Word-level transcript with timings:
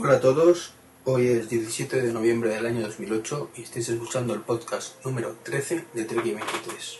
Hola 0.00 0.14
a 0.14 0.20
todos, 0.20 0.74
hoy 1.06 1.26
es 1.26 1.48
17 1.48 2.00
de 2.00 2.12
noviembre 2.12 2.50
del 2.50 2.66
año 2.66 2.82
2008 2.82 3.50
y 3.56 3.62
estáis 3.62 3.88
escuchando 3.88 4.32
el 4.32 4.42
podcast 4.42 5.04
número 5.04 5.34
13 5.42 5.86
de 5.92 6.04
Treki 6.04 6.34
23. 6.34 6.98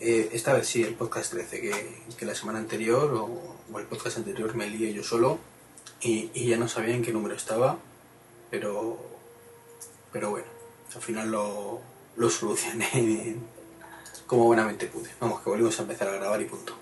Eh, 0.00 0.30
esta 0.32 0.54
vez 0.54 0.66
sí, 0.66 0.82
el 0.82 0.94
podcast 0.94 1.32
13, 1.32 1.60
que, 1.60 2.24
la 2.24 2.34
semana 2.34 2.58
anterior 2.58 3.12
o, 3.12 3.78
el 3.78 3.84
podcast 3.84 4.16
anterior 4.16 4.54
me 4.54 4.70
lié 4.70 4.94
yo 4.94 5.02
solo 5.02 5.38
y, 6.00 6.30
y 6.32 6.46
ya 6.46 6.56
no 6.56 6.68
sabía 6.68 6.94
en 6.94 7.02
qué 7.02 7.12
número 7.12 7.34
estaba, 7.34 7.78
pero, 8.50 8.98
pero 10.10 10.30
bueno, 10.30 10.48
al 10.94 11.02
final 11.02 11.30
lo, 11.30 11.82
lo 12.16 12.30
solucioné 12.30 13.36
como 14.26 14.44
buenamente 14.44 14.86
pude. 14.86 15.10
Vamos, 15.20 15.40
que 15.40 15.50
volvimos 15.50 15.78
a 15.78 15.82
empezar 15.82 16.08
a 16.08 16.12
grabar 16.12 16.40
y 16.40 16.44
punto. 16.46 16.74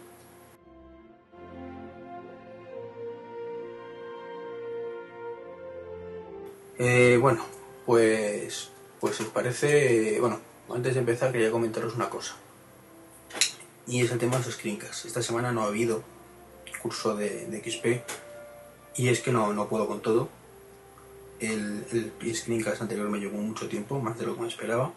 Eh, 6.79 7.19
bueno, 7.20 7.45
pues, 7.87 8.70
pues 9.01 9.20
os 9.20 9.29
parece, 9.29 10.19
bueno, 10.20 10.41
antes 10.69 10.95
de 10.95 11.01
empezar 11.01 11.31
quería 11.31 11.51
comentaros 11.51 11.95
una 11.95 12.11
cosa. 12.11 12.35
Y 13.87 14.01
es 14.03 14.11
el 14.11 14.19
tema 14.19 14.39
de 14.39 14.45
los 14.45 14.55
screencasts. 14.55 15.05
Esta 15.05 15.23
semana 15.23 15.53
no 15.53 15.63
ha 15.63 15.67
habido 15.67 16.03
curso 16.83 17.15
de, 17.15 17.47
de 17.47 17.59
XP 17.59 18.03
y 18.97 19.09
es 19.09 19.20
que 19.20 19.33
no, 19.33 19.53
no 19.53 19.69
puedo 19.69 19.87
con 19.87 20.01
todo. 20.01 20.29
El, 21.41 21.85
el 21.93 22.37
screencast 22.37 22.83
anterior 22.83 23.09
me 23.09 23.19
llevó 23.19 23.39
mucho 23.39 23.69
tiempo, 23.69 24.01
más 24.01 24.19
de 24.19 24.27
lo 24.27 24.35
que 24.35 24.43
me 24.43 24.48
esperaba. 24.48 24.93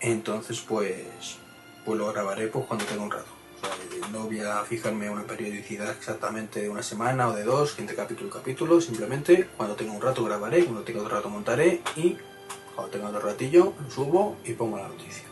Entonces, 0.00 0.60
pues, 0.60 1.36
pues 1.84 1.98
lo 1.98 2.10
grabaré 2.12 2.48
pues, 2.48 2.64
cuando 2.66 2.84
tenga 2.86 3.02
un 3.02 3.10
rato. 3.10 3.28
Sea, 3.60 4.08
no 4.10 4.24
voy 4.24 4.40
a 4.40 4.64
fijarme 4.64 5.10
una 5.10 5.24
periodicidad 5.24 5.90
exactamente 5.90 6.62
de 6.62 6.70
una 6.70 6.82
semana 6.82 7.28
o 7.28 7.34
de 7.34 7.44
dos, 7.44 7.78
entre 7.78 7.94
capítulo 7.94 8.28
y 8.28 8.32
capítulo. 8.32 8.80
Simplemente, 8.80 9.48
cuando 9.56 9.76
tenga 9.76 9.92
un 9.92 10.00
rato 10.00 10.24
grabaré, 10.24 10.64
cuando 10.64 10.82
tenga 10.82 11.02
otro 11.02 11.14
rato 11.14 11.28
montaré 11.28 11.82
y 11.96 12.16
cuando 12.74 12.90
tenga 12.90 13.08
otro 13.08 13.20
ratillo 13.20 13.74
lo 13.82 13.90
subo 13.90 14.38
y 14.44 14.54
pongo 14.54 14.78
la 14.78 14.88
noticia. 14.88 15.24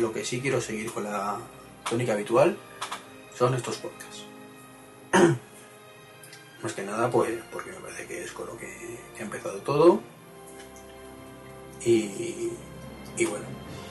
Lo 0.00 0.12
que 0.12 0.24
sí 0.24 0.40
quiero 0.40 0.60
seguir 0.62 0.90
con 0.90 1.04
la 1.04 1.38
tónica 1.88 2.14
habitual 2.14 2.56
son 3.36 3.54
estos 3.54 3.76
podcasts. 3.76 4.24
Más 6.62 6.72
que 6.72 6.82
nada, 6.82 7.10
pues, 7.10 7.38
porque 7.52 7.70
me 7.72 7.78
parece 7.78 8.06
que 8.06 8.24
es 8.24 8.32
con 8.32 8.46
lo 8.46 8.56
que, 8.56 8.98
que 9.14 9.22
ha 9.22 9.26
empezado 9.26 9.58
todo. 9.58 10.00
Y, 11.84 12.50
y 13.16 13.24
bueno, 13.26 13.46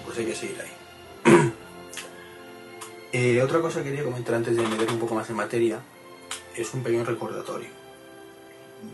pues 0.07 0.17
hay 0.19 0.25
que 0.25 0.35
seguir 0.35 0.57
ahí. 0.61 0.71
eh, 3.11 3.41
otra 3.43 3.59
cosa 3.59 3.83
que 3.83 3.89
quería 3.89 4.05
comentar 4.05 4.35
antes 4.35 4.55
de 4.55 4.63
meter 4.63 4.89
un 4.89 4.99
poco 4.99 5.15
más 5.15 5.29
en 5.29 5.35
materia 5.35 5.81
es 6.55 6.73
un 6.73 6.81
pequeño 6.81 7.03
recordatorio. 7.03 7.69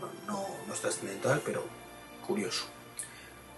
No, 0.00 0.08
no, 0.26 0.46
no 0.66 0.74
es 0.74 0.80
trascendental, 0.80 1.40
pero 1.44 1.62
curioso. 2.26 2.64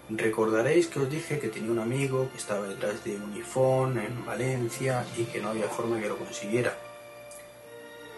Recordaréis 0.09 0.87
que 0.87 0.99
os 0.99 1.09
dije 1.09 1.39
que 1.39 1.47
tenía 1.47 1.71
un 1.71 1.79
amigo 1.79 2.29
que 2.31 2.37
estaba 2.37 2.67
detrás 2.67 3.03
de 3.03 3.15
un 3.15 3.33
iPhone 3.33 3.97
en 3.97 4.23
Valencia 4.23 5.03
y 5.17 5.23
que 5.23 5.41
no 5.41 5.49
había 5.49 5.67
forma 5.67 5.99
que 5.99 6.07
lo 6.07 6.17
consiguiera. 6.17 6.77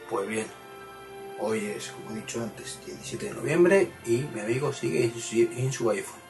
Pues 0.09 0.27
bien, 0.27 0.47
hoy 1.39 1.65
es, 1.65 1.91
como 1.91 2.11
he 2.11 2.19
dicho 2.19 2.43
antes, 2.43 2.77
17 2.85 3.25
de 3.25 3.33
noviembre 3.33 3.91
y 4.05 4.17
mi 4.33 4.41
amigo 4.41 4.73
sigue 4.73 5.05
en 5.05 5.19
su, 5.19 5.35
en 5.37 5.71
su 5.71 5.89
iPhone. 5.89 6.28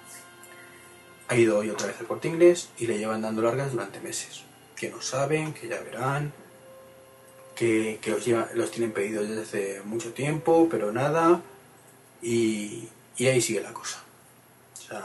Ha 1.30 1.36
ido 1.36 1.60
hoy 1.60 1.70
otra 1.70 1.88
vez 1.88 2.00
al 2.00 2.08
corte 2.08 2.28
inglés 2.28 2.70
y 2.80 2.88
le 2.88 2.98
llevan 2.98 3.22
dando 3.22 3.44
largas 3.44 3.72
durante 3.72 4.00
meses. 4.00 4.44
Que 4.76 4.90
no 4.90 5.00
saben, 5.00 5.54
que 5.54 5.68
ya 5.68 5.80
verán, 5.82 6.34
que, 7.56 8.00
que 8.02 8.10
los, 8.10 8.26
lleva, 8.26 8.50
los, 8.56 8.72
tienen 8.72 8.94
pedidos 8.94 9.30
desde 9.30 9.42
hace 9.44 9.82
mucho 9.86 10.12
tiempo, 10.12 10.68
pero 10.72 10.92
nada. 10.92 11.42
Y, 12.22 12.90
y, 13.16 13.28
ahí 13.28 13.42
sigue 13.42 13.62
la 13.62 13.74
cosa. 13.74 14.02
O 14.74 14.82
sea, 14.82 15.02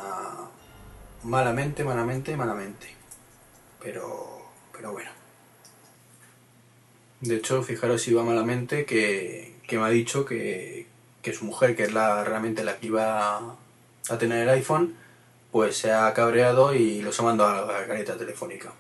malamente, 1.24 1.84
malamente, 1.84 2.34
malamente. 2.38 2.86
Pero, 3.82 4.50
pero 4.72 4.92
bueno. 4.92 5.10
De 7.20 7.36
hecho, 7.36 7.62
fijaros 7.62 8.00
si 8.00 8.14
va 8.14 8.22
malamente 8.22 8.86
que, 8.86 9.56
que 9.66 9.76
me 9.78 9.84
ha 9.84 9.90
dicho 9.90 10.24
que, 10.24 10.86
que, 11.20 11.34
su 11.34 11.44
mujer, 11.44 11.76
que 11.76 11.82
es 11.82 11.92
la 11.92 12.24
realmente 12.24 12.64
la 12.64 12.78
que 12.78 12.86
iba 12.86 13.56
a 14.08 14.18
tener 14.18 14.44
el 14.44 14.48
iPhone, 14.48 14.96
pues 15.54 15.76
se 15.76 15.92
ha 15.92 16.12
cabreado 16.14 16.74
y 16.74 17.00
los 17.00 17.20
ha 17.20 17.22
mandado 17.22 17.70
a 17.70 17.80
la 17.80 17.86
careta 17.86 18.16
telefónica. 18.16 18.72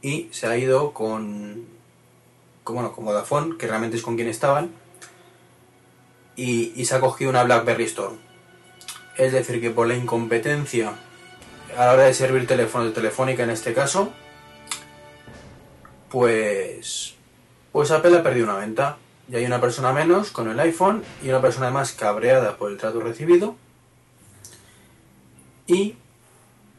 Y 0.00 0.30
se 0.32 0.46
ha 0.46 0.56
ido 0.56 0.94
con, 0.94 1.66
con, 2.64 2.76
bueno, 2.76 2.94
con 2.94 3.04
Vodafone, 3.04 3.58
que 3.58 3.66
realmente 3.66 3.98
es 3.98 4.02
con 4.02 4.16
quien 4.16 4.28
estaban, 4.28 4.70
y, 6.34 6.82
se 6.86 6.94
ha 6.94 7.00
cogido 7.00 7.28
una 7.28 7.44
BlackBerry 7.44 7.84
Storm. 7.84 8.16
Es 9.18 9.34
decir, 9.34 9.60
que 9.60 9.68
por 9.68 9.86
la 9.86 9.94
incompetencia 9.94 10.94
a 11.76 11.84
la 11.84 11.92
hora 11.92 12.04
de 12.04 12.14
servir 12.14 12.46
teléfonos 12.46 12.86
de 12.86 12.94
Telefónica 12.94 13.42
en 13.42 13.50
este 13.50 13.74
caso, 13.74 14.14
pues, 16.08 17.16
pues 17.70 17.90
Apple 17.90 18.16
ha 18.16 18.22
perdido 18.22 18.46
una 18.46 18.56
venta. 18.56 18.96
Y 19.30 19.36
hay 19.36 19.44
una 19.44 19.60
persona 19.60 19.92
menos 19.92 20.30
con 20.30 20.48
el 20.48 20.58
iPhone 20.58 21.04
y 21.22 21.28
una 21.28 21.42
persona 21.42 21.70
más 21.70 21.92
cabreada 21.92 22.56
por 22.56 22.70
el 22.70 22.78
trato 22.78 23.00
recibido 23.00 23.56
y 25.72 25.96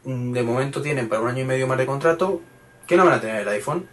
de 0.04 0.42
momento 0.42 0.82
tienen 0.82 1.08
para 1.08 1.22
un 1.22 1.28
año 1.28 1.40
y 1.42 1.46
medio 1.46 1.66
más 1.66 1.78
de 1.78 1.86
contrato 1.86 2.40
que 2.86 2.96
no 2.96 3.04
van 3.04 3.14
a 3.14 3.20
tener 3.20 3.42
el 3.42 3.48
iPhone. 3.48 3.88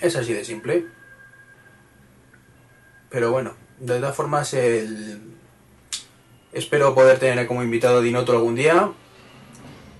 Es 0.00 0.16
así 0.16 0.32
de 0.32 0.44
simple. 0.44 0.86
Pero 3.10 3.30
bueno, 3.30 3.54
de 3.78 3.98
todas 3.98 4.16
formas, 4.16 4.54
espero 6.52 6.94
poder 6.94 7.18
tener 7.18 7.46
como 7.46 7.62
invitado 7.62 7.98
a 7.98 8.02
Dinoto 8.02 8.32
algún 8.32 8.56
día 8.56 8.92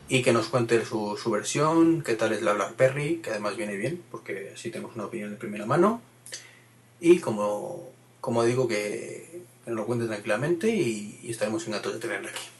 y 0.08 0.22
que 0.22 0.32
nos 0.32 0.48
cuente 0.48 0.84
su, 0.84 1.30
versión, 1.30 2.02
qué 2.02 2.14
tal 2.14 2.32
es 2.32 2.42
la 2.42 2.52
BlackBerry, 2.54 3.16
que 3.18 3.30
además 3.30 3.56
viene 3.56 3.76
bien, 3.76 4.02
porque 4.10 4.52
así 4.54 4.70
tenemos 4.70 4.94
una 4.96 5.06
opinión 5.06 5.30
de 5.30 5.36
primera 5.36 5.66
mano. 5.66 6.00
Y 7.00 7.18
como, 7.18 7.92
digo, 8.44 8.66
que, 8.66 9.42
que 9.64 9.70
nos 9.70 9.80
lo 9.80 9.86
cuente 9.86 10.06
tranquilamente 10.06 10.68
y, 10.68 11.20
y 11.22 11.30
estaremos 11.30 11.66
encantados 11.66 12.00
de 12.00 12.08
tenerla 12.08 12.30
aquí 12.30 12.55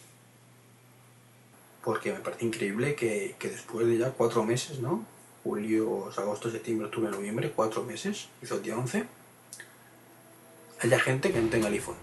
porque 1.87 2.13
me 2.13 2.19
parece 2.19 2.45
increíble 2.45 2.97
que, 2.97 3.37
que, 3.39 3.49
después 3.49 3.87
de 3.87 3.97
ya 3.97 4.11
cuatro 4.11 4.43
meses, 4.43 4.81
¿no? 4.81 5.07
Julio, 5.45 6.11
agosto, 6.17 6.51
septiembre, 6.51 6.87
octubre, 6.87 7.13
noviembre, 7.13 7.53
cuatro 7.55 7.85
meses, 7.85 8.27
hizo 8.43 8.57
el 8.57 8.63
día 8.63 8.77
11, 8.77 9.05
haya 10.81 10.99
gente 10.99 11.31
que 11.31 11.41
no 11.41 11.49
tenga 11.49 11.69
el 11.69 11.75
iPhone. 11.75 11.95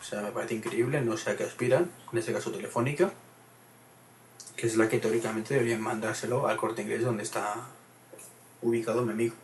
O 0.00 0.04
sea, 0.04 0.22
me 0.22 0.30
parece 0.30 0.54
increíble, 0.54 1.00
no 1.00 1.16
sé 1.16 1.30
a 1.30 1.36
qué 1.36 1.42
aspiran, 1.42 1.90
en 2.12 2.18
este 2.18 2.32
caso 2.32 2.52
Telefónica, 2.52 3.12
que 4.54 4.68
es 4.68 4.76
la 4.76 4.88
que 4.88 5.00
teóricamente 5.00 5.54
deberían 5.54 5.80
mandárselo 5.80 6.46
al 6.46 6.56
corte 6.56 6.82
inglés 6.82 7.02
donde 7.02 7.24
está 7.24 7.66
ubicado 8.62 9.04
mi 9.04 9.10
amigo. 9.10 9.34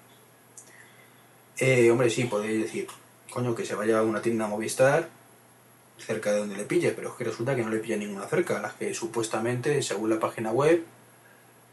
Eh, 1.58 1.90
hombre, 1.90 2.10
sí, 2.10 2.26
podéis 2.26 2.62
decir, 2.62 2.86
coño, 3.28 3.56
que 3.56 3.66
se 3.66 3.74
vaya 3.74 3.98
a 3.98 4.02
una 4.02 4.22
tienda 4.22 4.46
Movistar 4.46 5.08
cerca 5.98 6.32
de 6.32 6.40
donde 6.40 6.56
le 6.56 6.64
pille, 6.64 6.92
pero 6.92 7.10
es 7.10 7.14
que 7.14 7.24
resulta 7.24 7.54
que 7.54 7.62
no 7.62 7.70
le 7.70 7.78
pilla 7.78 7.96
ninguna 7.96 8.26
cerca, 8.26 8.60
las 8.60 8.74
que 8.74 8.94
supuestamente, 8.94 9.82
según 9.82 10.10
la 10.10 10.20
página 10.20 10.52
web, 10.52 10.84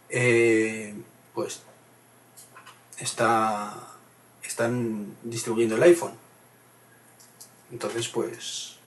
eh, 0.10 0.94
pues 1.34 1.62
está, 3.00 3.98
están 4.44 5.16
distribuyendo 5.24 5.76
el 5.76 5.84
iPhone. 5.84 6.14
Entonces, 7.72 8.08
pues, 8.10 8.78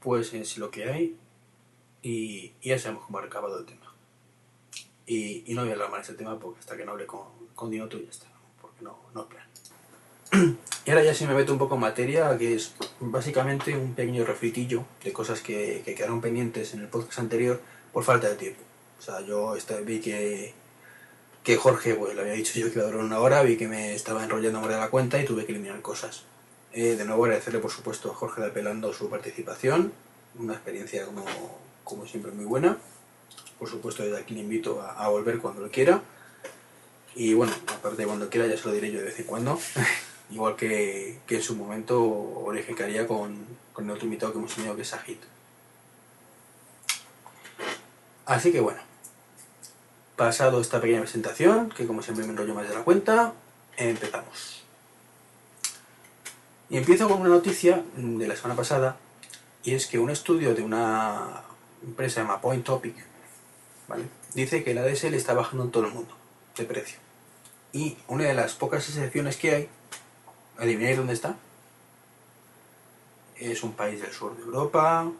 pues 0.00 0.32
es 0.32 0.58
lo 0.58 0.70
que 0.70 0.90
hay 0.90 1.16
y, 2.02 2.52
ya 2.62 2.78
sabemos 2.78 3.04
cómo 3.04 3.18
ha 3.18 3.22
recabado 3.22 3.58
el 3.58 3.66
tema. 3.66 3.94
Y, 5.06 5.42
y, 5.50 5.54
no 5.54 5.62
voy 5.62 5.70
a 5.70 5.72
hablar 5.72 5.90
más 5.90 6.06
de 6.06 6.12
este 6.12 6.24
tema 6.24 6.38
porque 6.38 6.60
hasta 6.60 6.76
que 6.76 6.84
no 6.84 6.92
hable 6.92 7.06
con, 7.06 7.26
con 7.54 7.70
Dinoto 7.70 7.98
ya 7.98 8.08
está, 8.08 8.28
porque 8.60 8.82
no, 8.82 8.96
no 9.12 9.22
es 9.22 9.26
plan. 9.26 9.49
Y 10.32 10.90
ahora 10.90 11.04
ya 11.04 11.14
si 11.14 11.26
me 11.26 11.34
meto 11.34 11.52
un 11.52 11.58
poco 11.58 11.74
en 11.74 11.82
materia, 11.82 12.36
que 12.38 12.54
es 12.54 12.72
básicamente 13.00 13.76
un 13.76 13.94
pequeño 13.94 14.24
refritillo 14.24 14.84
de 15.04 15.12
cosas 15.12 15.40
que, 15.40 15.82
que 15.84 15.94
quedaron 15.94 16.20
pendientes 16.20 16.72
en 16.74 16.80
el 16.80 16.88
podcast 16.88 17.18
anterior 17.18 17.60
por 17.92 18.02
falta 18.02 18.28
de 18.28 18.36
tiempo. 18.36 18.62
O 18.98 19.02
sea, 19.02 19.20
yo 19.20 19.54
vi 19.84 20.00
que, 20.00 20.54
que 21.42 21.56
Jorge, 21.56 21.94
pues 21.94 22.14
le 22.14 22.22
había 22.22 22.32
dicho 22.32 22.58
yo 22.58 22.72
que 22.72 22.78
iba 22.78 22.88
a 22.88 22.90
durar 22.90 23.04
una 23.04 23.18
hora, 23.18 23.42
vi 23.42 23.56
que 23.56 23.68
me 23.68 23.94
estaba 23.94 24.24
enrollando 24.24 24.60
más 24.60 24.70
de 24.70 24.76
la 24.76 24.90
cuenta 24.90 25.20
y 25.20 25.24
tuve 25.24 25.44
que 25.44 25.52
eliminar 25.52 25.80
cosas. 25.82 26.24
Eh, 26.72 26.96
de 26.96 27.04
nuevo 27.04 27.24
agradecerle 27.24 27.60
por 27.60 27.70
supuesto 27.70 28.10
a 28.10 28.14
Jorge 28.14 28.40
de 28.42 28.48
Apelando 28.48 28.92
su 28.92 29.10
participación, 29.10 29.92
una 30.38 30.54
experiencia 30.54 31.04
como, 31.04 31.24
como 31.84 32.06
siempre 32.06 32.32
muy 32.32 32.44
buena. 32.44 32.78
Por 33.58 33.68
supuesto 33.68 34.02
desde 34.02 34.18
aquí 34.18 34.34
le 34.34 34.40
invito 34.40 34.80
a, 34.80 34.92
a 34.92 35.08
volver 35.08 35.38
cuando 35.38 35.60
lo 35.60 35.70
quiera. 35.70 36.02
Y 37.14 37.34
bueno, 37.34 37.52
aparte 37.68 38.02
de 38.02 38.06
cuando 38.06 38.30
quiera 38.30 38.46
ya 38.46 38.56
se 38.56 38.66
lo 38.66 38.72
diré 38.72 38.90
yo 38.90 38.98
de 38.98 39.06
vez 39.06 39.18
en 39.18 39.26
cuando. 39.26 39.58
igual 40.30 40.56
que, 40.56 41.18
que, 41.26 41.36
en 41.36 41.42
su 41.42 41.56
momento 41.56 42.02
orificaría 42.02 43.06
con, 43.06 43.44
con 43.72 43.84
el 43.84 43.90
otro 43.90 44.04
invitado 44.04 44.32
que 44.32 44.38
hemos 44.38 44.54
tenido 44.54 44.76
que 44.76 44.82
es 44.82 44.88
Sajit. 44.88 45.20
Así 48.26 48.52
que 48.52 48.60
bueno, 48.60 48.80
pasado 50.16 50.60
esta 50.60 50.80
pequeña 50.80 51.00
presentación, 51.00 51.70
que 51.70 51.86
como 51.86 52.02
siempre 52.02 52.24
me 52.24 52.32
enrollo 52.32 52.54
más 52.54 52.68
de 52.68 52.74
la 52.74 52.84
cuenta, 52.84 53.32
empezamos. 53.76 54.62
Y 56.68 56.76
empiezo 56.76 57.08
con 57.08 57.20
una 57.20 57.30
noticia 57.30 57.82
de 57.96 58.28
la 58.28 58.36
semana 58.36 58.54
pasada, 58.54 58.96
y 59.64 59.74
es 59.74 59.86
que 59.86 59.98
un 59.98 60.10
estudio 60.10 60.54
de 60.54 60.62
una 60.62 61.42
empresa 61.82 62.20
llamada 62.20 62.40
Point 62.40 62.64
Topic, 62.64 62.94
¿vale? 63.88 64.04
dice 64.34 64.62
que 64.62 64.74
la 64.74 64.82
ADSL 64.82 65.14
está 65.14 65.34
bajando 65.34 65.64
en 65.64 65.70
todo 65.70 65.86
el 65.86 65.92
mundo 65.92 66.14
de 66.56 66.64
precio. 66.64 66.98
Y 67.72 67.96
una 68.08 68.24
de 68.24 68.34
las 68.34 68.54
pocas 68.54 68.88
excepciones 68.88 69.36
que 69.36 69.54
hay, 69.54 69.68
¿adivináis 70.60 70.96
dónde 70.96 71.14
está? 71.14 71.36
Es 73.36 73.62
un 73.62 73.72
país 73.72 74.00
del 74.00 74.12
sur 74.12 74.36
de 74.36 74.42
Europa, 74.42 75.10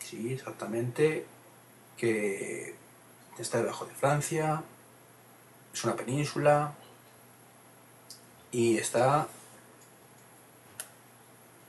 sí, 0.00 0.32
exactamente, 0.32 1.24
que 1.96 2.74
está 3.38 3.58
debajo 3.58 3.86
de 3.86 3.94
Francia, 3.94 4.62
es 5.72 5.84
una 5.84 5.94
península 5.94 6.72
y 8.50 8.76
está... 8.76 9.28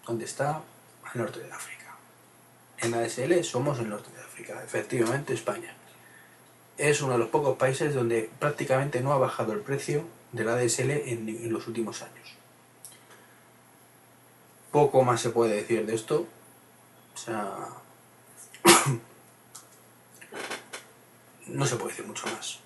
¿Dónde 0.06 0.26
está? 0.26 0.62
Al 1.06 1.22
norte 1.22 1.40
de 1.40 1.52
África. 1.52 1.96
En 2.80 2.94
ADSL 2.94 3.42
somos 3.44 3.80
el 3.80 3.90
norte 3.90 4.12
de 4.12 4.22
África, 4.22 4.62
efectivamente 4.64 5.34
España. 5.34 5.74
Es 6.78 7.02
uno 7.02 7.14
de 7.14 7.20
los 7.20 7.30
pocos 7.30 7.58
países 7.58 7.94
donde 7.94 8.30
prácticamente 8.40 9.00
no 9.02 9.14
ha 9.14 9.18
bajado 9.18 9.54
el 9.54 9.62
precio 9.62 10.04
de 10.34 10.44
la 10.44 10.54
ADSL 10.54 10.92
en, 10.92 11.30
en 11.30 11.54
los 11.54 11.68
últimos 11.68 12.02
años. 12.02 12.36
Poco 14.72 15.04
más 15.04 15.22
se 15.22 15.30
puede 15.30 15.56
decir 15.56 15.86
de 15.86 15.96
esto. 15.96 16.28
O 17.14 17.18
sea, 17.18 17.70
no 21.48 21.66
se 21.66 21.76
puede 21.76 21.92
decir 21.92 22.08
mucho 22.08 22.26
más. 22.26 22.60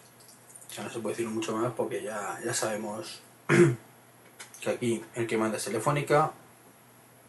O 0.69 0.73
sea, 0.73 0.85
no 0.85 0.89
se 0.89 0.99
puede 0.99 1.15
decir 1.15 1.29
mucho 1.29 1.55
más 1.55 1.73
porque 1.73 2.01
ya, 2.01 2.39
ya 2.43 2.53
sabemos 2.53 3.21
que 4.61 4.69
aquí 4.69 5.03
el 5.15 5.27
que 5.27 5.37
manda 5.37 5.57
es 5.57 5.65
Telefónica 5.65 6.31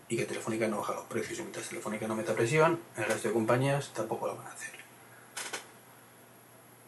y 0.08 0.16
que 0.16 0.24
Telefónica 0.24 0.68
no 0.68 0.78
baja 0.78 0.94
los 0.94 1.04
precios 1.06 1.40
y 1.40 1.42
mientras 1.42 1.68
Telefónica 1.68 2.06
no 2.06 2.14
meta 2.14 2.34
presión, 2.34 2.80
el 2.96 3.04
resto 3.04 3.28
de 3.28 3.34
compañías 3.34 3.92
tampoco 3.92 4.28
lo 4.28 4.36
van 4.36 4.46
a 4.46 4.52
hacer. 4.52 4.78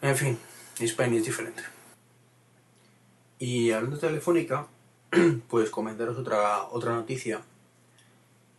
En 0.02 0.16
fin, 0.16 0.38
España 0.78 1.18
es 1.18 1.24
diferente. 1.24 1.62
Y 3.40 3.72
hablando 3.72 3.96
de 3.96 4.06
Telefónica, 4.06 4.68
pues 5.48 5.70
comentaros 5.70 6.16
otra, 6.16 6.68
otra 6.68 6.94
noticia. 6.94 7.42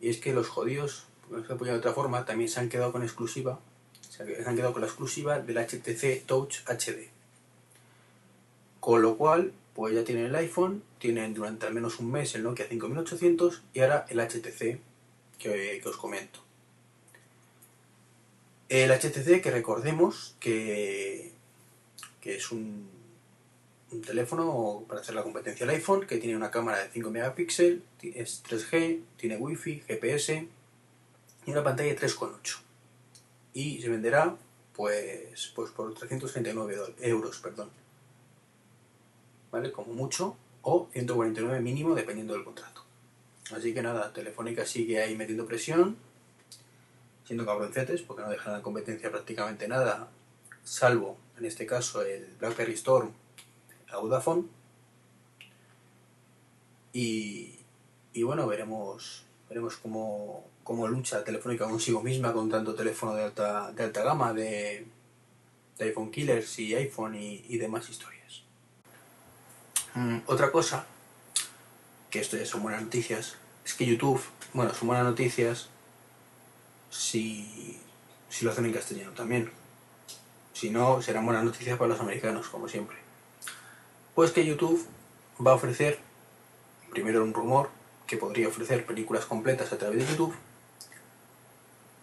Y 0.02 0.10
es 0.10 0.18
que 0.18 0.34
los 0.34 0.50
jodidos, 0.50 1.06
por 1.30 1.40
ejemplo, 1.40 1.68
de 1.68 1.74
otra 1.78 1.94
forma, 1.94 2.26
también 2.26 2.50
se 2.50 2.60
han 2.60 2.68
quedado 2.68 2.92
con 2.92 3.04
exclusiva 3.04 3.60
se 4.12 4.44
han 4.46 4.56
quedado 4.56 4.74
con 4.74 4.82
la 4.82 4.88
exclusiva 4.88 5.40
del 5.40 5.58
HTC 5.58 6.26
Touch 6.26 6.60
HD. 6.68 7.10
Con 8.80 9.02
lo 9.02 9.16
cual, 9.16 9.54
pues 9.74 9.96
ya 9.96 10.04
tienen 10.04 10.26
el 10.26 10.36
iPhone, 10.36 10.84
tienen 11.00 11.34
durante 11.34 11.66
al 11.66 11.74
menos 11.74 12.00
un 12.00 12.12
mes 12.12 12.36
el 12.36 12.44
Nokia 12.44 12.68
5800 12.68 13.62
y 13.74 13.80
ahora 13.80 14.06
el 14.10 14.20
HTC 14.20 14.80
que, 15.40 15.82
os 15.86 15.98
comento. 15.98 16.40
El 18.68 18.92
HTC 18.92 19.42
que 19.42 19.52
recordemos 19.52 20.36
que, 20.40 21.32
que 22.20 22.36
es 22.36 22.52
un, 22.52 22.90
un, 23.92 24.02
teléfono 24.02 24.86
para 24.88 25.02
hacer 25.02 25.16
la 25.16 25.24
competencia 25.24 25.66
al 25.66 25.72
iPhone, 25.72 26.06
que 26.06 26.18
tiene 26.18 26.36
una 26.36 26.52
cámara 26.52 26.84
de 26.84 26.90
5 26.90 27.10
megapíxeles, 27.12 27.80
es 28.02 28.44
3G, 28.44 29.02
tiene 29.18 29.38
Wi-Fi, 29.38 29.84
GPS 29.88 30.48
y 31.46 31.52
una 31.52 31.64
pantalla 31.64 31.94
de 31.94 32.00
3,8 32.00 32.72
y 33.54 33.82
se 33.82 33.90
venderá 33.90 34.36
pues, 34.74 35.52
pues 35.56 35.72
por 35.72 35.94
339 35.94 36.96
euros, 37.02 37.38
perdón. 37.40 37.70
¿Vale? 39.52 39.72
Como 39.72 39.94
mucho, 39.94 40.38
o 40.62 40.88
149 40.94 41.60
mínimo 41.60 41.94
dependiendo 41.94 42.34
del 42.34 42.44
contrato. 42.44 42.84
Así 43.54 43.74
que 43.74 43.82
nada, 43.82 44.14
Telefónica 44.14 44.66
sigue 44.66 45.02
ahí 45.02 45.16
metiendo 45.16 45.46
presión, 45.46 45.98
siendo 47.26 47.46
cabroncetes, 47.46 48.02
porque 48.02 48.24
no 48.24 48.30
dejan 48.30 48.54
la 48.54 48.62
competencia 48.62 49.12
prácticamente 49.12 49.68
nada, 49.68 50.10
salvo 50.64 51.18
en 51.38 51.46
este 51.46 51.66
caso 51.66 52.02
el 52.02 52.26
BlackBerry 52.40 52.74
Storm, 52.74 53.12
Audafone. 53.92 54.44
Y, 56.94 57.60
y 58.14 58.24
bueno, 58.24 58.48
veremos, 58.48 59.24
veremos 59.48 59.78
cómo, 59.78 60.46
cómo 60.64 60.88
lucha 60.88 61.24
Telefónica 61.24 61.66
consigo 61.66 62.02
misma 62.02 62.34
con 62.34 62.50
tanto 62.50 62.76
teléfono 62.76 63.14
de 63.14 63.24
alta, 63.24 63.72
de 63.72 63.84
alta 63.84 64.04
gama, 64.04 64.34
de, 64.34 64.88
iPhone 65.80 66.12
Killers 66.12 66.60
y 66.60 66.76
iPhone 66.76 67.16
y, 67.16 67.58
demás 67.58 67.90
historias. 67.90 68.44
Mm, 69.96 70.20
otra 70.28 70.52
cosa, 70.52 70.86
que 72.10 72.20
esto 72.20 72.38
ya 72.38 72.46
son 72.46 72.62
buenas 72.62 72.84
noticias, 72.84 73.38
es 73.66 73.74
que 73.74 73.86
YouTube, 73.86 74.22
bueno, 74.54 74.74
son 74.74 74.90
buenas 74.90 75.06
noticias 75.06 75.70
si, 76.92 77.80
si 78.30 78.46
lo 78.46 78.52
hacen 78.52 78.66
en 78.66 78.74
castellano 78.74 79.12
también. 79.14 79.52
Si 80.54 80.70
no, 80.70 81.02
serán 81.02 81.26
buenas 81.26 81.44
noticias 81.44 81.78
para 81.78 81.90
los 81.90 82.00
americanos, 82.00 82.48
como 82.50 82.68
siempre. 82.68 82.98
Pues 84.16 84.32
que 84.32 84.46
YouTube 84.46 84.86
va 85.46 85.52
a 85.52 85.56
ofrecer, 85.56 86.00
primero 86.92 87.24
un 87.24 87.34
rumor, 87.34 87.70
que 88.08 88.18
podría 88.18 88.50
ofrecer 88.50 88.86
películas 88.86 89.26
completas 89.26 89.72
a 89.72 89.78
través 89.78 90.00
de 90.00 90.12
YouTube. 90.12 90.36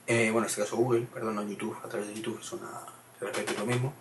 Eh, 0.06 0.30
bueno, 0.30 0.46
en 0.46 0.50
este 0.50 0.62
caso 0.62 0.76
Google, 0.76 1.06
perdón, 1.12 1.34
no 1.34 1.46
YouTube, 1.46 1.76
a 1.84 1.88
través 1.88 2.08
de 2.08 2.14
YouTube 2.14 2.40
es 2.40 2.50
una, 2.52 2.80
se 3.18 3.58
lo 3.58 3.66
mismo, 3.66 3.92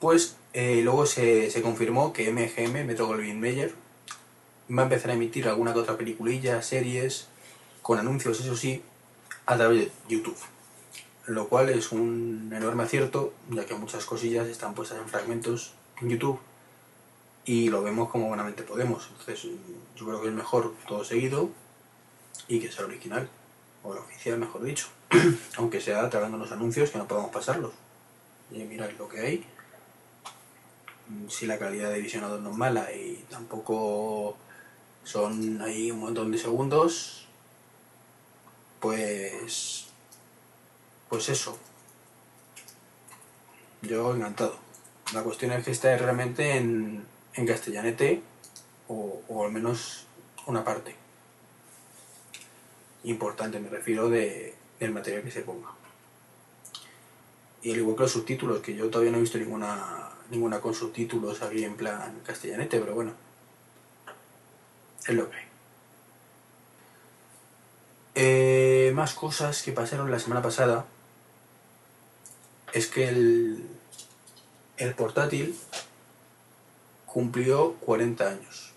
pues 0.00 0.36
eh, 0.54 0.80
luego 0.82 1.04
se, 1.04 1.50
se, 1.50 1.60
confirmó 1.60 2.14
que 2.14 2.32
MGM, 2.32 2.86
Metro 2.86 3.06
Goldwyn 3.06 3.38
Mayer, 3.38 3.74
va 4.70 4.82
a 4.82 4.84
empezar 4.84 5.10
a 5.10 5.14
emitir 5.14 5.46
alguna 5.46 5.74
que 5.74 5.80
otra 5.80 5.98
peliculilla, 5.98 6.62
series, 6.62 7.28
con 7.82 7.98
anuncios, 7.98 8.40
eso 8.40 8.56
sí, 8.56 8.82
a 9.44 9.58
través 9.58 9.78
de 9.80 9.92
YouTube. 10.08 10.38
Lo 11.26 11.48
cual 11.48 11.68
es 11.68 11.92
un 11.92 12.50
enorme 12.56 12.84
acierto, 12.84 13.34
ya 13.50 13.66
que 13.66 13.74
muchas 13.74 14.06
cosillas 14.06 14.48
están 14.48 14.72
puestas 14.72 14.96
en 14.98 15.08
fragmentos 15.08 15.74
en 16.00 16.08
YouTube 16.08 16.40
y 17.48 17.70
lo 17.70 17.82
vemos 17.82 18.10
como 18.10 18.28
buenamente 18.28 18.62
podemos. 18.62 19.08
Entonces, 19.10 19.50
yo 19.96 20.04
creo 20.04 20.20
que 20.20 20.28
es 20.28 20.34
mejor 20.34 20.74
todo 20.86 21.02
seguido 21.02 21.48
y 22.46 22.60
que 22.60 22.70
sea 22.70 22.84
original 22.84 23.26
o 23.82 23.94
la 23.94 24.00
oficial 24.00 24.38
mejor 24.38 24.64
dicho, 24.64 24.88
aunque 25.56 25.80
sea 25.80 26.10
tragando 26.10 26.36
los 26.36 26.52
anuncios 26.52 26.90
que 26.90 26.98
no 26.98 27.08
podamos 27.08 27.30
pasarlos. 27.30 27.72
Y 28.50 28.58
mirad 28.64 28.90
lo 28.98 29.08
que 29.08 29.20
hay. 29.20 29.46
Si 31.30 31.46
la 31.46 31.58
calidad 31.58 31.90
de 31.90 32.02
visionado 32.02 32.38
no 32.38 32.50
es 32.50 32.56
mala 32.56 32.92
y 32.92 33.24
tampoco 33.30 34.36
son 35.02 35.62
ahí 35.62 35.90
un 35.90 36.00
montón 36.00 36.30
de 36.30 36.36
segundos, 36.36 37.28
pues. 38.78 39.86
Pues 41.08 41.30
eso. 41.30 41.58
Yo 43.80 44.14
encantado. 44.14 44.58
La 45.14 45.22
cuestión 45.22 45.52
es 45.52 45.64
que 45.64 45.70
esté 45.70 45.96
realmente 45.96 46.58
en, 46.58 47.06
en 47.38 47.46
castellanete 47.46 48.20
o, 48.88 49.44
al 49.44 49.52
menos 49.52 50.06
una 50.46 50.64
parte 50.64 50.94
importante, 53.04 53.60
me 53.60 53.68
refiero 53.68 54.08
de, 54.08 54.54
del 54.80 54.92
material 54.92 55.22
que 55.22 55.30
se 55.30 55.42
ponga. 55.42 55.68
Y 57.62 57.72
al 57.72 57.78
igual 57.78 57.96
que 57.96 58.02
los 58.02 58.12
subtítulos, 58.12 58.60
que 58.60 58.74
yo 58.74 58.90
todavía 58.90 59.12
no 59.12 59.18
he 59.18 59.20
visto 59.20 59.38
ninguna, 59.38 60.10
ninguna 60.30 60.60
con 60.60 60.74
subtítulos 60.74 61.42
aquí 61.42 61.64
en 61.64 61.76
plan 61.76 62.20
castellanete, 62.26 62.80
pero 62.80 62.94
bueno, 62.94 63.12
es 65.06 65.14
lo 65.14 65.30
que 65.30 65.36
hay. 65.36 65.44
Eh, 68.16 68.92
más 68.94 69.14
cosas 69.14 69.62
que 69.62 69.70
pasaron 69.70 70.10
la 70.10 70.18
semana 70.18 70.42
pasada 70.42 70.86
es 72.72 72.88
que 72.88 73.08
el, 73.08 73.64
el 74.76 74.94
portátil 74.94 75.56
cumplió 77.12 77.74
40 77.80 78.28
años. 78.28 78.72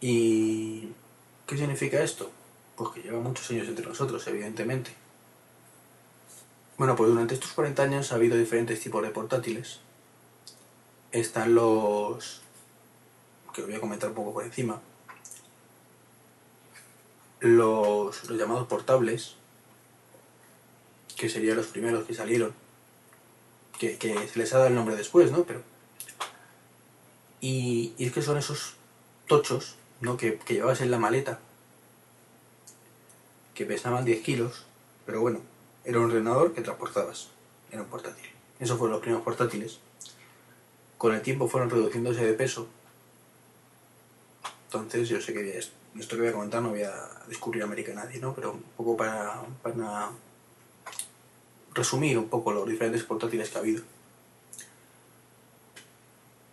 Y 0.00 0.90
¿Qué 1.50 1.56
significa 1.56 2.00
esto? 2.00 2.30
Pues 2.76 2.90
que 2.90 3.02
lleva 3.02 3.18
muchos 3.18 3.50
años 3.50 3.66
entre 3.66 3.84
nosotros, 3.84 4.24
evidentemente. 4.28 4.92
Bueno, 6.78 6.94
pues 6.94 7.10
durante 7.10 7.34
estos 7.34 7.50
40 7.54 7.82
años 7.82 8.12
ha 8.12 8.14
habido 8.14 8.36
diferentes 8.36 8.78
tipos 8.78 9.02
de 9.02 9.10
portátiles. 9.10 9.80
Están 11.10 11.56
los... 11.56 12.42
que 13.52 13.62
os 13.62 13.66
voy 13.66 13.74
a 13.74 13.80
comentar 13.80 14.10
un 14.10 14.14
poco 14.14 14.32
por 14.32 14.44
encima. 14.44 14.80
Los, 17.40 18.30
los 18.30 18.38
llamados 18.38 18.68
portables, 18.68 19.34
que 21.16 21.28
serían 21.28 21.56
los 21.56 21.66
primeros 21.66 22.04
que 22.04 22.14
salieron. 22.14 22.54
Que, 23.76 23.98
que, 23.98 24.28
se 24.28 24.38
les 24.38 24.52
ha 24.52 24.58
dado 24.58 24.68
el 24.68 24.76
nombre 24.76 24.94
después, 24.94 25.32
¿no? 25.32 25.42
Pero... 25.42 25.64
Y, 27.40 27.94
es 27.98 28.12
que 28.12 28.22
son 28.22 28.38
esos 28.38 28.74
tochos 29.26 29.76
¿no? 30.00 30.16
que, 30.16 30.38
llevabas 30.48 30.80
en 30.80 30.90
la 30.90 30.98
maleta, 30.98 31.40
que 33.54 33.64
pesaban 33.64 34.04
10 34.04 34.22
kilos, 34.22 34.64
pero 35.06 35.20
bueno, 35.20 35.40
era 35.84 35.98
un 35.98 36.06
ordenador 36.06 36.52
que 36.52 36.62
transportabas, 36.62 37.28
era 37.70 37.82
un 37.82 37.88
portátil. 37.88 38.28
Esos 38.58 38.78
fueron 38.78 38.92
los 38.92 39.00
primeros 39.00 39.24
portátiles. 39.24 39.78
Con 40.98 41.14
el 41.14 41.22
tiempo 41.22 41.48
fueron 41.48 41.70
reduciéndose 41.70 42.24
de 42.24 42.34
peso. 42.34 42.68
Entonces 44.66 45.08
yo 45.08 45.20
sé 45.20 45.32
que 45.32 45.58
esto 45.58 46.16
que 46.16 46.22
voy 46.22 46.28
a 46.28 46.32
comentar 46.32 46.62
no 46.62 46.70
voy 46.70 46.82
a 46.82 46.94
descubrir 47.26 47.62
América 47.62 47.92
a 47.92 47.94
nadie, 48.04 48.20
¿no? 48.20 48.34
Pero 48.34 48.52
un 48.52 48.62
poco 48.76 48.96
para, 48.96 49.42
para 49.62 50.10
resumir 51.74 52.18
un 52.18 52.28
poco 52.28 52.52
los 52.52 52.68
diferentes 52.68 53.02
portátiles 53.04 53.48
que 53.48 53.58
ha 53.58 53.60
habido. 53.60 53.82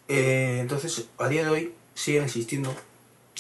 Eh, 0.08 0.60
entonces, 0.62 1.08
a 1.18 1.28
día 1.28 1.44
de 1.44 1.50
hoy 1.50 1.74
siguen 1.94 2.24
existiendo 2.24 2.74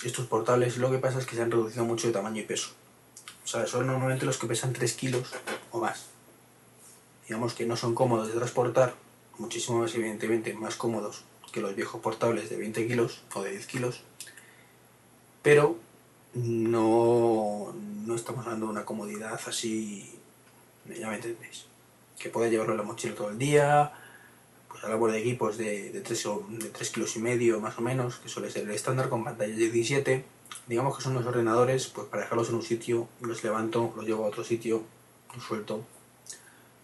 estos 0.03 0.25
portables, 0.27 0.77
lo 0.77 0.91
que 0.91 0.97
pasa 0.97 1.19
es 1.19 1.25
que 1.25 1.35
se 1.35 1.41
han 1.41 1.51
reducido 1.51 1.85
mucho 1.85 2.07
de 2.07 2.13
tamaño 2.13 2.41
y 2.41 2.45
peso. 2.45 2.69
O 3.43 3.47
sea, 3.47 3.65
son 3.65 3.87
normalmente 3.87 4.25
los 4.25 4.37
que 4.37 4.47
pesan 4.47 4.73
3 4.73 4.93
kilos 4.93 5.31
o 5.71 5.79
más. 5.79 6.07
Digamos 7.27 7.53
que 7.53 7.65
no 7.65 7.75
son 7.75 7.95
cómodos 7.95 8.27
de 8.27 8.33
transportar, 8.33 8.93
muchísimo 9.37 9.79
más 9.79 9.93
evidentemente 9.95 10.53
más 10.53 10.75
cómodos 10.75 11.23
que 11.51 11.61
los 11.61 11.75
viejos 11.75 12.01
portables 12.01 12.49
de 12.49 12.57
20 12.57 12.87
kilos 12.87 13.21
o 13.33 13.41
de 13.41 13.51
10 13.51 13.67
kilos, 13.67 14.01
pero 15.41 15.77
no, 16.33 17.73
no 18.05 18.15
estamos 18.15 18.45
hablando 18.45 18.67
de 18.67 18.71
una 18.73 18.85
comodidad 18.85 19.39
así, 19.47 20.19
ya 20.85 21.09
me 21.09 21.15
entendéis, 21.15 21.65
que 22.19 22.29
puede 22.29 22.49
llevarlo 22.49 22.73
en 22.73 22.79
la 22.79 22.83
mochila 22.83 23.15
todo 23.15 23.29
el 23.29 23.37
día, 23.37 23.93
pues 24.69 24.83
hablamos 24.83 25.11
de 25.11 25.19
equipos 25.19 25.57
de, 25.57 25.91
de, 25.91 26.01
3, 26.01 26.27
de 26.49 26.69
3 26.69 26.89
kilos 26.89 27.15
y 27.15 27.19
medio 27.19 27.59
más 27.59 27.77
o 27.77 27.81
menos, 27.81 28.17
que 28.17 28.29
suele 28.29 28.51
ser 28.51 28.63
el 28.63 28.71
estándar 28.71 29.09
con 29.09 29.23
pantalla 29.23 29.55
de 29.55 29.69
17, 29.69 30.25
digamos 30.67 30.97
que 30.97 31.03
son 31.03 31.13
los 31.13 31.25
ordenadores, 31.25 31.87
pues 31.87 32.07
para 32.07 32.23
dejarlos 32.23 32.49
en 32.49 32.55
un 32.55 32.63
sitio, 32.63 33.07
los 33.21 33.43
levanto, 33.43 33.93
los 33.95 34.05
llevo 34.05 34.25
a 34.25 34.27
otro 34.27 34.43
sitio, 34.43 34.83
los 35.33 35.43
suelto, 35.43 35.83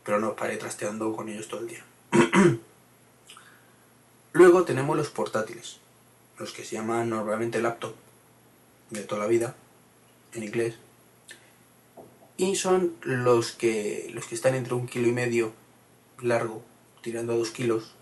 pero 0.04 0.20
no 0.20 0.36
paré 0.36 0.58
trasteando 0.58 1.16
con 1.16 1.30
ellos 1.30 1.48
todo 1.48 1.62
el 1.62 1.68
día. 1.68 1.86
Luego 4.34 4.64
tenemos 4.64 4.98
los 4.98 5.10
portátiles, 5.10 5.78
los 6.40 6.52
que 6.54 6.64
se 6.64 6.76
llaman 6.76 7.10
normalmente 7.10 7.62
laptop, 7.62 7.94
de 8.90 9.04
toda 9.04 9.22
la 9.22 9.28
vida, 9.28 9.56
en 10.34 10.44
inglés, 10.44 10.76
y 12.38 12.56
son 12.56 12.96
los 13.02 13.52
que, 13.52 14.10
los 14.14 14.26
que 14.26 14.36
están 14.36 14.56
entre 14.56 14.74
un 14.74 14.88
kilo 14.88 15.08
y 15.08 15.12
medio 15.12 15.54
largo, 16.22 16.64
tirando 17.04 17.34
a 17.34 17.36
dos 17.36 17.52
kilos, 17.52 17.94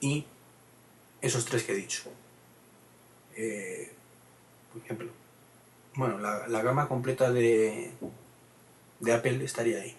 y 0.00 0.26
esos 1.22 1.46
tres 1.46 1.62
que 1.62 1.72
he 1.72 1.76
dicho. 1.76 2.02
Eh, 3.36 3.90
por 4.72 4.82
ejemplo, 4.82 5.08
bueno, 5.94 6.18
la, 6.18 6.46
la 6.48 6.62
gama 6.62 6.88
completa 6.88 7.32
de, 7.32 7.90
de 9.00 9.12
Apple 9.12 9.42
estaría 9.44 9.80
ahí. 9.80 9.96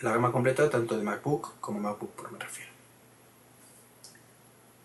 La 0.00 0.12
gama 0.12 0.32
completa 0.32 0.68
tanto 0.68 0.96
de 0.96 1.02
MacBook 1.02 1.58
como 1.60 1.80
MacBook 1.80 2.12
Pro 2.12 2.30
me 2.30 2.38
refiero. 2.38 2.70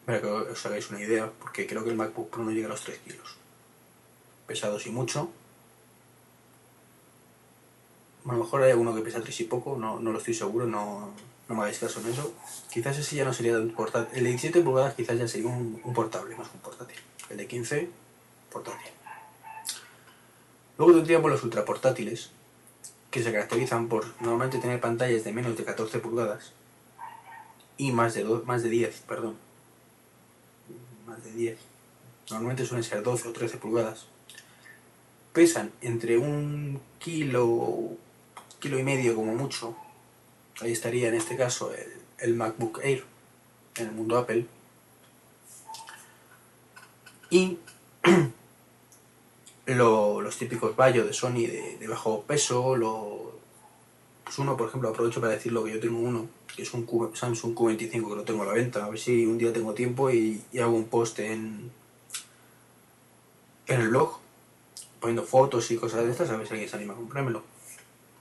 Para 0.06 0.22
que 0.22 0.28
os 0.28 0.66
hagáis 0.66 0.90
una 0.90 1.02
idea, 1.02 1.32
porque 1.40 1.68
creo 1.68 1.84
que 1.84 1.92
el 1.92 1.96
MacBook 1.96 2.30
Pro 2.30 2.44
no 2.44 2.52
llega 2.52 2.68
a 2.68 2.72
los 2.72 2.84
3 2.84 3.00
kilos. 3.00 3.38
Pesados 4.48 4.86
y 4.88 4.92
mucho. 4.92 5.32
A 8.28 8.34
lo 8.34 8.44
mejor 8.44 8.64
hay 8.64 8.72
alguno 8.72 8.94
que 8.94 9.02
pesa 9.02 9.22
3 9.22 9.42
y 9.42 9.44
poco, 9.46 9.78
no, 9.78 10.00
no 10.00 10.12
lo 10.12 10.20
estoy 10.20 10.34
seguro, 10.34 10.66
no, 10.66 11.10
no 11.50 11.56
me 11.56 11.62
hagáis 11.62 11.80
caso 11.80 12.00
en 12.02 12.08
eso. 12.08 12.34
Quizás 12.72 12.98
ese 12.98 13.16
ya 13.16 13.26
no 13.26 13.34
sería 13.34 13.58
un 13.58 13.72
portátil. 13.72 14.18
El 14.18 14.24
de 14.26 14.30
17 14.30 14.62
pulgadas 14.62 14.94
quizás 14.96 15.18
ya 15.18 15.28
sería 15.28 15.48
un, 15.48 15.82
un 15.84 15.94
portable, 15.94 16.36
más 16.36 16.50
que 16.50 16.58
un 16.58 16.62
portátil. 16.62 16.98
El 17.30 17.38
de 17.38 17.48
15, 17.48 17.90
portátil. 18.52 18.92
Luego 20.78 20.94
tendríamos 20.94 21.30
los 21.32 21.44
ultraportátiles, 21.44 22.32
que 23.12 23.22
se 23.22 23.32
caracterizan 23.32 23.90
por 23.90 24.06
normalmente 24.22 24.58
tener 24.58 24.80
pantallas 24.80 25.24
de 25.24 25.34
menos 25.34 25.58
de 25.58 25.66
14 25.66 26.00
pulgadas 26.00 26.54
y 27.78 27.92
más 27.92 28.14
de, 28.14 28.24
más 28.24 28.64
de 28.64 28.70
10, 28.70 29.04
perdón. 29.08 29.36
Más 31.06 31.24
de 31.24 31.32
10. 31.34 31.58
Normalmente 32.30 32.66
suelen 32.66 32.84
ser 32.84 33.04
12 33.04 33.28
o 33.28 33.34
13 33.34 33.58
pulgadas. 33.58 34.06
Pesan 35.34 35.72
entre 35.82 36.18
un 36.18 36.80
kilo, 37.00 37.98
kilo 38.62 38.80
y 38.80 38.84
medio 38.84 39.16
como 39.16 39.36
mucho. 39.36 39.76
Ahí 40.62 40.72
estaría 40.72 41.10
en 41.10 41.16
este 41.16 41.36
caso 41.36 41.74
el, 41.74 41.92
el 42.20 42.36
MacBook 42.36 42.80
Air 42.84 43.04
en 43.76 43.88
el 43.88 43.92
mundo 43.92 44.18
Apple. 44.18 44.46
Y 47.30 47.58
lo, 49.66 50.22
los 50.22 50.38
típicos 50.38 50.76
Bayo 50.76 51.06
de 51.06 51.14
Sony 51.14 51.48
de, 51.48 51.88
bajo 51.88 52.22
peso, 52.24 52.76
lo, 52.76 53.40
pues 54.24 54.38
uno, 54.38 54.56
por 54.56 54.68
ejemplo, 54.68 54.90
aprovecho 54.90 55.22
para 55.22 55.34
decirlo 55.34 55.64
que 55.64 55.74
yo 55.74 55.80
tengo 55.80 56.00
uno, 56.00 56.28
que 56.56 56.64
es 56.64 56.74
un 56.74 56.86
Samsung 57.14 57.56
Q25 57.56 58.10
que 58.10 58.16
lo 58.16 58.24
tengo 58.24 58.44
a 58.44 58.48
la 58.48 58.54
venta, 58.54 58.86
a 58.86 58.90
ver 58.90 59.00
si 59.00 59.26
un 59.26 59.38
día 59.38 59.54
tengo 59.54 59.74
tiempo 59.74 60.12
y, 60.12 60.42
y 60.52 60.60
hago 60.60 60.76
un 60.76 60.86
post 60.86 61.20
en, 61.20 61.72
en 63.68 63.82
el 63.82 63.90
blog, 63.90 64.20
poniendo 65.00 65.24
fotos 65.24 65.72
y 65.72 65.78
cosas 65.78 66.06
de 66.06 66.12
estas, 66.12 66.30
a 66.30 66.38
ver 66.38 66.48
si 66.48 66.54
alguien 66.54 66.70
se 66.70 66.76
anima 66.76 66.94
a 66.94 66.98
comprármelo. 66.98 67.44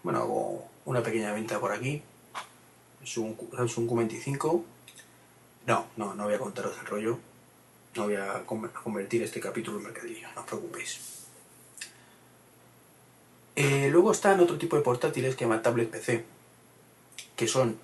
Bueno, 0.02 0.20
hago 0.20 0.68
una 0.86 1.02
pequeña 1.02 1.32
venta 1.32 1.60
por 1.60 1.72
aquí, 1.72 2.02
es 3.02 3.16
un 3.18 3.36
Samsung 3.54 3.86
Q25, 3.86 4.62
no, 5.66 5.86
no, 5.96 6.14
no 6.14 6.24
voy 6.24 6.34
a 6.34 6.38
contaros 6.38 6.78
el 6.78 6.86
rollo, 6.86 7.18
no 7.94 8.04
voy 8.04 8.16
a 8.16 8.44
convertir 8.46 9.22
este 9.22 9.40
capítulo 9.40 9.76
en 9.76 9.84
mercadillo, 9.84 10.28
no 10.34 10.40
os 10.40 10.46
preocupéis. 10.46 11.00
Eh, 13.56 13.88
luego 13.90 14.12
están 14.12 14.40
otro 14.40 14.56
tipo 14.56 14.76
de 14.76 14.82
portátiles 14.82 15.36
que 15.36 15.44
llaman 15.44 15.62
tablet 15.62 15.90
PC, 15.90 16.24
que 17.36 17.46
son, 17.46 17.78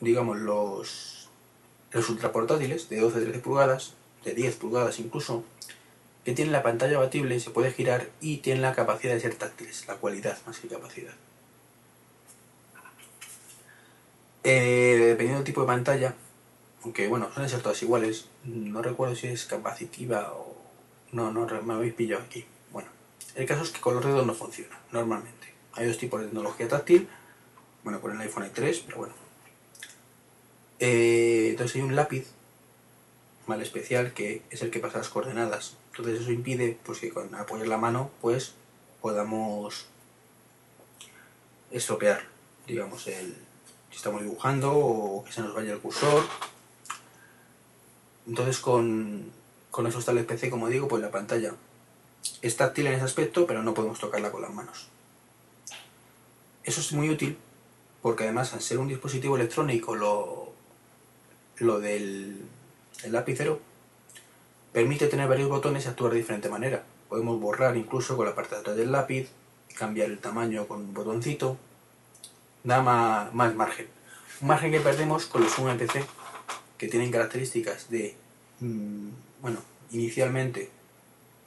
digamos, 0.00 0.38
los, 0.38 1.28
los 1.90 2.08
ultraportátiles 2.08 2.88
de 2.88 3.02
12-13 3.02 3.42
pulgadas, 3.42 3.92
de 4.24 4.32
10 4.32 4.56
pulgadas 4.56 4.98
incluso, 5.00 5.44
que 6.24 6.32
tienen 6.32 6.52
la 6.52 6.62
pantalla 6.62 6.96
abatible, 6.96 7.38
se 7.40 7.50
puede 7.50 7.72
girar 7.72 8.08
y 8.22 8.38
tienen 8.38 8.62
la 8.62 8.74
capacidad 8.74 9.12
de 9.12 9.20
ser 9.20 9.34
táctiles, 9.34 9.86
la 9.86 9.96
cualidad 9.96 10.38
más 10.46 10.60
que 10.60 10.68
capacidad. 10.68 11.12
Eh, 14.48 14.96
dependiendo 15.08 15.38
del 15.38 15.44
tipo 15.44 15.62
de 15.62 15.66
pantalla, 15.66 16.14
aunque 16.84 17.08
bueno, 17.08 17.32
suelen 17.32 17.50
ser 17.50 17.62
todas 17.62 17.82
iguales, 17.82 18.26
no 18.44 18.80
recuerdo 18.80 19.16
si 19.16 19.26
es 19.26 19.44
capacitiva 19.44 20.32
o... 20.34 20.54
No, 21.10 21.32
no, 21.32 21.48
me 21.62 21.74
habéis 21.74 21.94
pillado 21.94 22.22
aquí. 22.22 22.46
El 23.34 23.44
caso 23.44 23.64
es 23.64 23.70
que 23.70 23.80
con 23.80 23.96
los 23.96 24.04
dedos 24.04 24.24
no 24.24 24.34
funciona, 24.34 24.78
normalmente. 24.92 25.52
Hay 25.72 25.88
dos 25.88 25.98
tipos 25.98 26.20
de 26.20 26.28
tecnología 26.28 26.68
táctil. 26.68 27.08
Bueno, 27.82 28.00
con 28.00 28.12
el 28.12 28.20
iPhone 28.20 28.44
hay 28.44 28.50
tres, 28.50 28.78
pero 28.86 28.98
bueno. 28.98 29.14
Eh, 30.78 31.48
entonces 31.50 31.74
hay 31.74 31.82
un 31.82 31.96
lápiz 31.96 32.28
mal 33.48 33.60
especial 33.60 34.14
que 34.14 34.42
es 34.50 34.62
el 34.62 34.70
que 34.70 34.78
pasa 34.78 34.98
las 34.98 35.08
coordenadas. 35.08 35.76
Entonces 35.90 36.20
eso 36.20 36.30
impide 36.30 36.78
pues, 36.84 37.00
que 37.00 37.10
con 37.10 37.34
apoyar 37.34 37.66
la 37.66 37.78
mano 37.78 38.12
pues 38.20 38.54
podamos 39.00 39.86
estropear, 41.72 42.22
digamos, 42.68 43.08
el, 43.08 43.36
si 43.96 44.00
estamos 44.00 44.20
dibujando 44.20 44.76
o 44.76 45.24
que 45.24 45.32
se 45.32 45.40
nos 45.40 45.54
vaya 45.54 45.72
el 45.72 45.78
cursor. 45.78 46.22
Entonces 48.26 48.58
con, 48.58 49.32
con 49.70 49.86
esos 49.86 50.04
tablets 50.04 50.28
PC, 50.28 50.50
como 50.50 50.68
digo, 50.68 50.86
pues 50.86 51.00
la 51.00 51.10
pantalla 51.10 51.54
es 52.42 52.56
táctil 52.58 52.88
en 52.88 52.92
ese 52.92 53.04
aspecto, 53.04 53.46
pero 53.46 53.62
no 53.62 53.72
podemos 53.72 53.98
tocarla 53.98 54.30
con 54.30 54.42
las 54.42 54.52
manos. 54.52 54.88
Eso 56.62 56.82
es 56.82 56.92
muy 56.92 57.08
útil 57.08 57.38
porque 58.02 58.24
además 58.24 58.52
al 58.52 58.60
ser 58.60 58.76
un 58.76 58.88
dispositivo 58.88 59.36
electrónico 59.36 59.94
lo, 59.94 60.52
lo 61.56 61.80
del 61.80 62.42
el 63.02 63.12
lapicero 63.12 63.60
permite 64.74 65.06
tener 65.06 65.26
varios 65.26 65.48
botones 65.48 65.86
y 65.86 65.88
actuar 65.88 66.12
de 66.12 66.18
diferente 66.18 66.50
manera. 66.50 66.84
Podemos 67.08 67.40
borrar 67.40 67.78
incluso 67.78 68.14
con 68.14 68.26
la 68.26 68.34
parte 68.34 68.56
de 68.56 68.60
atrás 68.60 68.76
del 68.76 68.92
lápiz, 68.92 69.30
cambiar 69.74 70.10
el 70.10 70.18
tamaño 70.18 70.68
con 70.68 70.80
un 70.80 70.92
botoncito, 70.92 71.56
da 72.66 72.82
más, 72.82 73.54
margen. 73.54 73.86
Un 74.40 74.48
margen 74.48 74.72
que 74.72 74.80
perdemos 74.80 75.26
con 75.26 75.42
los 75.42 75.52
Zoom 75.54 75.78
PC 75.78 76.04
que 76.76 76.88
tienen 76.88 77.10
características 77.10 77.88
de, 77.88 78.14
mmm, 78.60 79.08
bueno, 79.40 79.60
inicialmente 79.92 80.68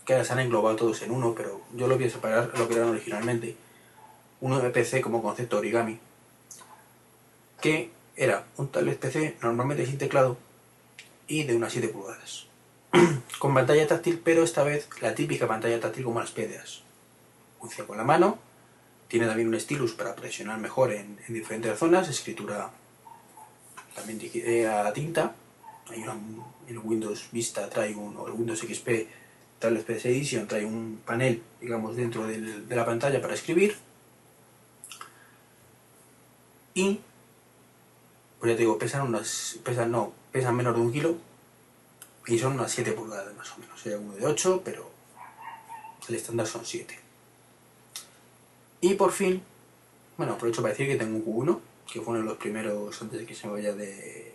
que 0.05 0.13
ahora 0.13 0.25
se 0.25 0.33
han 0.33 0.39
englobado 0.39 0.75
todos 0.77 1.01
en 1.01 1.11
uno, 1.11 1.35
pero 1.35 1.61
yo 1.75 1.87
lo 1.87 1.97
voy 1.97 2.05
a 2.05 2.09
separar 2.09 2.57
lo 2.57 2.67
que 2.67 2.75
eran 2.75 2.89
originalmente. 2.89 3.55
Uno 4.41 4.59
de 4.59 4.69
PC 4.69 5.01
como 5.01 5.21
concepto 5.21 5.57
origami, 5.57 5.99
que 7.61 7.91
era 8.15 8.45
un 8.57 8.69
tablet 8.69 8.97
PC 8.97 9.37
normalmente 9.41 9.85
sin 9.85 9.97
teclado 9.97 10.37
y 11.27 11.43
de 11.43 11.55
unas 11.55 11.73
7 11.73 11.89
pulgadas. 11.89 12.47
con 13.39 13.53
pantalla 13.53 13.85
táctil, 13.87 14.21
pero 14.23 14.43
esta 14.43 14.63
vez 14.63 14.87
la 15.01 15.13
típica 15.13 15.47
pantalla 15.47 15.79
táctil 15.79 16.05
como 16.05 16.21
las 16.21 16.31
PDAs. 16.31 16.81
Funciona 17.59 17.87
con 17.87 17.97
la 17.97 18.03
mano, 18.03 18.39
tiene 19.09 19.27
también 19.27 19.49
un 19.49 19.59
stylus 19.59 19.93
para 19.93 20.15
presionar 20.15 20.59
mejor 20.59 20.93
en, 20.93 21.19
en 21.27 21.33
diferentes 21.33 21.77
zonas, 21.77 22.07
escritura 22.07 22.71
también 23.95 24.19
eh, 24.33 24.67
a 24.67 24.93
tinta. 24.93 25.35
Hay 25.89 26.01
una, 26.03 26.15
el 26.67 26.77
Windows 26.77 27.27
Vista 27.31 27.67
trae 27.69 27.93
un, 27.95 28.15
o 28.15 28.27
el 28.27 28.33
Windows 28.33 28.59
XP 28.59 28.89
Tablet 29.59 29.85
PC 29.85 30.09
Edition 30.09 30.47
trae 30.47 30.65
un 30.65 31.01
panel, 31.05 31.43
digamos, 31.59 31.95
dentro 31.95 32.25
de 32.25 32.75
la 32.75 32.85
pantalla 32.85 33.21
para 33.21 33.33
escribir. 33.33 33.75
Y 36.73 37.01
pues 38.39 38.51
ya 38.51 38.55
te 38.55 38.61
digo, 38.61 38.77
pesan 38.77 39.01
unas, 39.01 39.59
pesan 39.63 39.91
no, 39.91 40.13
pesan 40.31 40.55
menos 40.55 40.75
de 40.75 40.81
un 40.81 40.93
kilo 40.93 41.17
y 42.25 42.39
son 42.39 42.53
unas 42.53 42.71
7 42.71 42.93
pulgadas 42.93 43.35
más 43.35 43.51
o 43.51 43.57
menos. 43.57 43.85
Hay 43.85 43.93
uno 43.93 44.13
de 44.13 44.25
8, 44.25 44.61
pero 44.63 44.89
el 46.07 46.15
estándar 46.15 46.47
son 46.47 46.65
7. 46.65 47.08
Y 48.81 48.93
por 48.93 49.11
fin, 49.11 49.41
bueno, 50.17 50.33
aprovecho 50.33 50.61
para 50.61 50.73
decir 50.73 50.87
que 50.87 50.95
tengo 50.95 51.17
un 51.17 51.25
Q1, 51.25 51.59
que 51.91 52.01
fue 52.01 52.13
uno 52.13 52.19
de 52.19 52.29
los 52.29 52.37
primeros, 52.37 53.01
antes 53.01 53.19
de 53.19 53.25
que 53.25 53.35
se 53.35 53.47
me 53.47 53.53
vaya 53.53 53.73
de... 53.73 54.33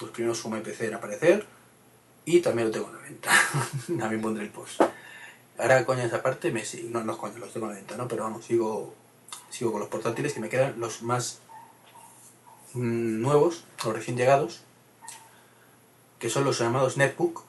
Los 0.00 0.10
primeros 0.10 0.40
PC 0.40 0.86
en 0.86 0.94
aparecer. 0.94 1.46
Y 2.24 2.40
también 2.40 2.68
lo 2.68 2.72
tengo 2.72 2.88
en 2.88 2.94
la 2.94 3.02
venta. 3.02 3.30
también 3.98 4.22
pondré 4.22 4.44
el 4.44 4.50
post. 4.50 4.80
Ahora, 5.58 5.84
coña, 5.84 6.04
esa 6.04 6.22
parte, 6.22 6.52
me 6.52 6.64
sigo. 6.64 6.90
No, 6.90 7.02
no 7.02 7.12
es 7.12 7.18
coña, 7.18 7.38
los 7.38 7.52
tengo 7.52 7.66
en 7.66 7.72
la 7.72 7.78
venta, 7.78 7.96
¿no? 7.96 8.06
Pero 8.06 8.22
vamos, 8.22 8.44
sigo, 8.44 8.94
sigo 9.50 9.72
con 9.72 9.80
los 9.80 9.88
portátiles 9.88 10.32
que 10.32 10.40
me 10.40 10.48
quedan 10.48 10.78
los 10.78 11.02
más 11.02 11.40
mm, 12.74 13.20
nuevos, 13.20 13.64
los 13.84 13.92
recién 13.92 14.16
llegados, 14.16 14.62
que 16.20 16.30
son 16.30 16.44
los 16.44 16.58
llamados 16.58 16.96
Netbook, 16.96 17.42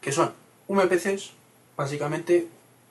que 0.00 0.12
son 0.12 0.32
VPCs, 0.68 1.32
básicamente, 1.76 2.48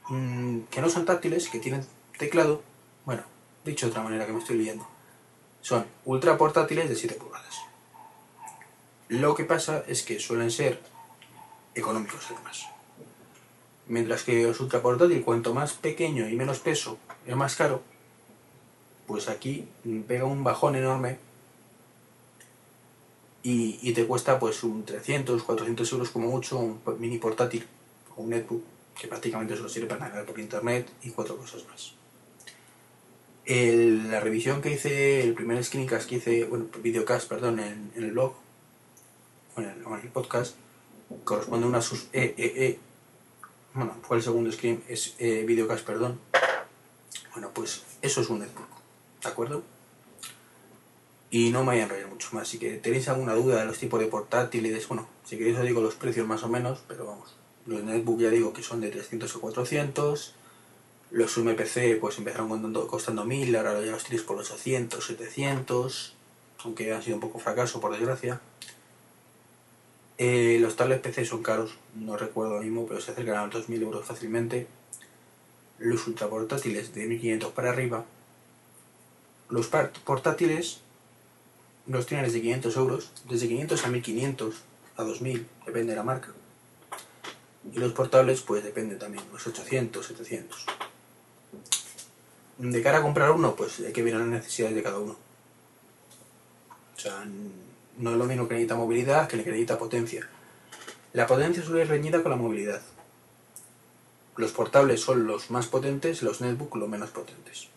mm, 0.10 0.62
que 0.72 0.82
no 0.82 0.90
son 0.90 1.06
táctiles, 1.06 1.50
que 1.50 1.60
tienen 1.60 1.86
teclado, 2.18 2.62
bueno, 3.06 3.24
dicho 3.66 3.86
de 3.86 3.92
otra 3.92 4.04
manera 4.04 4.26
que 4.26 4.34
me 4.34 4.40
estoy 4.40 4.58
leyendo, 4.58 4.88
son 5.62 5.86
ultra 6.06 6.38
portátiles 6.38 6.90
de 6.90 6.96
7 6.96 7.16
pulgadas. 7.16 7.62
Lo 9.10 9.36
que 9.36 9.46
pasa 9.46 9.84
es 9.88 10.04
que 10.04 10.20
suelen 10.20 10.52
ser 10.52 10.82
económicos 11.76 12.26
además. 12.32 12.68
Mientras 13.88 14.24
que 14.24 14.44
los 14.44 14.60
ultra 14.60 14.82
portátil, 14.82 15.24
cuanto 15.24 15.54
más 15.54 15.74
pequeño 15.74 16.28
y 16.28 16.36
menos 16.36 16.60
peso, 16.60 16.98
es 17.26 17.36
más 17.36 17.56
caro, 17.56 17.82
pues 19.08 19.28
aquí 19.28 19.68
pega 20.08 20.26
un 20.26 20.44
bajón 20.44 20.76
enorme 20.76 21.18
y, 23.44 23.92
te 23.94 24.08
cuesta 24.08 24.40
pues 24.40 24.64
un 24.64 24.86
300, 24.86 25.44
400 25.44 25.92
euros 25.92 26.10
como 26.10 26.30
mucho 26.30 26.58
un 26.58 26.80
mini 27.00 27.18
portátil 27.18 27.68
o 28.16 28.22
un 28.22 28.30
netbook 28.30 28.64
que 29.00 29.08
prácticamente 29.08 29.56
solo 29.56 29.70
sirve 29.70 29.88
para 29.88 30.02
navegar 30.02 30.26
por 30.26 30.40
internet 30.40 30.90
y 31.04 31.10
cuatro 31.12 31.38
cosas 31.38 31.64
más. 31.68 31.94
la 33.46 34.20
revisión 34.20 34.62
que 34.62 34.72
hice, 34.72 35.22
el 35.22 35.34
primer 35.34 35.64
screencast 35.64 36.08
que 36.08 36.16
hice, 36.16 36.46
bueno, 36.46 36.68
videocast, 36.82 37.28
perdón, 37.28 37.60
en, 37.60 37.92
el 37.96 38.12
blog, 38.12 38.34
o 39.56 39.62
en 39.62 39.70
el, 39.70 40.10
podcast, 40.10 40.56
corresponde 41.24 41.66
a 41.66 41.70
una 41.70 41.82
sus 41.82 42.08
e, 42.14 42.34
e, 42.38 42.66
e, 42.66 42.80
bueno, 43.74 43.96
fue 44.04 44.18
el 44.18 44.24
segundo 44.24 44.52
screen, 44.52 44.84
es 44.88 45.16
eh, 45.18 45.44
videocast, 45.48 45.86
perdón. 45.86 46.20
Bueno, 47.34 47.50
pues 47.54 47.84
eso 48.02 48.22
es 48.22 48.30
un 48.30 48.40
netbook, 48.40 48.68
¿de 49.24 49.30
acuerdo? 49.30 49.64
Y 51.32 51.50
no 51.50 51.62
me 51.62 51.72
voy 51.72 51.80
a 51.80 51.84
enrollar 51.84 52.08
mucho 52.08 52.30
más. 52.34 52.48
Si 52.48 52.60
que 52.60 52.74
tenéis 52.74 53.10
alguna 53.10 53.34
duda 53.34 53.60
de 53.60 53.66
los 53.66 53.80
tipos 53.80 54.00
de 54.00 54.06
portátiles, 54.06 54.88
bueno, 54.88 55.08
si 55.26 55.36
queréis 55.36 55.58
os 55.58 55.64
digo 55.64 55.82
los 55.82 55.96
precios 55.96 56.28
más 56.28 56.44
o 56.44 56.48
menos, 56.48 56.84
pero 56.88 57.08
vamos. 57.08 57.36
Los 57.66 57.84
netbook 57.84 58.20
ya 58.20 58.30
digo 58.30 58.54
que 58.54 58.64
son 58.64 58.82
de 58.82 58.90
300 58.90 59.36
o 59.36 59.42
400. 59.42 60.36
Los 61.12 61.38
UMPC 61.38 62.00
pues 62.00 62.18
empezaron 62.18 62.50
costando, 62.50 62.88
costando 62.88 63.26
1000, 63.26 63.56
ahora 63.56 63.80
ya 63.82 63.92
los 63.92 64.04
tenéis 64.04 64.24
por 64.24 64.38
800, 64.38 65.06
700. 65.06 66.16
Aunque 66.64 66.94
han 66.94 67.04
sido 67.04 67.16
un 67.16 67.22
poco 67.22 67.40
fracaso, 67.40 67.80
por 67.80 67.92
desgracia. 67.92 68.42
Eh, 70.18 70.58
los 70.62 70.76
tablets 70.76 71.02
PC 71.02 71.26
son 71.26 71.44
caros, 71.44 71.76
no 71.96 72.18
recuerdo 72.18 72.54
ahora 72.54 72.64
mismo, 72.64 72.88
pero 72.88 73.02
se 73.02 73.12
acercan 73.12 73.36
a 73.36 73.46
los 73.46 73.54
2000 73.54 73.82
euros 73.82 74.06
fácilmente. 74.06 74.68
Los 75.80 76.08
ultra 76.08 76.28
portátiles 76.30 76.94
de 76.94 77.08
1500 77.08 77.52
para 77.52 77.70
arriba. 77.70 78.06
Los 79.50 79.68
portátiles 79.68 80.80
los 81.88 82.06
tienen 82.06 82.26
desde 82.26 82.42
500 82.42 82.76
euros, 82.78 83.12
desde 83.30 83.48
500 83.48 83.86
a 83.86 83.90
1500, 83.90 84.56
a 84.98 85.04
2000, 85.04 85.48
depende 85.66 85.92
de 85.92 85.98
la 85.98 86.04
marca. 86.04 86.30
Y 87.72 87.80
los 87.80 87.94
portables, 87.94 88.42
pues 88.42 88.64
depende 88.64 88.96
también, 88.96 89.24
los 89.32 89.46
800, 89.46 90.06
700. 90.06 90.66
De 92.58 92.82
cara 92.82 93.00
a 93.00 93.02
comprar 93.02 93.32
uno, 93.32 93.56
pues 93.56 93.80
hay 93.80 93.94
que 93.94 94.04
ver 94.04 94.16
las 94.16 94.28
necesidades 94.28 94.76
de 94.76 94.84
cada 94.84 95.00
uno. 95.00 95.16
O 96.96 97.00
sea, 97.00 97.26
no 97.98 98.12
es 98.12 98.18
lo 98.18 98.26
mismo 98.26 98.48
que 98.48 98.56
necesita 98.56 98.76
movilidad 98.76 99.28
que 99.28 99.38
le 99.38 99.46
necesita 99.46 99.78
potencia. 99.78 100.28
La 101.14 101.28
potencia 101.28 101.64
suele 101.64 101.84
ir 101.84 101.90
reñida 101.90 102.22
con 102.22 102.32
la 102.32 102.38
movilidad. 102.38 102.82
Los 104.36 104.52
portables 104.52 105.02
son 105.02 105.28
los 105.28 105.52
más 105.52 105.68
potentes, 105.68 106.24
los 106.24 106.42
netbook 106.42 106.76
los 106.76 106.90
menos 106.90 107.12
potentes. 107.12 107.68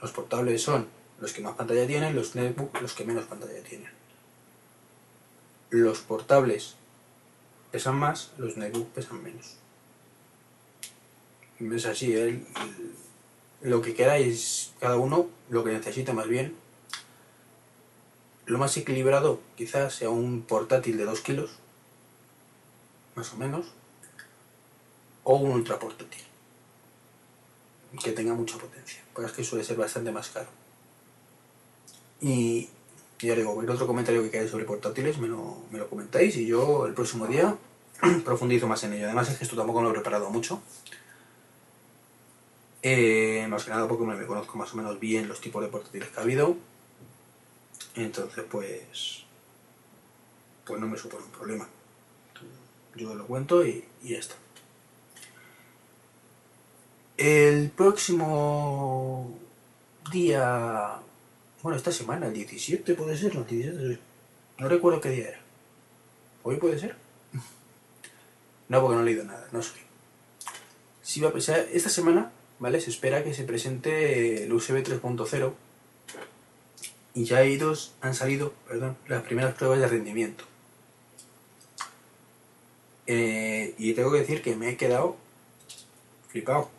Los 0.00 0.12
portables 0.12 0.62
son 0.62 0.86
los 1.20 1.32
que 1.32 1.42
más 1.42 1.56
pantalla 1.56 1.86
tienen, 1.86 2.14
los 2.14 2.34
netbook 2.34 2.80
los 2.80 2.92
que 2.94 3.04
menos 3.04 3.24
pantalla 3.24 3.62
tienen. 3.62 3.90
Los 5.70 6.00
portables 6.00 6.76
pesan 7.72 7.96
más, 7.96 8.30
los 8.38 8.56
netbook 8.56 8.88
pesan 8.90 9.22
menos. 9.22 9.56
Es 11.58 11.86
así, 11.86 12.14
lo 13.62 13.82
que 13.82 13.94
queráis 13.94 14.72
cada 14.80 14.96
uno, 14.96 15.28
lo 15.48 15.64
que 15.64 15.72
necesita 15.72 16.12
más 16.12 16.28
bien. 16.28 16.54
Lo 18.46 18.58
más 18.58 18.76
equilibrado 18.76 19.40
quizás 19.56 19.94
sea 19.94 20.10
un 20.10 20.42
portátil 20.42 20.98
de 20.98 21.04
2 21.04 21.20
kilos, 21.20 21.50
más 23.14 23.32
o 23.32 23.36
menos, 23.36 23.66
o 25.24 25.36
un 25.36 25.52
ultra 25.52 25.78
portátil 25.78 26.22
que 28.02 28.12
tenga 28.12 28.34
mucha 28.34 28.58
potencia, 28.58 29.02
pues 29.14 29.28
es 29.28 29.32
que 29.32 29.44
suele 29.44 29.64
ser 29.64 29.76
bastante 29.76 30.10
más 30.10 30.30
caro. 30.30 30.48
Y, 32.20 32.68
ya 33.26 33.34
digo, 33.34 33.54
cualquier 33.54 33.74
otro 33.74 33.86
comentario 33.86 34.22
que 34.22 34.30
queráis 34.30 34.50
sobre 34.50 34.64
portátiles 34.64 35.18
me 35.18 35.28
lo, 35.28 35.58
me 35.70 35.78
lo 35.78 35.88
comentáis 35.88 36.36
y 36.36 36.46
yo 36.46 36.86
el 36.86 36.94
próximo 36.94 37.26
día 37.26 37.56
profundizo 38.24 38.66
más 38.66 38.82
en 38.84 38.94
ello. 38.94 39.06
Además 39.06 39.30
es 39.30 39.38
que 39.38 39.44
esto 39.44 39.56
tampoco 39.56 39.82
lo 39.82 39.90
he 39.90 39.92
preparado 39.92 40.30
mucho. 40.30 40.60
Eh, 42.82 43.46
más 43.48 43.64
que 43.64 43.70
nada 43.70 43.86
porque 43.86 44.04
me 44.04 44.26
conozco 44.26 44.58
más 44.58 44.72
o 44.72 44.76
menos 44.76 44.98
bien 44.98 45.28
los 45.28 45.40
tipos 45.40 45.62
de 45.62 45.68
portátiles 45.68 46.08
que 46.08 46.18
ha 46.18 46.22
habido. 46.22 46.56
Entonces 47.94 48.44
pues... 48.50 49.24
Pues 50.64 50.80
no 50.80 50.88
me 50.88 50.98
supone 50.98 51.24
un 51.24 51.30
problema. 51.30 51.68
Yo 52.94 53.14
lo 53.14 53.26
cuento 53.26 53.64
y 53.64 53.84
ya 54.02 54.18
está. 54.18 54.34
El 57.16 57.70
próximo 57.70 59.38
día 60.10 61.00
bueno, 61.62 61.76
esta 61.76 61.92
semana, 61.92 62.26
el 62.26 62.34
17 62.34 62.94
puede 62.94 63.16
ser, 63.16 63.36
el 63.36 63.46
17 63.46 63.98
No 64.58 64.68
recuerdo 64.68 65.00
qué 65.00 65.10
día 65.10 65.28
era. 65.28 65.40
¿Hoy 66.42 66.56
puede 66.56 66.78
ser? 66.78 66.96
No, 68.68 68.80
porque 68.80 68.96
no 68.96 69.02
he 69.02 69.04
leído 69.04 69.24
nada, 69.24 69.46
no 69.52 69.62
sé. 69.62 69.72
Si 71.02 71.20
va 71.20 71.28
a 71.28 71.32
pesar, 71.32 71.66
esta 71.72 71.90
semana, 71.90 72.32
¿vale? 72.58 72.80
Se 72.80 72.88
espera 72.88 73.22
que 73.22 73.34
se 73.34 73.44
presente 73.44 74.44
el 74.44 74.52
USB 74.52 74.82
3.0 74.82 75.52
y 77.14 77.24
ya 77.24 77.38
hay 77.38 77.58
dos, 77.58 77.92
han 78.00 78.14
salido, 78.14 78.54
perdón, 78.66 78.96
las 79.08 79.22
primeras 79.22 79.54
pruebas 79.54 79.80
de 79.80 79.88
rendimiento. 79.88 80.44
Eh, 83.06 83.74
y 83.76 83.92
tengo 83.92 84.10
que 84.10 84.18
decir 84.20 84.40
que 84.40 84.56
me 84.56 84.70
he 84.70 84.76
quedado 84.76 85.16
flipado 86.28 86.70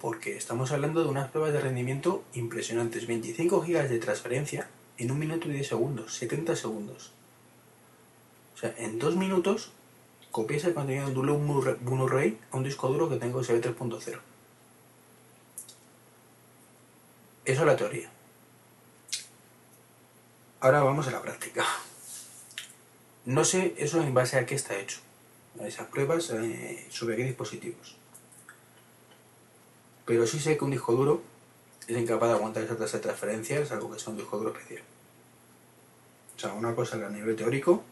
porque 0.00 0.36
estamos 0.36 0.72
hablando 0.72 1.02
de 1.02 1.08
unas 1.08 1.30
pruebas 1.30 1.52
de 1.52 1.60
rendimiento 1.60 2.24
impresionantes. 2.34 3.06
25 3.06 3.60
GB 3.60 3.88
de 3.88 3.98
transferencia 3.98 4.68
en 4.98 5.10
un 5.10 5.18
minuto 5.18 5.48
y 5.48 5.52
10 5.52 5.68
segundos, 5.68 6.14
70 6.14 6.56
segundos. 6.56 7.12
O 8.54 8.58
sea, 8.58 8.74
en 8.78 8.98
dos 8.98 9.16
minutos 9.16 9.70
copias 10.30 10.64
el 10.64 10.74
contenido 10.74 11.08
de 11.10 11.18
un 11.18 11.76
Blu-ray 11.80 12.38
a 12.50 12.56
un 12.56 12.64
disco 12.64 12.88
duro 12.88 13.08
que 13.08 13.16
tengo 13.16 13.38
USB 13.38 13.60
3.0. 13.60 14.18
Eso 17.44 17.60
es 17.60 17.66
la 17.66 17.76
teoría. 17.76 18.10
Ahora 20.60 20.82
vamos 20.82 21.06
a 21.06 21.12
la 21.12 21.22
práctica. 21.22 21.64
No 23.24 23.44
sé 23.44 23.74
eso 23.78 24.02
en 24.02 24.12
base 24.12 24.38
a 24.38 24.46
qué 24.46 24.54
está 24.54 24.76
hecho. 24.78 24.98
Esas 25.60 25.86
pruebas 25.86 26.30
eh, 26.30 26.86
sobre 26.90 27.16
qué 27.16 27.24
dispositivos. 27.24 27.97
Pero 30.08 30.26
sí 30.26 30.40
sé 30.40 30.56
que 30.56 30.64
un 30.64 30.70
disco 30.70 30.94
duro 30.94 31.20
es 31.86 31.94
incapaz 31.94 32.30
de 32.30 32.36
aguantar 32.36 32.62
esa 32.62 32.78
tasa 32.78 32.96
de 32.96 33.02
transferencias, 33.02 33.70
algo 33.72 33.92
que 33.92 33.98
sea 33.98 34.10
un 34.10 34.16
disco 34.16 34.38
duro 34.38 34.52
especial. 34.52 34.82
O 36.34 36.40
sea, 36.40 36.54
una 36.54 36.74
cosa 36.74 36.96
es 36.96 37.02
a 37.02 37.10
nivel 37.10 37.36
teórico 37.36 37.82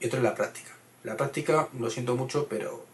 y 0.00 0.06
otra 0.08 0.18
es 0.18 0.24
la 0.24 0.34
práctica. 0.34 0.72
La 1.04 1.16
práctica, 1.16 1.68
lo 1.78 1.88
siento 1.88 2.16
mucho, 2.16 2.48
pero 2.48 2.84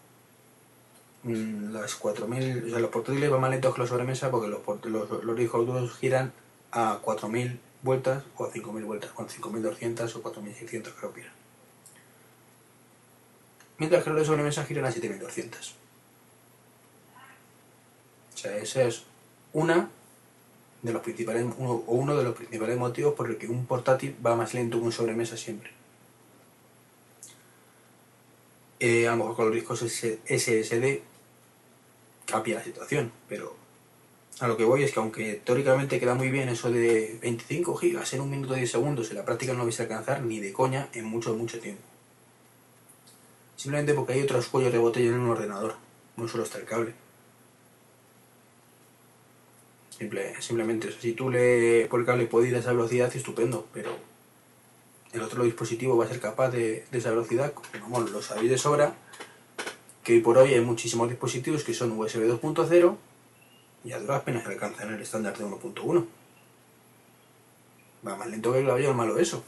mm, 1.22 1.72
las 1.72 1.94
4000, 1.94 2.66
o 2.66 2.68
sea, 2.68 2.78
los 2.78 2.90
portátiles 2.90 3.30
van 3.30 3.40
más 3.40 3.50
lentos 3.50 3.72
que 3.74 3.80
los 3.80 3.88
sobremesa 3.88 4.30
porque 4.30 4.48
los, 4.48 5.36
discos 5.36 5.66
duros 5.66 5.96
giran 5.96 6.34
a 6.72 6.98
4000 7.00 7.58
vueltas 7.82 8.22
o 8.36 8.44
a 8.44 8.52
5000 8.52 8.84
vueltas, 8.84 9.12
con 9.12 9.30
5200 9.30 10.14
o 10.14 10.22
4600 10.22 10.92
creo 10.92 11.14
que 11.14 11.24
Mientras 13.78 14.04
que 14.04 14.10
los 14.10 14.18
de 14.18 14.26
sobremesa 14.26 14.62
giran 14.66 14.84
a 14.84 14.92
7200. 14.92 15.85
Sea, 18.46 18.58
esa 18.58 18.82
es 18.82 19.02
una 19.52 19.90
de 20.82 20.92
los 20.92 21.02
principales, 21.02 21.44
uno, 21.58 21.82
uno 21.88 22.16
de 22.16 22.22
los 22.22 22.36
principales 22.36 22.78
motivos 22.78 23.14
por 23.14 23.28
el 23.28 23.38
que 23.38 23.48
un 23.48 23.66
portátil 23.66 24.14
va 24.24 24.36
más 24.36 24.54
lento 24.54 24.78
que 24.78 24.84
un 24.84 24.92
sobremesa 24.92 25.36
siempre. 25.36 25.72
Eh, 28.78 29.08
a 29.08 29.12
lo 29.12 29.16
mejor 29.16 29.34
con 29.36 29.46
los 29.46 29.54
discos 29.54 29.80
SSD 29.80 31.00
cambia 32.24 32.56
la 32.56 32.62
situación, 32.62 33.10
pero 33.28 33.56
a 34.38 34.46
lo 34.46 34.56
que 34.56 34.64
voy 34.64 34.84
es 34.84 34.92
que 34.92 35.00
aunque 35.00 35.40
teóricamente 35.44 35.98
queda 35.98 36.14
muy 36.14 36.30
bien 36.30 36.48
eso 36.48 36.70
de 36.70 37.18
25 37.20 37.74
gigas 37.76 38.12
en 38.12 38.20
un 38.20 38.30
minuto 38.30 38.54
y 38.54 38.58
10 38.58 38.70
segundos, 38.70 39.10
en 39.10 39.16
la 39.16 39.24
práctica 39.24 39.54
no 39.54 39.64
vais 39.64 39.80
a 39.80 39.84
alcanzar 39.84 40.22
ni 40.22 40.38
de 40.38 40.52
coña 40.52 40.88
en 40.92 41.06
mucho, 41.06 41.34
mucho 41.34 41.58
tiempo. 41.58 41.82
Simplemente 43.56 43.94
porque 43.94 44.12
hay 44.12 44.22
otros 44.22 44.46
cuellos 44.46 44.72
de 44.72 44.78
botella 44.78 45.08
en 45.08 45.18
un 45.18 45.30
ordenador, 45.30 45.74
no 46.16 46.28
solo 46.28 46.44
está 46.44 46.58
el 46.58 46.66
cable. 46.66 47.05
Simple, 49.98 50.40
simplemente 50.42 50.92
Si 50.92 51.12
tú 51.12 51.30
le 51.30 51.86
por 51.86 52.04
cable 52.04 52.26
puedes 52.26 52.50
ir 52.50 52.56
a 52.56 52.58
esa 52.58 52.72
velocidad, 52.72 53.14
estupendo, 53.14 53.66
pero 53.72 53.96
el 55.12 55.22
otro 55.22 55.44
dispositivo 55.44 55.96
va 55.96 56.04
a 56.04 56.08
ser 56.08 56.20
capaz 56.20 56.50
de, 56.50 56.84
esa 56.92 57.10
velocidad, 57.10 57.54
como 57.82 58.00
lo 58.00 58.20
sabéis 58.20 58.50
de 58.50 58.58
sobra, 58.58 58.94
que 60.04 60.14
hoy 60.14 60.20
por 60.20 60.36
hoy 60.36 60.52
hay 60.52 60.60
muchísimos 60.60 61.08
dispositivos 61.08 61.64
que 61.64 61.72
son 61.72 61.92
USB 61.92 62.28
2.0 62.28 62.96
y 63.84 63.92
a 63.92 63.98
duras 63.98 64.22
penas 64.22 64.46
alcanzan 64.46 64.92
el 64.92 65.00
estándar 65.00 65.36
de 65.38 65.44
1.1. 65.44 66.06
Va 68.06 68.16
más 68.16 68.28
lento 68.28 68.52
que 68.52 68.58
el 68.58 68.64
clavillo, 68.66 68.92
malo 68.92 69.18
eso. 69.18 69.42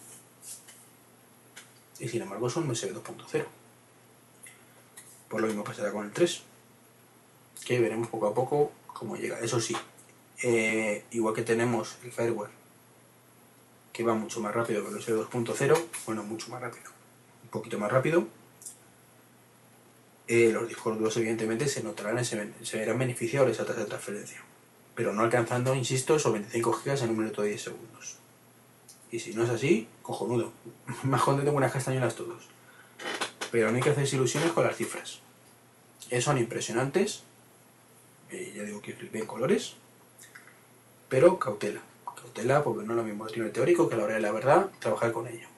Y 1.98 2.08
sin 2.08 2.22
embargo 2.22 2.48
son 2.48 2.70
USB 2.70 2.94
2.0. 2.94 3.44
Por 5.28 5.40
lo 5.42 5.46
mismo 5.46 5.64
pasará 5.64 5.92
con 5.92 6.06
el 6.06 6.12
3. 6.12 6.42
Que 7.66 7.80
veremos 7.80 8.08
poco 8.08 8.28
a 8.28 8.34
poco 8.34 8.72
cómo 8.86 9.16
llega. 9.16 9.40
Eso 9.40 9.60
sí, 9.60 9.76
eh, 10.42 11.04
igual 11.10 11.34
que 11.34 11.42
tenemos 11.42 11.96
el 12.04 12.12
fireware 12.12 12.50
que 13.92 14.04
va 14.04 14.14
mucho 14.14 14.40
más 14.40 14.54
rápido 14.54 14.82
que 14.84 14.90
el 14.90 14.96
USB 14.96 15.28
2.0, 15.28 15.76
bueno, 16.06 16.22
mucho 16.22 16.50
más 16.50 16.60
rápido, 16.60 16.88
un 17.42 17.50
poquito 17.50 17.80
más 17.80 17.90
rápido, 17.90 18.28
eh, 20.28 20.50
los 20.52 20.68
discos 20.68 20.96
duros 20.96 21.16
evidentemente 21.16 21.66
se 21.66 21.82
notarán, 21.82 22.24
se, 22.24 22.52
se 22.62 22.78
verán 22.78 22.98
beneficiados 22.98 23.48
de 23.48 23.54
esa 23.54 23.66
tasa 23.66 23.80
de 23.80 23.86
transferencia, 23.86 24.40
pero 24.94 25.12
no 25.12 25.22
alcanzando, 25.22 25.74
insisto, 25.74 26.14
esos 26.14 26.32
25 26.32 26.82
GB 26.84 27.02
en 27.02 27.10
un 27.10 27.18
minuto 27.18 27.42
de 27.42 27.48
10 27.48 27.62
segundos. 27.62 28.18
Y 29.10 29.20
si 29.20 29.32
no 29.34 29.44
es 29.44 29.50
así, 29.50 29.88
cojonudo. 30.02 30.52
Más 31.02 31.22
contento 31.22 31.50
con 31.50 31.58
unas 31.58 31.72
castañuelas 31.72 32.14
todos. 32.14 32.44
Pero 33.50 33.70
no 33.70 33.76
hay 33.76 33.82
que 33.82 33.90
hacerse 33.90 34.16
ilusiones 34.16 34.52
con 34.52 34.64
las 34.64 34.76
cifras. 34.76 35.20
Eh, 36.10 36.20
son 36.20 36.38
impresionantes. 36.38 37.22
Eh, 38.30 38.52
ya 38.54 38.64
digo 38.64 38.82
que 38.82 38.92
flipé 38.92 39.20
en 39.20 39.26
colores. 39.26 39.76
Pero 41.08 41.38
cautela. 41.38 41.80
Cautela 42.04 42.62
porque 42.62 42.84
no 42.84 42.92
es 42.92 42.96
lo 42.96 43.04
mismo 43.04 43.26
el 43.26 43.52
teórico 43.52 43.88
que 43.88 43.96
la 43.96 44.04
hora 44.04 44.14
de 44.14 44.20
la 44.20 44.32
verdad 44.32 44.70
trabajar 44.78 45.12
con 45.12 45.26
ello. 45.26 45.48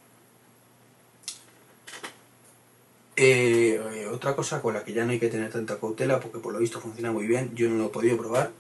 Eh, 3.17 4.09
otra 4.11 4.35
cosa 4.35 4.63
con 4.63 4.73
la 4.75 4.85
que 4.85 4.93
ya 4.93 5.05
no 5.05 5.13
hay 5.13 5.21
que 5.21 5.29
tener 5.29 5.53
tanta 5.53 5.79
cautela 5.79 6.21
porque 6.21 6.39
por 6.39 6.53
lo 6.53 6.59
visto 6.59 6.81
funciona 6.81 7.13
muy 7.13 7.27
bien, 7.27 7.55
yo 7.55 7.69
no 7.69 7.77
lo 7.77 7.87
he 7.87 7.91
podido 7.91 8.17
probar. 8.17 8.51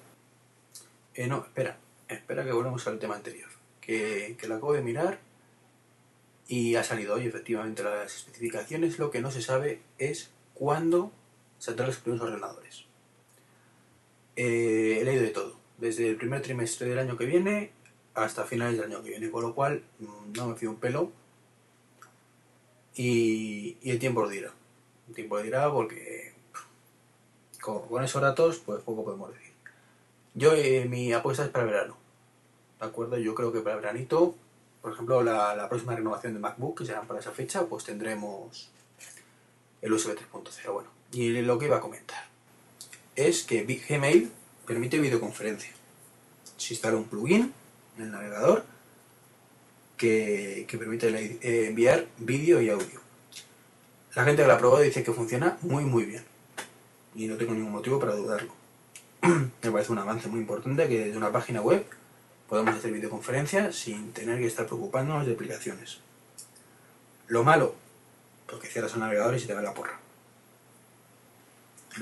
Eh, 1.14 1.26
no, 1.26 1.38
espera, 1.38 1.79
espera 2.09 2.44
que 2.44 2.53
volvamos 2.53 2.87
al 2.87 2.98
tema 2.98 3.16
anterior, 3.16 3.48
que, 3.81 4.37
que 4.38 4.48
lo 4.48 4.57
acabo 4.57 4.74
de 4.74 4.83
mirar 4.83 5.18
y 6.50 6.74
ha 6.74 6.83
salido 6.83 7.14
hoy 7.14 7.26
efectivamente 7.26 7.85
las 7.85 8.16
especificaciones. 8.16 8.98
Lo 8.98 9.11
que 9.11 9.20
no 9.20 9.31
se 9.31 9.40
sabe 9.40 9.81
es 9.98 10.31
cuándo 10.53 11.12
saldrán 11.59 11.88
los 11.88 11.98
primeros 11.98 12.26
ordenadores. 12.26 12.85
Eh, 14.35 14.98
he 15.00 15.05
leído 15.05 15.22
de 15.22 15.31
todo, 15.31 15.60
desde 15.81 16.09
el 16.09 16.16
primer 16.16 16.43
trimestre 16.43 16.88
del 16.88 16.99
año 16.99 17.16
que 17.16 17.27
viene 17.27 17.73
hasta 18.14 18.45
finales 18.45 18.77
del 18.77 18.93
año 18.93 19.03
que 19.03 19.11
viene, 19.11 19.31
con 19.31 19.43
lo 19.43 19.55
cual 19.55 19.83
mm, 19.99 20.33
no 20.37 20.49
me 20.49 20.55
fío 20.57 20.71
un 20.71 20.77
pelo 20.77 21.11
y, 22.95 23.77
el 23.83 23.99
tiempo 23.99 24.23
lo 24.23 24.29
dirá. 24.29 24.53
El 25.09 25.14
tiempo 25.14 25.37
lo 25.37 25.43
dirá 25.43 25.71
porque 25.73 26.35
con, 27.61 28.05
esos 28.05 28.21
datos 28.21 28.59
pues 28.59 28.83
poco 28.83 29.05
podemos 29.05 29.33
decir. 29.33 29.53
Yo 30.35 30.53
eh, 30.55 30.87
mi 30.88 31.12
apuesta 31.12 31.45
es 31.45 31.51
para 31.51 31.64
verano. 31.64 31.97
¿De 32.79 32.87
acuerdo? 32.87 33.19
Yo 33.19 33.35
creo 33.35 33.53
que 33.53 33.61
para 33.61 33.77
veranito, 33.77 34.35
por 34.81 34.93
ejemplo, 34.93 35.23
la, 35.23 35.69
próxima 35.69 35.95
renovación 35.95 36.35
de 36.35 36.40
MacBook, 36.40 36.79
que 36.79 36.87
será 36.87 37.03
para 37.03 37.21
esa 37.21 37.33
fecha, 37.33 37.66
pues 37.66 37.85
tendremos 37.85 38.71
el 39.83 39.93
USB 39.93 40.16
3.0. 40.16 40.73
Bueno, 40.73 40.90
y 41.12 41.31
lo 41.43 41.59
que 41.59 41.66
iba 41.66 41.77
a 41.77 41.81
comentar 41.81 42.29
es 43.16 43.45
que 43.45 43.64
Gmail 43.64 44.31
permite 44.66 44.99
videoconferencia. 44.99 45.70
Se 46.57 46.75
instala 46.75 46.96
un 46.96 47.05
plugin 47.05 47.53
en 47.96 48.05
el 48.05 48.11
navegador 48.11 48.64
que, 49.96 50.66
permite 50.70 51.09
eh, 51.42 51.68
enviar 51.68 52.07
vídeo 52.18 52.61
y 52.61 52.70
audio. 52.70 53.01
La 54.14 54.25
gente 54.25 54.42
que 54.42 54.49
la 54.49 54.55
ha 54.55 54.59
probado 54.59 54.83
dice 54.83 55.03
que 55.03 55.12
funciona 55.12 55.59
muy 55.61 55.85
muy 55.85 56.05
bien 56.05 56.25
y 57.14 57.27
no 57.27 57.37
tengo 57.37 57.53
ningún 57.53 57.73
motivo 57.73 57.99
para 57.99 58.14
dudarlo. 58.14 58.53
Me 59.23 59.70
parece 59.70 59.92
un 59.92 59.99
avance 59.99 60.29
muy 60.29 60.40
importante 60.40 60.88
que 60.88 61.07
desde 61.07 61.18
una 61.18 61.33
página 61.33 61.61
web 61.61 61.85
podemos 62.49 62.75
hacer 62.75 62.92
videoconferencias 62.92 63.77
sin 63.77 64.12
tener 64.12 64.38
que 64.38 64.46
estar 64.46 64.66
preocupándonos 64.66 65.27
de 65.27 65.35
aplicaciones. 65.35 65.99
Lo 67.29 67.44
malo, 67.44 67.75
porque 68.49 68.68
cierras 68.68 68.94
el 68.94 69.01
navegador 69.01 69.37
y 69.37 69.40
se 69.40 69.46
te 69.46 69.55
va 69.55 69.62
la 69.62 69.75
porra. 69.75 70.01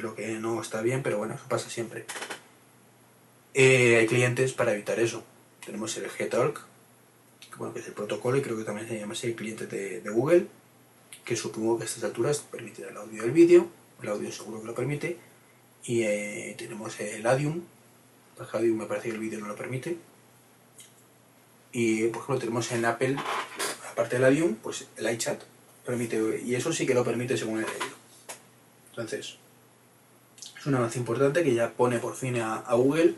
Lo 0.01 0.15
que 0.15 0.39
no 0.39 0.61
está 0.63 0.81
bien, 0.81 1.03
pero 1.03 1.19
bueno, 1.19 1.35
eso 1.35 1.45
pasa 1.49 1.69
siempre. 1.69 2.07
Eh, 3.61 3.97
hay 3.97 4.07
clientes 4.07 4.53
para 4.53 4.73
evitar 4.73 5.01
eso. 5.01 5.25
Tenemos 5.67 5.97
el 5.97 6.07
Gtalk, 6.09 6.61
bueno, 7.57 7.75
que 7.75 7.81
es 7.81 7.89
el 7.89 7.93
protocolo 7.93 8.37
y 8.37 8.41
creo 8.41 8.57
que 8.57 8.63
también 8.63 8.87
se 8.87 8.97
llama 8.97 9.15
así 9.15 9.27
el 9.27 9.35
cliente 9.35 9.67
de, 9.67 10.01
Google, 10.11 10.47
que 11.25 11.35
supongo 11.35 11.77
que 11.77 11.83
a 11.83 11.87
estas 11.87 12.05
alturas 12.05 12.39
permitirá 12.39 12.91
el 12.91 12.97
audio 12.97 13.21
y 13.21 13.27
el 13.27 13.33
vídeo, 13.33 13.67
el 14.01 14.11
audio 14.11 14.31
seguro 14.31 14.61
que 14.61 14.67
lo 14.69 14.77
permite, 14.77 15.17
y 15.83 16.03
eh, 16.05 16.55
tenemos 16.57 17.01
el 17.01 17.27
Adium, 17.27 17.63
el 18.39 18.47
Adium 18.53 18.79
me 18.79 18.87
parece 18.87 19.09
que 19.09 19.17
el 19.17 19.21
vídeo 19.21 19.41
no 19.41 19.49
lo 19.49 19.57
permite, 19.57 19.97
y 21.73 22.07
por 22.07 22.23
ejemplo 22.23 22.39
tenemos 22.39 22.71
en 22.71 22.85
Apple, 22.85 23.17
aparte 23.91 24.21
del 24.21 24.25
Adium, 24.27 24.55
pues 24.55 24.87
el 24.97 25.13
iChat 25.15 25.43
permite, 25.85 26.43
y 26.45 26.55
eso 26.55 26.73
sí 26.73 26.87
que 26.87 26.95
lo 26.95 27.03
permite 27.03 27.37
según 27.37 27.59
el 27.59 27.67
leído. 27.67 27.97
Entonces, 28.91 29.35
es 30.57 30.65
un 30.65 30.77
avance 30.77 31.01
importante 31.01 31.43
que 31.43 31.55
ya 31.55 31.73
pone 31.73 31.99
por 31.99 32.15
fin 32.15 32.37
a 32.41 32.73
Google 32.75 33.17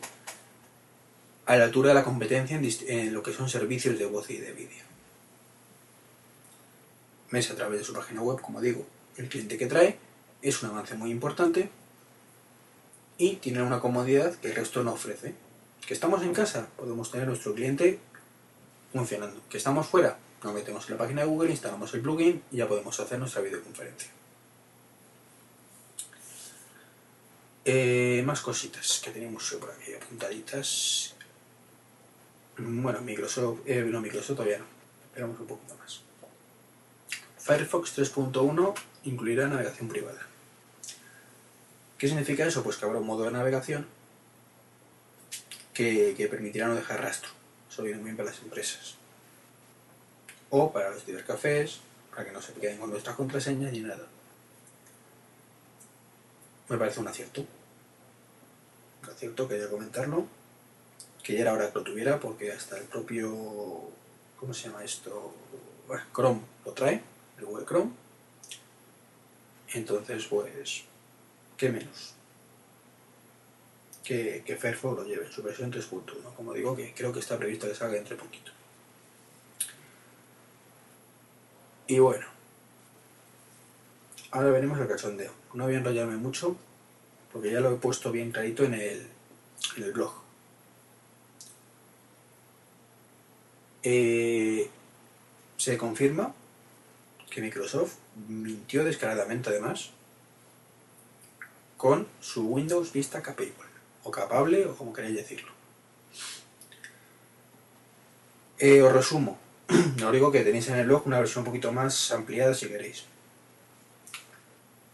a 1.50 1.56
la 1.56 1.64
altura 1.64 1.88
de 1.88 1.94
la 1.96 2.04
competencia 2.04 2.56
en, 2.56 3.12
lo 3.12 3.24
que 3.24 3.32
son 3.32 3.48
servicios 3.48 3.98
de 3.98 4.06
voz 4.06 4.30
y 4.30 4.36
de 4.36 4.52
vídeo. 4.52 4.84
Mes 7.30 7.50
a 7.50 7.56
través 7.56 7.80
de 7.80 7.84
su 7.84 7.92
página 7.92 8.22
web, 8.22 8.40
como 8.40 8.60
digo, 8.60 8.86
el 9.16 9.28
cliente 9.28 9.58
que 9.58 9.66
trae 9.66 9.98
es 10.42 10.62
un 10.62 10.70
avance 10.70 10.94
muy 10.94 11.10
importante 11.10 11.68
y 13.18 13.34
tiene 13.36 13.62
una 13.62 13.80
comodidad 13.80 14.32
que 14.36 14.46
el 14.46 14.54
resto 14.54 14.84
no 14.84 14.92
ofrece. 14.92 15.34
Que 15.84 15.92
estamos 15.92 16.22
en 16.22 16.34
casa, 16.34 16.68
podemos 16.76 17.10
tener 17.10 17.26
nuestro 17.26 17.52
cliente 17.52 17.98
funcionando. 18.92 19.42
Que 19.50 19.56
estamos 19.56 19.88
fuera, 19.88 20.18
nos 20.44 20.54
metemos 20.54 20.84
en 20.84 20.92
la 20.92 20.98
página 20.98 21.22
de 21.22 21.26
Google, 21.26 21.50
instalamos 21.50 21.92
el 21.94 22.00
plugin 22.00 22.44
y 22.52 22.58
ya 22.58 22.68
podemos 22.68 23.00
hacer 23.00 23.18
nuestra 23.18 23.42
videoconferencia. 23.42 24.08
Eh, 27.64 28.22
más 28.24 28.40
cositas 28.40 29.00
que 29.04 29.10
tenemos 29.10 29.50
por 29.58 29.72
aquí 29.72 29.94
apuntaditas. 29.94 31.16
Bueno, 32.62 33.00
Microsoft, 33.00 33.60
eh, 33.64 33.82
no, 33.82 34.02
Microsoft 34.02 34.36
todavía 34.36 34.58
no. 34.58 34.66
Esperamos 35.06 35.40
un 35.40 35.46
poquito 35.46 35.74
más. 35.76 36.02
Firefox 37.38 37.98
3.1 37.98 38.74
incluirá 39.04 39.48
navegación 39.48 39.88
privada. 39.88 40.26
¿Qué 41.96 42.06
significa 42.06 42.46
eso? 42.46 42.62
Pues 42.62 42.76
que 42.76 42.84
habrá 42.84 42.98
un 42.98 43.06
modo 43.06 43.24
de 43.24 43.30
navegación 43.30 43.86
que, 45.72 46.28
permitirá 46.30 46.68
no 46.68 46.74
dejar 46.74 47.00
rastro. 47.00 47.30
Eso 47.70 47.82
viene 47.82 47.96
muy 47.96 48.06
bien 48.06 48.18
para 48.18 48.30
las 48.30 48.42
empresas. 48.42 48.96
O 50.50 50.70
para 50.70 50.90
los 50.90 51.02
cibercafés, 51.04 51.80
para 52.10 52.26
que 52.26 52.32
no 52.32 52.42
se 52.42 52.52
queden 52.52 52.78
con 52.78 52.90
nuestras 52.90 53.16
contraseñas 53.16 53.72
ni 53.72 53.80
nada. 53.80 54.06
Me 56.68 56.76
parece 56.76 57.00
un 57.00 57.08
acierto. 57.08 57.46
Un 59.02 59.10
acierto, 59.10 59.48
quería 59.48 59.70
comentarlo 59.70 60.39
que 61.22 61.34
ya 61.34 61.40
era 61.40 61.52
hora 61.52 61.70
que 61.70 61.78
lo 61.78 61.84
tuviera 61.84 62.20
porque 62.20 62.52
hasta 62.52 62.78
el 62.78 62.84
propio, 62.84 63.30
¿cómo 64.38 64.54
se 64.54 64.68
llama 64.68 64.84
esto? 64.84 65.34
Chrome 66.14 66.40
lo 66.64 66.72
trae, 66.72 67.02
el 67.38 67.44
Google 67.44 67.66
Chrome. 67.66 67.90
Entonces, 69.72 70.26
pues, 70.26 70.84
¿qué 71.56 71.68
menos? 71.68 72.14
Que, 74.04 74.42
que 74.44 74.56
Firefox 74.56 74.96
lo 74.96 75.04
lleve 75.04 75.26
en 75.26 75.32
su 75.32 75.42
versión 75.42 75.72
3.1. 75.72 76.34
Como 76.34 76.52
digo, 76.54 76.74
que 76.76 76.92
creo 76.94 77.12
que 77.12 77.20
está 77.20 77.38
previsto 77.38 77.68
que 77.68 77.74
salga 77.74 77.98
entre 77.98 78.16
poquito. 78.16 78.50
Y 81.86 81.98
bueno, 81.98 82.26
ahora 84.30 84.50
venimos 84.50 84.78
al 84.78 84.88
cachondeo. 84.88 85.32
No 85.54 85.64
voy 85.64 85.74
a 85.74 85.78
enrollarme 85.78 86.16
mucho, 86.16 86.56
porque 87.32 87.50
ya 87.50 87.60
lo 87.60 87.72
he 87.74 87.76
puesto 87.78 88.12
bien 88.12 88.32
clarito 88.32 88.64
en 88.64 88.74
el, 88.74 89.08
en 89.76 89.82
el 89.82 89.92
blog. 89.92 90.19
Eh, 93.82 94.68
se 95.56 95.78
confirma 95.78 96.34
que 97.30 97.40
Microsoft 97.40 97.94
mintió 98.28 98.84
descaradamente 98.84 99.50
además 99.50 99.90
con 101.76 102.06
su 102.20 102.46
Windows 102.46 102.92
Vista 102.92 103.22
Capable, 103.22 103.54
o 104.04 104.10
capable, 104.10 104.66
o 104.66 104.76
como 104.76 104.92
queréis 104.92 105.16
decirlo. 105.16 105.50
Eh, 108.58 108.82
os 108.82 108.92
resumo, 108.92 109.38
os 110.04 110.12
digo 110.12 110.30
que 110.30 110.44
tenéis 110.44 110.68
en 110.68 110.76
el 110.76 110.86
blog 110.86 111.06
una 111.06 111.18
versión 111.18 111.40
un 111.40 111.46
poquito 111.46 111.72
más 111.72 112.12
ampliada 112.12 112.52
si 112.52 112.68
queréis. 112.68 113.04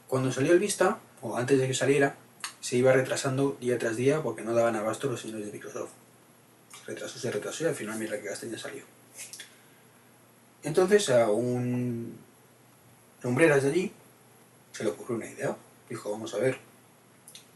Cuando 0.07 0.31
salió 0.31 0.53
el 0.53 0.61
Vista, 0.61 0.99
o 1.22 1.37
antes 1.37 1.59
de 1.59 1.66
que 1.66 1.75
saliera, 1.75 2.14
se 2.61 2.77
iba 2.77 2.92
retrasando 2.92 3.57
día 3.61 3.79
tras 3.79 3.96
día 3.96 4.22
porque 4.22 4.42
no 4.42 4.55
daban 4.55 4.77
abasto 4.77 5.09
los 5.09 5.20
señores 5.20 5.46
de 5.46 5.53
Microsoft. 5.53 5.90
Retrasó, 6.87 7.18
se 7.18 7.31
retrasó 7.31 7.64
y 7.64 7.66
al 7.66 7.75
final 7.75 7.99
mira 7.99 8.20
que 8.20 8.29
ya 8.29 8.37
salió. 8.37 8.85
Entonces 10.62 11.11
a 11.11 11.31
un 11.31 12.18
lumbreras 13.22 13.62
de 13.62 13.70
allí 13.70 13.92
se 14.72 14.85
le 14.85 14.90
ocurrió 14.90 15.16
una 15.16 15.27
idea. 15.27 15.57
Dijo, 15.88 16.11
vamos 16.11 16.35
a 16.35 16.38
ver, 16.38 16.59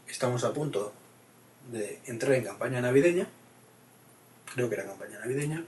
estamos 0.07 0.43
a 0.43 0.53
punto 0.53 0.93
de 1.71 1.99
entrar 2.05 2.33
en 2.33 2.43
campaña 2.43 2.81
navideña, 2.81 3.27
creo 4.53 4.69
que 4.69 4.75
era 4.75 4.85
campaña 4.85 5.19
navideña, 5.19 5.63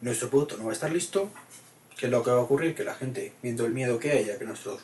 nuestro 0.00 0.28
producto 0.28 0.56
no 0.56 0.64
va 0.64 0.70
a 0.70 0.74
estar 0.74 0.90
listo, 0.90 1.30
¿qué 1.96 2.06
es 2.06 2.12
lo 2.12 2.22
que 2.22 2.30
va 2.30 2.38
a 2.38 2.40
ocurrir? 2.40 2.74
Que 2.74 2.84
la 2.84 2.94
gente, 2.94 3.32
viendo 3.42 3.64
el 3.64 3.72
miedo 3.72 3.98
que 3.98 4.12
hay 4.12 4.30
a 4.30 4.38
que 4.38 4.44
nuestros 4.44 4.82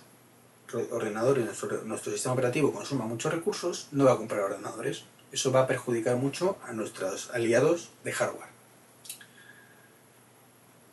ordenadores, 0.90 1.44
nuestro, 1.44 1.82
nuestro 1.84 2.12
sistema 2.12 2.32
operativo 2.32 2.72
consuma 2.72 3.06
muchos 3.06 3.32
recursos, 3.32 3.88
no 3.92 4.04
va 4.04 4.12
a 4.12 4.16
comprar 4.16 4.40
ordenadores. 4.40 5.04
Eso 5.32 5.50
va 5.50 5.62
a 5.62 5.66
perjudicar 5.66 6.16
mucho 6.16 6.58
a 6.64 6.72
nuestros 6.72 7.30
aliados 7.30 7.90
de 8.04 8.12
hardware. 8.12 8.50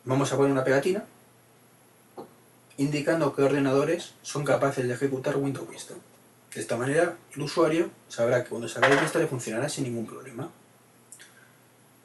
Vamos 0.04 0.32
a 0.32 0.36
poner 0.36 0.50
una 0.50 0.64
pegatina 0.64 1.04
indicando 2.78 3.34
qué 3.34 3.42
ordenadores 3.42 4.14
son 4.22 4.44
capaces 4.44 4.88
de 4.88 4.94
ejecutar 4.94 5.36
Windows 5.36 5.68
Vista. 5.68 5.94
De 6.54 6.60
esta 6.60 6.78
manera, 6.78 7.18
el 7.34 7.42
usuario 7.42 7.90
sabrá 8.08 8.42
que 8.42 8.48
cuando 8.48 8.66
salga 8.66 8.88
el 8.88 8.98
Vista 8.98 9.18
le 9.18 9.26
funcionará 9.26 9.68
sin 9.68 9.84
ningún 9.84 10.06
problema. 10.06 10.50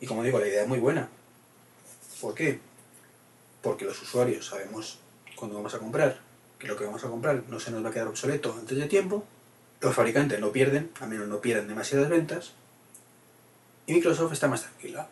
Y 0.02 0.06
como 0.06 0.22
digo, 0.22 0.38
la 0.38 0.48
idea 0.48 0.64
es 0.64 0.68
muy 0.68 0.80
buena. 0.80 1.08
¿Por 2.20 2.36
qué? 2.36 2.60
Porque 3.62 3.86
los 3.86 4.02
usuarios 4.02 4.46
sabemos 4.46 5.00
cuando 5.38 5.56
vamos 5.56 5.74
a 5.74 5.80
comprar 5.80 6.20
que 6.60 6.68
lo 6.68 6.76
que 6.76 6.86
vamos 6.86 7.04
a 7.04 7.08
comprar 7.08 7.44
no 7.48 7.60
se 7.60 7.72
nos 7.72 7.84
va 7.84 7.90
a 7.90 7.94
quedar 7.94 8.08
obsoleto 8.08 8.54
antes 8.60 8.78
de 8.78 8.88
tiempo. 8.88 9.24
Los 9.86 9.94
fabricantes 9.94 10.40
no 10.40 10.52
pierden, 10.52 10.90
al 11.00 11.10
menos 11.10 11.28
no 11.28 11.40
pierden 11.40 11.68
demasiadas 11.68 12.10
ventas. 12.10 12.54
Y 13.86 13.94
Microsoft 13.94 14.34
está 14.34 14.48
más 14.48 14.64
tranquila. 14.64 15.08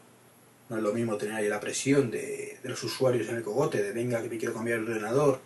No 0.67 0.77
es 0.77 0.81
lo 0.81 0.93
mismo 0.93 1.15
tener 1.15 1.35
ahí 1.35 1.47
la 1.47 1.59
presión 1.59 2.09
de, 2.09 2.57
de 2.63 2.69
los 2.69 2.83
usuarios 2.83 3.29
en 3.29 3.35
el 3.35 3.43
cogote, 3.43 3.83
de 3.83 3.91
venga 3.91 4.19
que 4.23 4.29
me 4.29 4.39
quiero 4.39 4.55
cambiar 4.55 4.79
el 4.79 4.89
ordenador, 4.89 5.41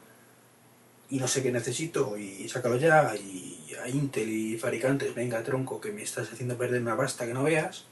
y 1.09 1.17
no 1.17 1.27
sé 1.27 1.43
qué 1.43 1.51
necesito 1.51 2.17
y 2.17 2.47
sácalo 2.47 2.77
ya 2.77 3.13
y 3.17 3.75
a 3.83 3.89
Intel 3.89 4.29
y 4.29 4.57
fabricantes, 4.57 5.13
venga 5.13 5.43
tronco 5.43 5.81
que 5.81 5.91
me 5.91 6.03
estás 6.03 6.31
haciendo 6.31 6.57
perder 6.57 6.81
una 6.81 6.95
pasta 6.95 7.25
que 7.25 7.33
no 7.33 7.43
veas, 7.43 7.83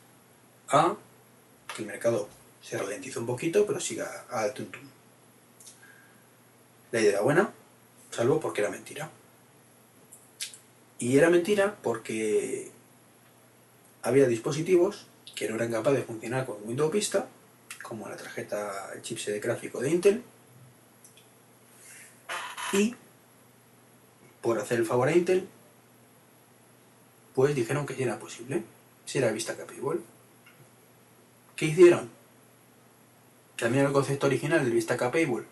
a 0.69 0.95
que 1.75 1.81
el 1.81 1.87
mercado 1.89 2.29
se 2.61 2.77
ralentiza 2.77 3.19
un 3.19 3.25
poquito 3.25 3.65
pero 3.65 3.81
siga 3.81 4.23
al 4.29 4.53
tuntum. 4.53 4.83
La 6.93 7.01
idea 7.01 7.11
era 7.11 7.21
buena, 7.21 7.49
salvo 8.09 8.39
porque 8.39 8.61
era 8.61 8.69
mentira. 8.69 9.09
Y 10.99 11.17
era 11.17 11.29
mentira 11.29 11.75
porque 11.81 12.71
había 14.01 14.27
dispositivos 14.27 15.07
que 15.35 15.49
no 15.49 15.55
eran 15.55 15.71
capaces 15.71 15.99
de 15.99 16.05
funcionar 16.05 16.45
con 16.45 16.57
Windows 16.63 16.91
Vista, 16.91 17.27
como 17.81 18.07
la 18.07 18.15
tarjeta, 18.15 18.91
el 18.93 19.01
chipset 19.01 19.33
de 19.33 19.39
gráfico 19.39 19.81
de 19.81 19.89
Intel, 19.89 20.23
y 22.71 22.95
por 24.41 24.59
hacer 24.59 24.79
el 24.79 24.85
favor 24.85 25.07
a 25.07 25.15
Intel, 25.15 25.47
pues 27.33 27.53
dijeron 27.55 27.85
que 27.85 27.95
ya 27.95 28.05
era 28.05 28.19
posible, 28.19 28.63
si 29.05 29.17
era 29.17 29.31
vista 29.31 29.57
capable. 29.57 29.99
¿Qué 31.55 31.65
hicieron? 31.65 32.09
Cambiaron 33.55 33.89
el 33.89 33.93
concepto 33.93 34.27
original 34.27 34.63
del 34.63 34.73
vista 34.73 34.97
capable, 34.97 35.45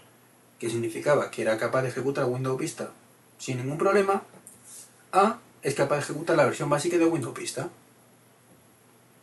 que 0.59 0.69
significaba 0.69 1.29
que 1.31 1.41
era 1.41 1.57
capaz 1.57 1.81
de 1.81 1.89
ejecutar 1.89 2.25
Windows 2.25 2.59
Vista 2.59 2.91
sin 3.37 3.57
ningún 3.57 3.77
problema, 3.77 4.23
a 5.13 5.39
es 5.61 5.75
capaz 5.75 5.95
de 5.95 6.01
ejecutar 6.01 6.35
la 6.35 6.45
versión 6.45 6.69
básica 6.69 6.97
de 6.97 7.05
Windows 7.05 7.37
Vista. 7.37 7.69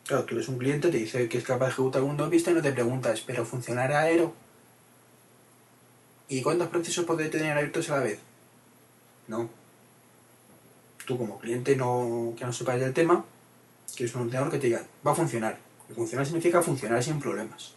Claro, 0.06 0.24
tú 0.24 0.34
eres 0.34 0.48
un 0.48 0.56
cliente, 0.56 0.88
te 0.88 0.96
dice 0.96 1.28
que 1.28 1.36
es 1.36 1.44
capaz 1.44 1.66
de 1.66 1.72
ejecutar 1.72 2.02
Windows 2.02 2.30
Vista 2.30 2.50
y 2.50 2.54
no 2.54 2.62
te 2.62 2.72
preguntas, 2.72 3.20
¿pero 3.26 3.44
funcionará 3.44 4.00
Aero? 4.00 4.32
¿Y 6.28 6.40
cuántos 6.40 6.68
procesos 6.68 7.04
puede 7.04 7.28
tener 7.28 7.52
abiertos 7.52 7.90
a 7.90 7.96
la 7.96 8.04
vez? 8.04 8.20
No 9.28 9.60
tú 11.10 11.18
como 11.18 11.40
cliente 11.40 11.74
no, 11.74 12.34
que 12.38 12.44
no 12.44 12.52
sepas 12.52 12.78
del 12.78 12.94
tema, 12.94 13.24
quieres 13.96 14.14
un 14.14 14.22
ordenador 14.22 14.52
que 14.52 14.58
te 14.58 14.68
diga, 14.68 14.84
va 15.04 15.10
a 15.10 15.14
funcionar. 15.16 15.58
Y 15.90 15.94
funcionar 15.94 16.24
significa 16.24 16.62
funcionar 16.62 17.02
sin 17.02 17.18
problemas. 17.18 17.74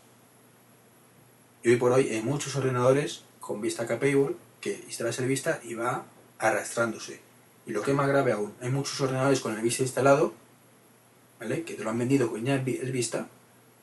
Y 1.64 1.70
hoy 1.70 1.78
por 1.78 1.92
hoy 1.92 2.10
hay 2.10 2.22
muchos 2.22 2.56
ordenadores 2.56 3.24
con 3.40 3.60
vista 3.60 3.88
capable 3.88 4.36
que 4.62 4.84
instalas 4.86 5.18
el 5.18 5.28
vista 5.28 5.60
y 5.64 5.74
va 5.74 6.06
arrastrándose. 6.38 7.22
Y 7.66 7.72
lo 7.72 7.82
que 7.82 7.92
es 7.92 7.98
más 7.98 8.08
grave 8.08 8.34
aún, 8.34 8.54
hay 8.62 8.70
muchos 8.70 9.00
ordenadores 9.02 9.40
con 9.40 9.56
el 9.56 9.62
vista 9.62 9.84
instalado, 9.84 10.34
¿vale? 11.40 11.64
que 11.64 11.76
te 11.76 11.84
lo 11.84 11.90
han 11.90 11.98
vendido 11.98 12.30
con 12.30 12.44
ya 12.44 12.56
el 12.56 12.92
vista, 12.92 13.28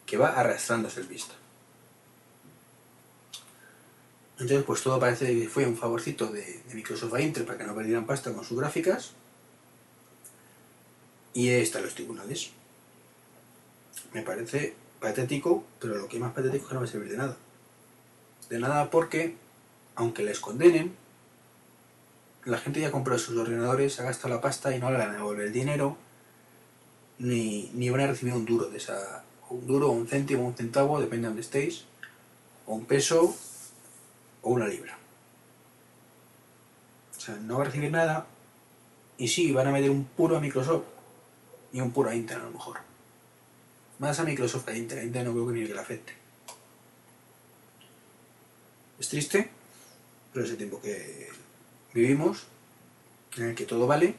que 0.07 0.17
va 0.17 0.39
arrastrándose 0.39 1.01
el 1.01 1.07
vista. 1.07 1.35
Entonces, 4.41 4.65
pues 4.65 4.83
todo 4.83 4.99
parece 4.99 5.27
que 5.39 5.49
fue 5.49 5.67
un 5.67 5.77
favorcito 5.77 6.27
de, 6.29 6.63
Microsoft 6.73 7.13
a 7.13 7.21
Intel 7.21 7.45
para 7.45 7.59
que 7.59 7.65
no 7.65 7.75
perdieran 7.75 8.07
pasta 8.07 8.33
con 8.33 8.43
sus 8.43 8.59
gráficas. 8.59 9.13
Y 11.35 11.51
están 11.51 11.83
los 11.83 11.95
tribunales. 11.95 12.51
Me 14.15 14.23
parece 14.23 14.75
patético, 14.99 15.63
pero 15.79 15.97
lo 15.97 16.09
que 16.09 16.17
es 16.17 16.23
más 16.23 16.33
patético 16.33 16.65
es 16.65 16.69
que 16.69 16.75
no 16.75 16.81
va 16.81 16.87
a 16.87 16.91
servir 16.91 17.11
de 17.11 17.19
nada. 17.19 17.37
De 18.49 18.59
nada 18.59 18.91
porque, 18.91 19.37
aunque 19.95 20.23
les 20.23 20.41
condenen, 20.41 20.97
la 22.45 22.59
gente 22.59 22.81
ya 22.81 22.91
compró 22.91 23.19
sus 23.19 23.37
ordenadores, 23.37 24.01
ha 24.01 24.05
gastado 24.05 24.35
la 24.35 24.41
pasta 24.41 24.75
y 24.75 24.79
no 24.79 24.91
le 24.91 24.99
van 24.99 25.11
a 25.11 25.15
devolver 25.15 25.47
el 25.47 25.53
dinero, 25.53 25.97
ni, 27.19 27.71
ni 27.75 27.91
van 27.91 28.01
a 28.01 28.07
recibir 28.07 28.35
un 28.35 28.47
duro 28.47 28.69
de 28.71 28.79
esa. 28.79 29.25
Un 29.51 29.67
duro, 29.67 29.91
un 29.91 30.07
céntimo, 30.07 30.47
un 30.47 30.55
centavo, 30.55 31.01
depende 31.01 31.23
de 31.23 31.29
donde 31.29 31.43
estéis, 31.43 31.85
o 32.67 32.75
un 32.75 32.85
peso, 32.85 33.37
o 34.43 34.51
una 34.51 34.69
libra. 34.69 34.97
O 37.17 37.21
sea, 37.21 37.35
no 37.37 37.57
va 37.57 37.63
a 37.63 37.67
recibir 37.67 37.91
nada, 37.91 38.27
y 39.19 39.29
sí, 39.29 39.53
van 39.53 39.67
a 39.67 39.73
meter 39.73 39.91
un 39.91 40.05
puro 40.05 40.37
a 40.37 40.41
Microsoft, 40.41 40.85
y 41.73 41.81
un 41.81 41.91
puro 41.93 42.13
Intel 42.13 42.41
a 42.41 42.45
lo 42.45 42.53
mejor. 42.53 42.79
Más 43.99 44.19
a 44.19 44.25
Microsoft 44.25 44.65
que 44.65 44.71
a 44.71 44.77
Intel, 44.77 44.99
a 44.99 45.05
Intel 45.05 45.25
no 45.25 45.33
creo 45.33 45.47
que 45.49 45.53
ni 45.53 45.67
que 45.67 45.75
le 45.75 45.81
afecte. 45.81 46.15
Es 48.99 49.09
triste, 49.09 49.51
pero 50.33 50.45
es 50.45 50.51
el 50.53 50.57
tiempo 50.57 50.81
que 50.81 51.29
vivimos, 51.95 52.47
en 53.37 53.51
el 53.51 53.55
que 53.55 53.67
todo 53.67 53.87
vale 53.87 54.17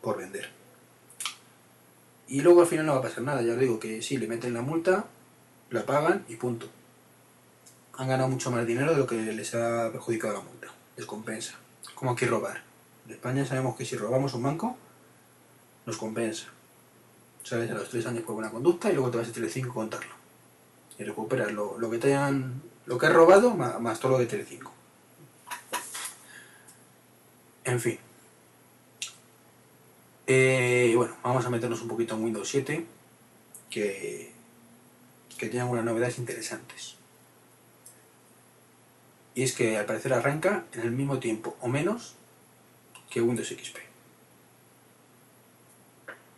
por 0.00 0.18
vender. 0.18 0.50
Y 2.28 2.40
luego 2.40 2.62
al 2.62 2.66
final 2.66 2.86
no 2.86 2.92
va 2.92 2.98
a 2.98 3.02
pasar 3.02 3.22
nada, 3.22 3.42
ya 3.42 3.54
os 3.54 3.60
digo 3.60 3.78
que 3.78 4.02
sí, 4.02 4.16
le 4.16 4.26
meten 4.26 4.54
la 4.54 4.62
multa, 4.62 5.06
la 5.70 5.86
pagan 5.86 6.24
y 6.28 6.36
punto. 6.36 6.68
Han 7.98 8.08
ganado 8.08 8.28
mucho 8.28 8.50
más 8.50 8.66
dinero 8.66 8.92
de 8.92 8.98
lo 8.98 9.06
que 9.06 9.16
les 9.16 9.54
ha 9.54 9.90
perjudicado 9.90 10.34
la 10.34 10.40
multa. 10.40 10.68
Les 10.96 11.06
compensa. 11.06 11.54
Como 11.94 12.10
aquí 12.10 12.26
robar. 12.26 12.62
En 13.06 13.12
España 13.12 13.46
sabemos 13.46 13.76
que 13.76 13.84
si 13.84 13.96
robamos 13.96 14.34
un 14.34 14.42
banco, 14.42 14.76
nos 15.86 15.96
compensa. 15.96 16.48
Sales 17.42 17.70
a 17.70 17.74
los 17.74 17.88
tres 17.88 18.04
años 18.06 18.24
por 18.24 18.34
buena 18.34 18.50
conducta 18.50 18.90
y 18.90 18.94
luego 18.94 19.10
te 19.10 19.18
vas 19.18 19.28
a 19.28 19.32
Telecinco 19.32 19.70
a 19.70 19.74
contarlo. 19.74 20.14
Y 20.98 21.04
recuperas 21.04 21.52
lo, 21.52 21.90
que 21.90 21.98
te 21.98 22.14
han, 22.14 22.60
lo 22.86 22.98
que 22.98 23.06
has 23.06 23.12
robado 23.12 23.54
más, 23.54 24.00
todo 24.00 24.12
lo 24.12 24.18
de 24.18 24.26
Telecinco. 24.26 24.72
En 27.66 27.80
fin. 27.80 27.98
Eh, 30.28 30.92
bueno, 30.96 31.16
vamos 31.22 31.44
a 31.44 31.50
meternos 31.50 31.82
un 31.82 31.88
poquito 31.88 32.14
en 32.14 32.22
Windows 32.22 32.48
7, 32.48 32.86
que, 33.68 34.32
que 35.36 35.48
tiene 35.48 35.62
algunas 35.62 35.84
novedades 35.84 36.18
interesantes. 36.18 36.94
Y 39.34 39.42
es 39.42 39.52
que 39.52 39.76
al 39.76 39.84
parecer 39.84 40.14
arranca 40.14 40.64
en 40.72 40.82
el 40.82 40.92
mismo 40.92 41.18
tiempo 41.18 41.56
o 41.60 41.66
menos 41.66 42.14
que 43.10 43.20
Windows 43.20 43.48
XP. 43.48 43.78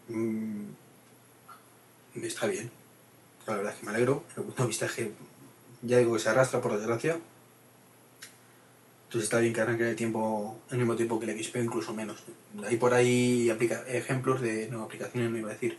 Mm, 0.08 0.70
está 2.22 2.46
bien. 2.46 2.70
La 3.46 3.54
verdad 3.54 3.74
es 3.74 3.80
que 3.80 3.86
me 3.86 3.92
alegro. 3.92 4.24
El 4.30 4.34
segundo 4.34 4.66
vistaje 4.66 5.12
ya 5.82 5.98
digo 5.98 6.14
que 6.14 6.20
se 6.20 6.30
arrastra 6.30 6.62
por 6.62 6.76
desgracia. 6.76 7.20
Entonces 9.08 9.24
está 9.24 9.38
bien 9.38 9.54
que 9.54 9.62
arranque 9.62 9.88
el 9.88 9.96
tiempo, 9.96 10.58
el 10.70 10.76
mismo 10.76 10.94
tiempo 10.94 11.18
que 11.18 11.24
el 11.24 11.42
XP, 11.42 11.56
incluso 11.56 11.94
menos. 11.94 12.22
Hay 12.66 12.76
por 12.76 12.92
ahí 12.92 13.48
ejemplos 13.88 14.42
de, 14.42 14.68
no 14.68 14.82
aplicaciones, 14.82 15.30
no 15.30 15.38
iba 15.38 15.48
a 15.48 15.54
decir, 15.54 15.78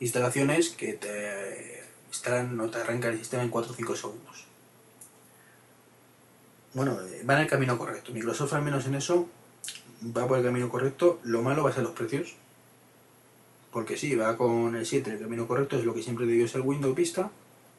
instalaciones 0.00 0.70
que 0.70 0.94
te 0.94 1.84
instalan 2.08 2.58
o 2.58 2.68
te 2.68 2.78
arranca 2.78 3.06
el 3.06 3.18
sistema 3.18 3.44
en 3.44 3.50
4 3.50 3.70
o 3.70 3.74
5 3.76 3.94
segundos. 3.94 4.46
Bueno, 6.74 6.98
eh, 7.00 7.22
va 7.22 7.34
en 7.34 7.42
el 7.42 7.46
camino 7.46 7.78
correcto. 7.78 8.12
Microsoft 8.12 8.54
al 8.54 8.62
menos 8.62 8.84
en 8.86 8.96
eso 8.96 9.28
va 10.16 10.26
por 10.26 10.38
el 10.38 10.44
camino 10.44 10.68
correcto. 10.68 11.20
Lo 11.22 11.42
malo 11.42 11.62
va 11.62 11.70
a 11.70 11.72
ser 11.72 11.84
los 11.84 11.92
precios. 11.92 12.34
Porque 13.70 13.96
sí, 13.96 14.16
va 14.16 14.36
con 14.36 14.74
el 14.74 14.86
7 14.86 15.12
el 15.12 15.20
camino 15.20 15.46
correcto, 15.46 15.76
es 15.76 15.84
lo 15.84 15.94
que 15.94 16.02
siempre 16.02 16.26
debió 16.26 16.48
ser 16.48 16.62
Windows 16.62 16.96
Vista, 16.96 17.30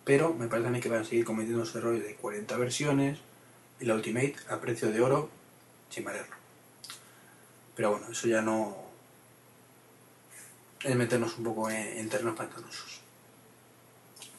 pero 0.05 0.33
me 0.33 0.47
parece 0.47 0.69
a 0.69 0.71
mí 0.71 0.79
que 0.79 0.87
van 0.87 1.01
a 1.01 1.03
seguir 1.03 1.25
cometiendo 1.25 1.59
los 1.59 1.75
errores 1.75 2.01
de 2.05 2.15
40 2.15 2.55
versiones 2.55 3.19
y 3.79 3.85
la 3.85 3.95
Ultimate 3.95 4.35
a 4.49 4.59
precio 4.59 4.91
de 4.91 5.01
oro 5.01 5.29
sin 5.89 6.03
valerlo. 6.03 6.35
Pero 7.75 7.91
bueno, 7.91 8.07
eso 8.11 8.27
ya 8.27 8.41
no 8.41 8.75
es 10.83 10.95
meternos 10.95 11.37
un 11.37 11.43
poco 11.43 11.69
en, 11.69 11.97
en 11.97 12.09
terrenos 12.09 12.35
pantanosos. 12.35 13.01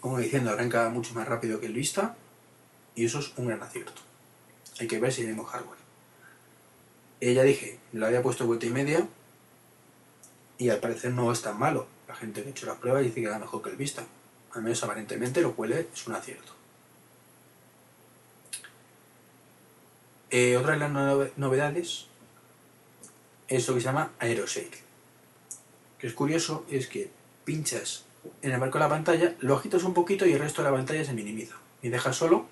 Como 0.01 0.19
diciendo, 0.19 0.51
arranca 0.51 0.89
mucho 0.89 1.15
más 1.15 1.27
rápido 1.27 1.61
que 1.61 1.67
el 1.67 1.73
Vista 1.73 2.17
y 2.95 3.05
eso 3.05 3.19
es 3.21 3.33
un 3.37 3.47
gran 3.47 3.63
acierto. 3.63 4.03
Hay 4.81 4.87
que 4.87 4.99
ver 4.99 5.13
si 5.13 5.23
tenemos 5.23 5.49
hardware. 5.51 5.79
Eh, 7.21 7.35
ya 7.35 7.43
dije, 7.43 7.79
lo 7.93 8.07
había 8.07 8.23
puesto 8.23 8.47
vuelta 8.47 8.67
y 8.67 8.71
media 8.71 9.07
y 10.57 10.69
al 10.71 10.79
parecer 10.79 11.13
no 11.13 11.33
es 11.33 11.43
tan 11.43 11.59
malo. 11.59 11.87
La 12.07 12.15
gente 12.15 12.43
que 12.43 12.49
ha 12.49 12.51
hecho 12.51 12.67
las 12.67 12.79
pruebas 12.79 13.03
dice 13.03 13.21
que 13.21 13.27
era 13.27 13.39
mejor 13.39 13.63
que 13.63 13.71
el 13.71 13.77
Vista. 13.77 14.05
Al 14.55 14.63
menos 14.63 14.83
aparentemente 14.83 15.41
lo 15.41 15.55
cuele 15.55 15.89
es 15.93 16.07
un 16.07 16.15
acierto. 16.15 16.53
Eh, 20.31 20.57
otra 20.57 20.73
de 20.73 20.79
las 20.79 20.91
nove- 20.91 21.33
novedades 21.37 22.07
es 23.49 23.67
lo 23.69 23.75
que 23.75 23.81
se 23.81 23.87
llama 23.87 24.13
Aeroshake. 24.19 24.83
Que 25.99 26.07
es 26.07 26.13
curioso, 26.15 26.65
es 26.71 26.87
que 26.87 27.11
pinchas 27.45 28.05
en 28.43 28.53
el 28.53 28.59
marco 28.59 28.79
de 28.79 28.85
la 28.85 28.91
pantalla, 28.91 29.35
lo 29.41 29.57
agitas 29.57 29.85
un 29.85 29.95
poquito 29.95 30.27
y 30.27 30.33
el 30.33 30.39
resto 30.39 30.63
de 30.63 30.71
la 30.71 30.77
pantalla 30.77 31.05
se 31.05 31.13
minimiza. 31.15 31.55
Y 31.83 31.89
dejas 31.89 32.17
solo 32.17 32.47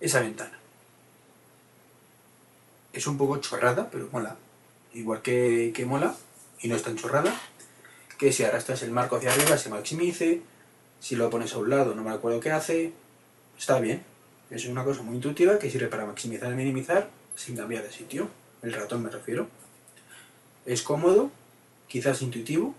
esa 0.00 0.20
ventana. 0.20 0.58
Es 2.92 3.06
un 3.06 3.18
poco 3.18 3.38
chorrada, 3.38 3.90
pero 3.90 4.08
mola. 4.12 4.36
Igual 4.92 5.22
que, 5.22 5.72
que 5.74 5.84
mola, 5.86 6.14
y 6.60 6.68
no 6.68 6.76
es 6.76 6.82
tan 6.84 6.96
chorrada, 6.96 7.34
que 8.16 8.32
si 8.32 8.44
arrastras 8.44 8.82
el 8.82 8.92
marco 8.92 9.16
hacia 9.16 9.32
arriba 9.32 9.58
se 9.58 9.70
maximice, 9.70 10.40
si 11.00 11.16
lo 11.16 11.28
pones 11.30 11.52
a 11.52 11.58
un 11.58 11.68
lado 11.70 11.94
no 11.96 12.04
me 12.04 12.12
acuerdo 12.12 12.38
qué 12.38 12.52
hace, 12.52 12.92
está 13.58 13.80
bien. 13.80 14.04
Es 14.54 14.66
una 14.66 14.84
cosa 14.84 15.02
muy 15.02 15.16
intuitiva 15.16 15.58
que 15.58 15.68
sirve 15.68 15.88
para 15.88 16.06
maximizar 16.06 16.52
y 16.52 16.54
minimizar 16.54 17.10
sin 17.34 17.56
cambiar 17.56 17.82
de 17.82 17.90
sitio. 17.90 18.28
El 18.62 18.72
ratón 18.72 19.02
me 19.02 19.10
refiero. 19.10 19.48
Es 20.64 20.82
cómodo, 20.82 21.32
quizás 21.88 22.22
intuitivo, 22.22 22.72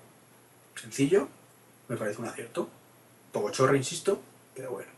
sencillo, 0.79 1.27
me 1.89 1.97
parece 1.97 2.21
un 2.21 2.27
acierto. 2.29 2.69
Poco 3.33 3.51
chorro, 3.51 3.75
insisto, 3.75 4.21
pero 4.55 4.71
bueno. 4.71 4.89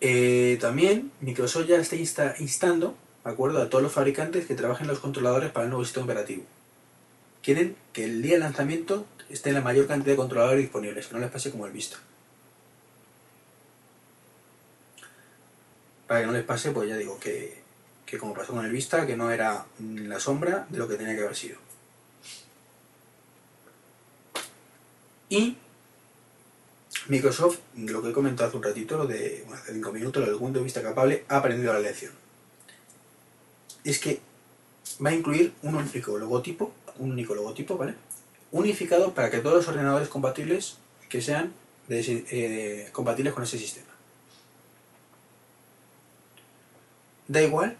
Eh, 0.00 0.56
también 0.60 1.10
Microsoft 1.20 1.66
ya 1.66 1.76
está 1.76 1.96
insta- 1.96 2.36
instando, 2.38 2.94
¿de 3.24 3.30
acuerdo?, 3.32 3.60
a 3.60 3.68
todos 3.68 3.82
los 3.82 3.92
fabricantes 3.92 4.46
que 4.46 4.54
trabajen 4.54 4.86
los 4.86 5.00
controladores 5.00 5.50
para 5.50 5.64
el 5.64 5.70
nuevo 5.70 5.84
sistema 5.84 6.04
operativo. 6.04 6.44
Quieren 7.42 7.74
que 7.92 8.04
el 8.04 8.22
día 8.22 8.34
de 8.34 8.38
lanzamiento 8.38 9.04
esté 9.30 9.50
la 9.50 9.62
mayor 9.62 9.88
cantidad 9.88 10.12
de 10.12 10.16
controladores 10.16 10.62
disponibles, 10.62 11.08
que 11.08 11.14
no 11.14 11.20
les 11.20 11.30
pase 11.32 11.50
como 11.50 11.66
el 11.66 11.72
Vista. 11.72 11.96
Para 16.06 16.20
que 16.20 16.26
no 16.26 16.32
les 16.32 16.44
pase, 16.44 16.70
pues 16.70 16.88
ya 16.88 16.96
digo 16.96 17.18
que, 17.18 17.62
que 18.04 18.18
como 18.18 18.34
pasó 18.34 18.52
con 18.52 18.64
el 18.64 18.72
Vista, 18.72 19.06
que 19.06 19.16
no 19.16 19.30
era 19.30 19.66
la 19.78 20.20
sombra 20.20 20.66
de 20.68 20.78
lo 20.78 20.88
que 20.88 20.96
tenía 20.96 21.14
que 21.14 21.22
haber 21.22 21.36
sido. 21.36 21.58
Y 25.28 25.56
Microsoft, 27.08 27.58
lo 27.76 28.02
que 28.02 28.10
he 28.10 28.12
comentado 28.12 28.48
hace 28.48 28.56
un 28.56 28.62
ratito, 28.62 28.96
lo 28.96 29.06
de 29.06 29.44
hace 29.52 29.72
5 29.72 29.92
minutos, 29.92 30.22
lo 30.22 30.30
del 30.30 30.40
Windows 30.40 30.64
Vista 30.64 30.82
Capable, 30.82 31.24
ha 31.28 31.38
aprendido 31.38 31.72
la 31.72 31.80
lección. 31.80 32.12
Es 33.82 33.98
que 33.98 34.20
va 35.04 35.10
a 35.10 35.14
incluir 35.14 35.52
un 35.62 35.74
único 35.74 36.18
logotipo, 36.18 36.72
un 36.98 37.12
único 37.12 37.34
logotipo, 37.34 37.76
¿vale? 37.76 37.94
Unificado 38.52 39.12
para 39.12 39.30
que 39.30 39.38
todos 39.38 39.56
los 39.56 39.68
ordenadores 39.68 40.08
compatibles 40.08 40.76
que 41.08 41.20
sean 41.20 41.52
de 41.88 42.24
eh, 42.30 42.88
compatibles 42.92 43.34
con 43.34 43.42
ese 43.42 43.58
sistema. 43.58 43.93
Da 47.28 47.42
igual 47.42 47.76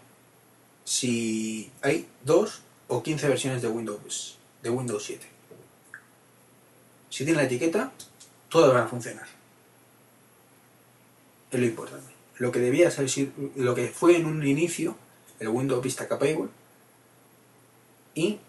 si 0.83 1.71
hay 1.81 2.07
dos 2.23 2.61
o 2.87 3.03
15 3.03 3.27
versiones 3.27 3.61
de 3.61 3.67
Windows, 3.67 4.37
de 4.63 4.69
Windows 4.69 5.03
7. 5.03 5.25
Si 7.09 7.25
tiene 7.25 7.37
la 7.37 7.45
etiqueta, 7.45 7.91
todas 8.49 8.73
van 8.73 8.83
a 8.83 8.87
funcionar. 8.87 9.27
Es 11.51 11.59
lo 11.59 11.65
importante. 11.65 12.13
Lo 12.37 12.51
que 12.51 12.59
debía 12.59 12.91
ser, 12.91 13.07
lo 13.55 13.73
que 13.75 13.87
fue 13.87 14.17
en 14.17 14.25
un 14.25 14.45
inicio 14.45 14.97
el 15.39 15.47
Windows 15.49 15.83
Vista 15.83 16.07
Capable 16.07 16.47
y 18.13 18.39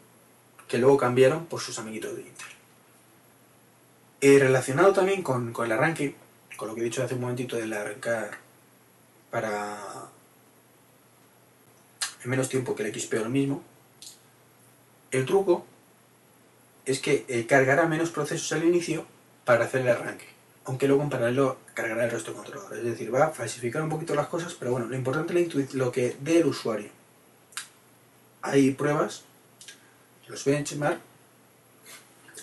que 0.68 0.78
luego 0.78 0.96
cambiaron 0.96 1.46
por 1.46 1.60
sus 1.60 1.78
amiguitos 1.78 2.16
de 2.16 2.22
Intel. 2.22 2.46
Relacionado 4.40 4.92
también 4.92 5.22
con, 5.22 5.52
con 5.52 5.66
el 5.66 5.72
arranque, 5.72 6.14
con 6.56 6.68
lo 6.68 6.74
que 6.74 6.80
he 6.80 6.84
dicho 6.84 7.02
hace 7.02 7.14
un 7.14 7.20
momentito 7.20 7.56
del 7.56 7.72
arrancar 7.72 8.38
para 9.30 10.08
en 12.26 12.30
menos 12.30 12.48
tiempo 12.48 12.74
que 12.74 12.82
el 12.82 12.92
XP 12.92 13.14
o 13.14 13.24
lo 13.24 13.30
mismo, 13.30 13.62
el 15.12 15.24
truco 15.24 15.64
es 16.84 16.98
que 16.98 17.24
eh, 17.28 17.46
cargará 17.46 17.86
menos 17.86 18.10
procesos 18.10 18.52
al 18.52 18.64
inicio 18.64 19.06
para 19.44 19.64
hacer 19.64 19.82
el 19.82 19.88
arranque, 19.88 20.26
aunque 20.64 20.88
luego 20.88 21.04
en 21.04 21.10
paralelo 21.10 21.58
cargará 21.72 22.04
el 22.04 22.10
resto 22.10 22.32
de 22.32 22.36
controladores. 22.36 22.78
Es 22.80 22.84
decir, 22.84 23.14
va 23.14 23.26
a 23.26 23.30
falsificar 23.30 23.80
un 23.82 23.88
poquito 23.88 24.14
las 24.14 24.26
cosas, 24.26 24.54
pero 24.54 24.72
bueno, 24.72 24.86
lo 24.86 24.96
importante 24.96 25.40
es 25.40 25.74
lo 25.74 25.92
que 25.92 26.16
dé 26.20 26.40
el 26.40 26.46
usuario. 26.46 26.90
Hay 28.42 28.72
pruebas, 28.72 29.22
los 30.26 30.44
benchmark, 30.44 31.00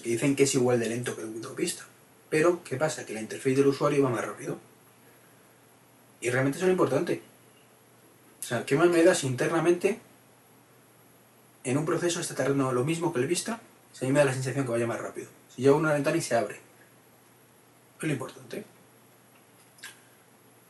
que 0.01 0.09
dicen 0.09 0.35
que 0.35 0.43
es 0.43 0.55
igual 0.55 0.79
de 0.79 0.89
lento 0.89 1.15
que 1.15 1.21
el 1.21 1.29
Windows 1.29 1.55
Vista. 1.55 1.85
Pero, 2.29 2.63
¿qué 2.63 2.77
pasa? 2.77 3.05
Que 3.05 3.13
la 3.13 3.21
interfaz 3.21 3.55
del 3.55 3.67
usuario 3.67 4.03
va 4.03 4.09
más 4.09 4.25
rápido. 4.25 4.57
Y 6.19 6.29
realmente 6.29 6.57
eso 6.57 6.65
es 6.65 6.69
lo 6.69 6.73
importante. 6.73 7.21
O 8.43 8.45
sea, 8.45 8.65
¿qué 8.65 8.75
más 8.75 8.89
me 8.89 9.03
da 9.03 9.15
si 9.15 9.27
internamente 9.27 9.99
en 11.63 11.77
un 11.77 11.85
proceso 11.85 12.19
está 12.19 12.35
tardando 12.35 12.71
lo 12.73 12.83
mismo 12.83 13.13
que 13.13 13.19
el 13.21 13.27
Vista? 13.27 13.61
Si 13.93 14.03
a 14.03 14.07
mí 14.07 14.13
me 14.13 14.19
da 14.19 14.25
la 14.25 14.33
sensación 14.33 14.65
que 14.65 14.71
vaya 14.71 14.87
más 14.87 14.99
rápido. 14.99 15.27
Si 15.55 15.61
yo 15.61 15.77
una 15.77 15.93
ventana 15.93 16.17
y 16.17 16.21
se 16.21 16.35
abre. 16.35 16.55
Es 17.99 18.03
lo 18.03 18.11
importante. 18.11 18.65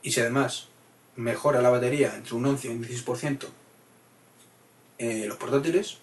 Y 0.02 0.12
si 0.12 0.20
además 0.20 0.68
mejora 1.16 1.62
la 1.62 1.70
batería 1.70 2.14
entre 2.14 2.34
un 2.34 2.46
11 2.46 2.68
y 2.68 2.70
un 2.70 2.84
16% 2.84 3.46
en 4.98 5.28
los 5.28 5.36
portátiles, 5.38 5.98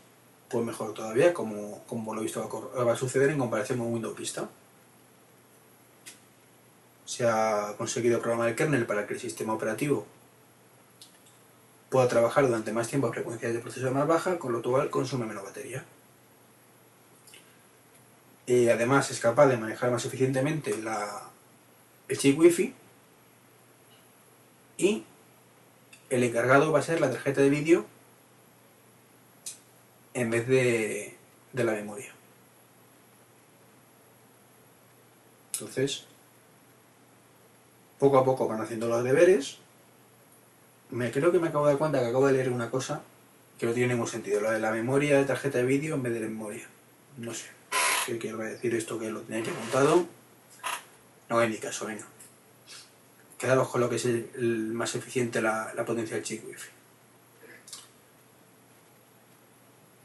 pues 0.49 0.65
mejor 0.65 0.93
todavía, 0.93 1.33
como, 1.33 1.83
como 1.87 2.13
lo 2.13 2.19
he 2.19 2.23
visto 2.23 2.41
va 2.41 2.47
a 2.47 2.49
cor- 2.49 2.87
va 2.87 2.91
a 2.93 2.97
suceder 2.97 3.29
en 3.29 3.37
comparación 3.39 3.79
con 3.79 3.93
Windows 3.93 4.17
Vista. 4.17 4.49
Se 7.05 7.25
ha 7.27 7.75
conseguido 7.77 8.19
programar 8.19 8.49
el 8.49 8.55
kernel 8.55 8.85
para 8.85 9.07
que 9.07 9.13
el 9.13 9.19
sistema 9.21 9.53
operativo 9.53 10.05
pueda 11.91 12.07
trabajar 12.07 12.47
durante 12.47 12.71
más 12.71 12.87
tiempo 12.87 13.07
a 13.07 13.11
frecuencias 13.11 13.53
de 13.53 13.59
proceso 13.59 13.91
más 13.91 14.07
baja, 14.07 14.39
con 14.39 14.53
lo 14.53 14.63
cual 14.63 14.89
consume 14.89 15.25
menos 15.25 15.43
batería. 15.43 15.83
Y 18.45 18.69
además 18.69 19.11
es 19.11 19.19
capaz 19.19 19.47
de 19.47 19.57
manejar 19.57 19.91
más 19.91 20.05
eficientemente 20.05 20.77
la, 20.77 21.29
el 22.07 22.17
chip 22.17 22.39
Wi-Fi 22.39 22.73
y 24.77 25.03
el 26.09 26.23
encargado 26.23 26.71
va 26.71 26.79
a 26.79 26.81
ser 26.81 27.01
la 27.01 27.11
tarjeta 27.11 27.41
de 27.41 27.49
vídeo 27.49 27.85
en 30.13 30.29
vez 30.29 30.47
de, 30.47 31.17
de 31.51 31.63
la 31.65 31.73
memoria. 31.73 32.13
Entonces, 35.53 36.05
poco 37.99 38.17
a 38.17 38.23
poco 38.23 38.47
van 38.47 38.61
haciendo 38.61 38.87
los 38.87 39.03
deberes. 39.03 39.57
Me 40.91 41.11
creo 41.11 41.31
que 41.31 41.39
me 41.39 41.47
acabo 41.47 41.65
de 41.65 41.71
dar 41.71 41.79
cuenta 41.79 41.99
que 41.99 42.07
acabo 42.07 42.27
de 42.27 42.33
leer 42.33 42.49
una 42.49 42.69
cosa 42.69 43.01
que 43.57 43.65
no 43.65 43.73
tiene 43.73 43.93
ningún 43.93 44.07
sentido, 44.07 44.41
lo 44.41 44.51
de 44.51 44.59
la 44.59 44.71
memoria 44.71 45.17
de 45.17 45.25
tarjeta 45.25 45.59
de 45.59 45.65
vídeo 45.65 45.95
en 45.95 46.03
vez 46.03 46.13
de 46.13 46.19
la 46.19 46.27
memoria. 46.27 46.67
No 47.17 47.33
sé. 47.33 47.45
¿Qué 48.05 48.17
quiero 48.17 48.39
decir 48.39 48.73
esto 48.75 48.99
que 48.99 49.09
lo 49.09 49.21
tenía 49.21 49.43
que 49.43 49.51
apuntado? 49.51 50.05
No 51.29 51.39
hay 51.39 51.49
ni 51.49 51.57
caso, 51.57 51.85
venga. 51.85 52.05
Quedaros 53.37 53.69
con 53.69 53.81
lo 53.81 53.89
que 53.89 53.95
es 53.95 54.05
el, 54.05 54.71
más 54.73 54.95
eficiente 54.95 55.41
la, 55.41 55.73
la 55.75 55.85
potencia 55.85 56.15
del 56.15 56.25
chip 56.25 56.45
Wi-Fi. 56.45 56.69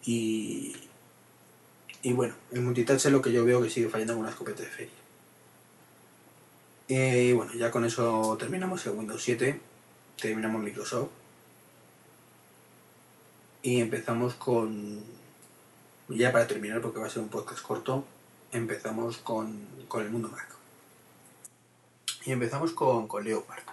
Y, 0.04 0.76
y 2.02 2.12
bueno, 2.12 2.34
el 2.52 2.60
multitouch 2.60 3.04
es 3.06 3.12
lo 3.12 3.20
que 3.20 3.32
yo 3.32 3.44
veo 3.44 3.60
que 3.60 3.70
sigue 3.70 3.88
fallando 3.88 4.12
con 4.12 4.20
una 4.20 4.30
escopeta 4.30 4.62
de 4.62 4.68
feria. 4.68 4.92
Y 6.88 7.32
bueno, 7.32 7.52
ya 7.54 7.72
con 7.72 7.84
eso 7.84 8.36
terminamos 8.38 8.86
el 8.86 8.92
Windows 8.92 9.22
7, 9.22 9.60
terminamos 10.20 10.62
Microsoft 10.62 11.10
y 13.62 13.80
empezamos 13.80 14.34
con, 14.34 15.02
ya 16.08 16.30
para 16.30 16.46
terminar 16.46 16.80
porque 16.80 17.00
va 17.00 17.06
a 17.06 17.10
ser 17.10 17.22
un 17.22 17.28
podcast 17.28 17.60
corto, 17.62 18.04
empezamos 18.52 19.18
con, 19.18 19.66
con 19.88 20.04
el 20.04 20.10
mundo 20.10 20.28
Mac. 20.28 20.48
Y 22.24 22.32
empezamos 22.32 22.72
con, 22.72 23.08
con 23.08 23.24
Leopard, 23.24 23.64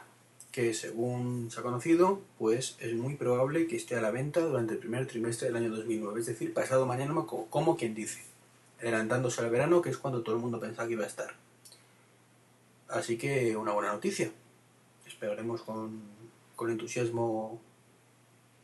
que 0.52 0.74
según 0.74 1.50
se 1.52 1.60
ha 1.60 1.64
conocido, 1.64 2.22
pues 2.40 2.76
es 2.80 2.94
muy 2.94 3.16
probable 3.16 3.68
que 3.68 3.76
esté 3.76 3.96
a 3.96 4.02
la 4.02 4.12
venta 4.12 4.40
durante 4.42 4.74
el 4.74 4.80
primer 4.80 5.08
trimestre 5.08 5.48
del 5.48 5.58
año 5.58 5.70
2009, 5.70 6.20
es 6.20 6.26
decir, 6.26 6.54
pasado 6.54 6.86
mañana 6.86 7.14
como, 7.50 7.78
quien 7.78 7.94
dice, 7.94 8.24
adelantándose 8.80 9.42
al 9.42 9.52
verano, 9.52 9.82
que 9.82 9.92
es 9.92 9.98
cuando 9.98 10.24
todo 10.24 10.36
el 10.36 10.42
mundo 10.42 10.60
pensaba 10.60 10.88
que 10.88 10.94
iba 10.94 11.04
a 11.04 11.08
estar. 11.08 11.36
Así 12.90 13.18
que 13.18 13.56
una 13.58 13.74
buena 13.74 13.92
noticia. 13.94 14.32
Esperaremos 15.08 15.62
con, 15.62 16.13
con 16.56 16.70
entusiasmo 16.70 17.62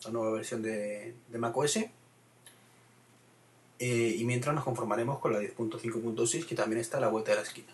la 0.04 0.12
nueva 0.12 0.32
versión 0.32 0.62
de, 0.62 1.16
macOS. 1.38 1.78
Eh, 3.82 4.16
y 4.18 4.24
mientras 4.26 4.54
nos 4.54 4.64
conformaremos 4.64 5.20
con 5.20 5.32
la 5.32 5.40
10.5.6 5.40 6.46
que 6.46 6.56
también 6.56 6.82
está 6.82 6.98
a 6.98 7.02
la 7.02 7.08
vuelta 7.08 7.32
de 7.32 7.38
la 7.38 7.44
esquina, 7.44 7.74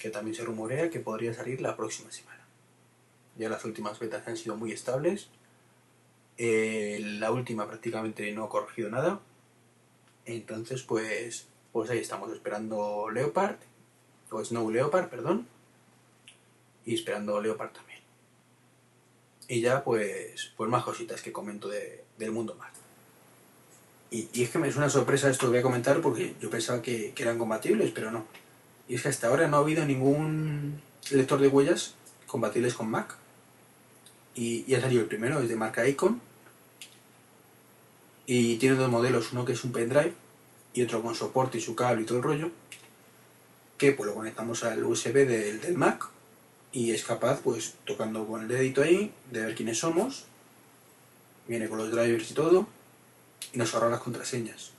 que 0.00 0.08
también 0.08 0.34
se 0.34 0.44
rumorea 0.44 0.88
que 0.88 1.00
podría 1.00 1.34
salir 1.34 1.60
la 1.60 1.76
próxima 1.76 2.10
semana. 2.10 2.46
Ya 3.36 3.48
las 3.48 3.64
últimas 3.64 3.98
betas 3.98 4.26
han 4.26 4.38
sido 4.38 4.56
muy 4.56 4.72
estables, 4.72 5.28
eh, 6.38 6.98
la 7.18 7.30
última 7.30 7.66
prácticamente 7.66 8.32
no 8.32 8.44
ha 8.44 8.48
corregido 8.48 8.88
nada, 8.88 9.20
entonces 10.24 10.82
pues, 10.82 11.46
pues 11.72 11.90
ahí 11.90 11.98
estamos 11.98 12.32
esperando 12.32 13.10
Leopard, 13.10 13.56
o 14.30 14.42
Snow 14.42 14.70
Leopard, 14.70 15.10
perdón, 15.10 15.46
y 16.86 16.94
esperando 16.94 17.40
Leopard. 17.40 17.70
Y 19.48 19.60
ya 19.60 19.84
pues, 19.84 20.52
pues 20.56 20.70
más 20.70 20.84
cositas 20.84 21.20
que 21.20 21.32
comento 21.32 21.68
de, 21.68 22.04
del 22.18 22.32
mundo 22.32 22.54
más. 22.54 22.72
Y, 24.10 24.28
y, 24.32 24.44
es 24.44 24.50
que 24.50 24.58
me 24.58 24.68
es 24.68 24.76
una 24.76 24.88
sorpresa 24.88 25.28
esto 25.28 25.46
que 25.46 25.50
voy 25.50 25.58
a 25.58 25.62
comentar 25.62 26.00
porque 26.00 26.34
yo 26.40 26.48
pensaba 26.48 26.80
que, 26.80 27.12
que, 27.14 27.22
eran 27.22 27.38
compatibles, 27.38 27.90
pero 27.92 28.10
no. 28.10 28.24
Y 28.88 28.94
es 28.94 29.02
que 29.02 29.08
hasta 29.08 29.28
ahora 29.28 29.48
no 29.48 29.56
ha 29.56 29.60
habido 29.60 29.84
ningún 29.84 30.80
lector 31.10 31.40
de 31.40 31.48
huellas 31.48 31.94
compatibles 32.26 32.74
con 32.74 32.90
Mac. 32.90 33.16
Y, 34.34 34.64
y 34.66 34.74
ha 34.74 34.80
salido 34.80 35.02
el 35.02 35.08
primero, 35.08 35.40
es 35.40 35.48
de 35.48 35.56
marca 35.56 35.86
Icon. 35.86 36.20
Y 38.26 38.56
tiene 38.56 38.76
dos 38.76 38.90
modelos, 38.90 39.32
uno 39.32 39.44
que 39.44 39.52
es 39.52 39.64
un 39.64 39.72
pendrive 39.72 40.14
y 40.72 40.82
otro 40.82 41.02
con 41.02 41.14
soporte 41.14 41.58
y 41.58 41.60
su 41.60 41.74
cable 41.74 42.02
y 42.02 42.06
todo 42.06 42.18
el 42.18 42.24
rollo. 42.24 42.50
Que 43.78 43.92
pues 43.92 44.08
lo 44.08 44.14
conectamos 44.14 44.64
al 44.64 44.82
USB 44.84 45.26
del, 45.26 45.60
del 45.60 45.76
Mac 45.76 46.08
y 46.74 46.90
es 46.90 47.04
capaz, 47.04 47.40
pues 47.40 47.74
tocando 47.84 48.26
con 48.26 48.42
el 48.42 48.48
dedito 48.48 48.82
ahí, 48.82 49.14
de 49.30 49.44
ver 49.44 49.54
quiénes 49.54 49.78
somos. 49.78 50.24
Viene 51.46 51.68
con 51.68 51.78
los 51.78 51.92
drivers 51.92 52.32
y 52.32 52.34
todo. 52.34 52.66
Y 53.52 53.58
nos 53.58 53.72
ahorra 53.72 53.90
las 53.90 54.00
contraseñas. 54.00 54.72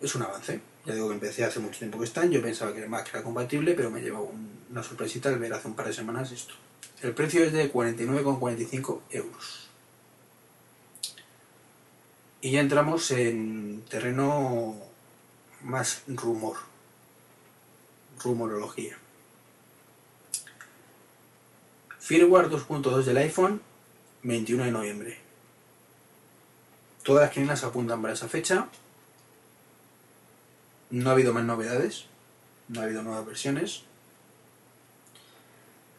Es 0.00 0.14
un 0.14 0.22
avance. 0.22 0.60
Ya 0.84 0.94
digo 0.94 1.08
que 1.08 1.14
empecé 1.14 1.44
hace 1.44 1.58
mucho 1.58 1.80
tiempo 1.80 1.98
que 1.98 2.04
están. 2.04 2.30
Yo 2.30 2.40
pensaba 2.40 2.72
que 2.72 2.84
el 2.84 2.88
Mac 2.88 3.10
era 3.12 3.24
compatible, 3.24 3.74
pero 3.74 3.90
me 3.90 4.00
llevó 4.00 4.22
un, 4.22 4.48
una 4.70 4.84
sorpresita 4.84 5.30
al 5.30 5.40
ver 5.40 5.52
hace 5.52 5.66
un 5.66 5.74
par 5.74 5.88
de 5.88 5.92
semanas 5.92 6.30
esto. 6.30 6.54
El 7.02 7.12
precio 7.12 7.42
es 7.42 7.52
de 7.52 7.72
49,45 7.72 9.00
euros. 9.10 9.68
Y 12.40 12.52
ya 12.52 12.60
entramos 12.60 13.10
en 13.10 13.82
terreno 13.88 14.76
más 15.62 16.02
rumor. 16.06 16.58
Rumorología. 18.22 18.96
Firmware 22.06 22.48
2.2 22.48 23.02
del 23.02 23.16
iPhone, 23.16 23.60
21 24.22 24.62
de 24.62 24.70
noviembre. 24.70 25.18
Todas 27.02 27.22
las 27.24 27.32
quinielas 27.32 27.64
apuntan 27.64 28.00
para 28.00 28.14
esa 28.14 28.28
fecha. 28.28 28.68
No 30.90 31.10
ha 31.10 31.14
habido 31.14 31.34
más 31.34 31.42
novedades, 31.42 32.04
no 32.68 32.78
ha 32.78 32.84
habido 32.84 33.02
nuevas 33.02 33.26
versiones. 33.26 33.82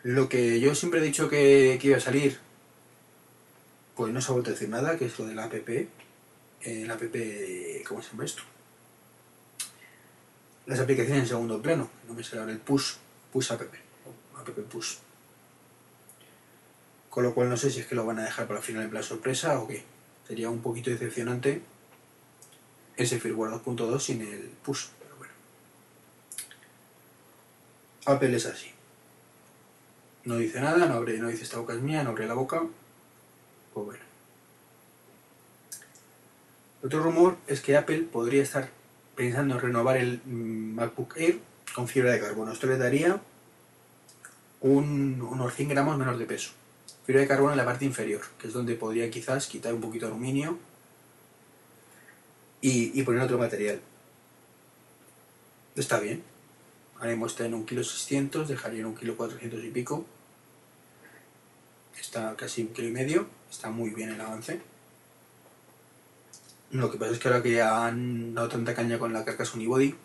Lo 0.01 0.30
que 0.30 0.62
yo 0.62 0.76
siempre 0.76 1.01
he 1.01 1.03
dicho 1.03 1.28
que, 1.28 1.78
que 1.82 1.88
iba 1.88 1.97
a 1.97 1.99
salir, 1.99 2.39
pues 3.97 4.14
no 4.14 4.22
se 4.22 4.32
ha 4.32 4.32
vuelto 4.32 4.51
a 4.51 4.53
decir 4.53 4.70
nada, 4.70 4.97
que 4.97 5.08
es 5.08 5.20
lo 5.20 5.26
de 5.26 5.36
la 5.36 5.43
app. 5.43 5.55
Eh, 5.70 5.89
la 6.88 6.93
app, 6.93 7.01
¿cómo 7.86 8.01
se 8.01 8.12
llama 8.12 8.24
esto? 8.24 8.43
Las 10.68 10.80
aplicaciones 10.80 11.24
en 11.24 11.28
segundo 11.28 11.62
plano, 11.62 11.89
no 12.08 12.14
me 12.14 12.24
sale 12.24 12.39
ahora 12.39 12.53
el 12.53 12.60
push, 12.60 12.93
push 13.34 13.51
app, 13.51 13.62
app 13.62 14.49
push. 14.72 14.99
Con 17.18 17.24
lo 17.24 17.34
cual 17.34 17.49
no 17.49 17.57
sé 17.57 17.72
si 17.72 17.80
es 17.80 17.88
que 17.88 17.95
lo 17.95 18.05
van 18.05 18.20
a 18.20 18.26
dejar 18.26 18.45
para 18.45 18.59
el 18.59 18.63
final 18.63 18.84
en 18.84 18.91
plan 18.91 19.01
sorpresa 19.01 19.59
o 19.59 19.68
qué. 19.68 19.84
Sería 20.28 20.51
un 20.51 20.61
poquito 20.61 20.91
decepcionante 20.91 21.63
ese 22.95 23.20
firmware 23.20 23.53
2.2 23.53 23.99
sin 23.99 24.22
el 24.22 24.51
push, 24.63 24.86
pero 24.99 25.15
bueno. 25.18 25.34
Apple 28.05 28.38
es 28.38 28.45
así. 28.45 28.68
No 30.26 30.38
dice 30.38 30.61
nada, 30.61 30.86
no, 30.86 30.93
abre, 30.93 31.18
no 31.18 31.30
dice 31.30 31.41
esta 31.41 31.57
boca 31.57 31.74
es 31.74 31.82
mía, 31.82 32.03
no 32.03 32.11
abre 32.11 32.28
la 32.28 32.36
boca. 32.36 32.61
Pues 33.74 33.86
bueno. 33.88 34.03
Otro 36.84 37.01
rumor 37.01 37.38
es 37.47 37.61
que 37.61 37.78
Apple 37.78 38.03
podría 38.13 38.43
estar 38.43 38.70
pensando 39.15 39.55
en 39.55 39.61
renovar 39.61 39.97
el 39.97 40.22
MacBook 40.24 41.18
Air 41.18 41.39
con 41.74 41.88
fibra 41.88 42.11
de 42.11 42.20
carbono. 42.20 42.51
Esto 42.51 42.68
le 42.68 42.78
daría 42.78 43.20
un, 44.61 45.20
unos 45.20 45.55
100 45.55 45.70
gramos 45.70 45.97
menos 45.97 46.20
de 46.20 46.26
peso 46.28 46.51
fibra 47.08 47.22
de 47.22 47.28
carbono 47.28 47.53
en 47.53 47.58
la 47.58 47.66
parte 47.66 47.86
inferior, 47.86 48.22
que 48.38 48.47
es 48.47 48.53
donde 48.53 48.76
podría 48.76 49.10
quizás 49.10 49.47
quitar 49.47 49.74
un 49.74 49.80
poquito 49.80 50.05
de 50.05 50.12
aluminio 50.12 50.60
y, 52.60 53.01
poner 53.03 53.22
otro 53.22 53.38
material. 53.38 53.80
Está 55.78 56.01
bien. 56.01 56.22
Haremos 56.99 57.32
está 57.32 57.45
en 57.45 57.53
un 57.53 57.66
kilo 57.66 57.82
600, 57.82 58.49
dejaría 58.49 58.82
en 58.82 58.88
un 58.88 58.95
kilo 58.95 59.16
400 59.16 59.64
y 59.64 59.70
pico. 59.70 60.05
Está 61.97 62.36
casi 62.36 62.64
un 62.64 62.74
kilo 62.74 62.89
y 62.89 62.91
medio, 62.91 63.28
está 63.49 63.70
muy 63.70 63.91
bien 63.91 64.10
el 64.10 64.20
avance. 64.20 64.60
Lo 66.72 66.91
que 66.91 66.97
pasa 66.97 67.14
es 67.14 67.20
que 67.20 67.30
ahora 67.30 67.41
que 67.41 67.53
ya 67.53 67.86
han 67.86 68.36
dado 68.36 68.49
tanta 68.49 68.76
caña 68.76 68.99
con 68.99 69.14
la 69.14 69.24
carcasa 69.24 69.55
unibody, 69.55 69.95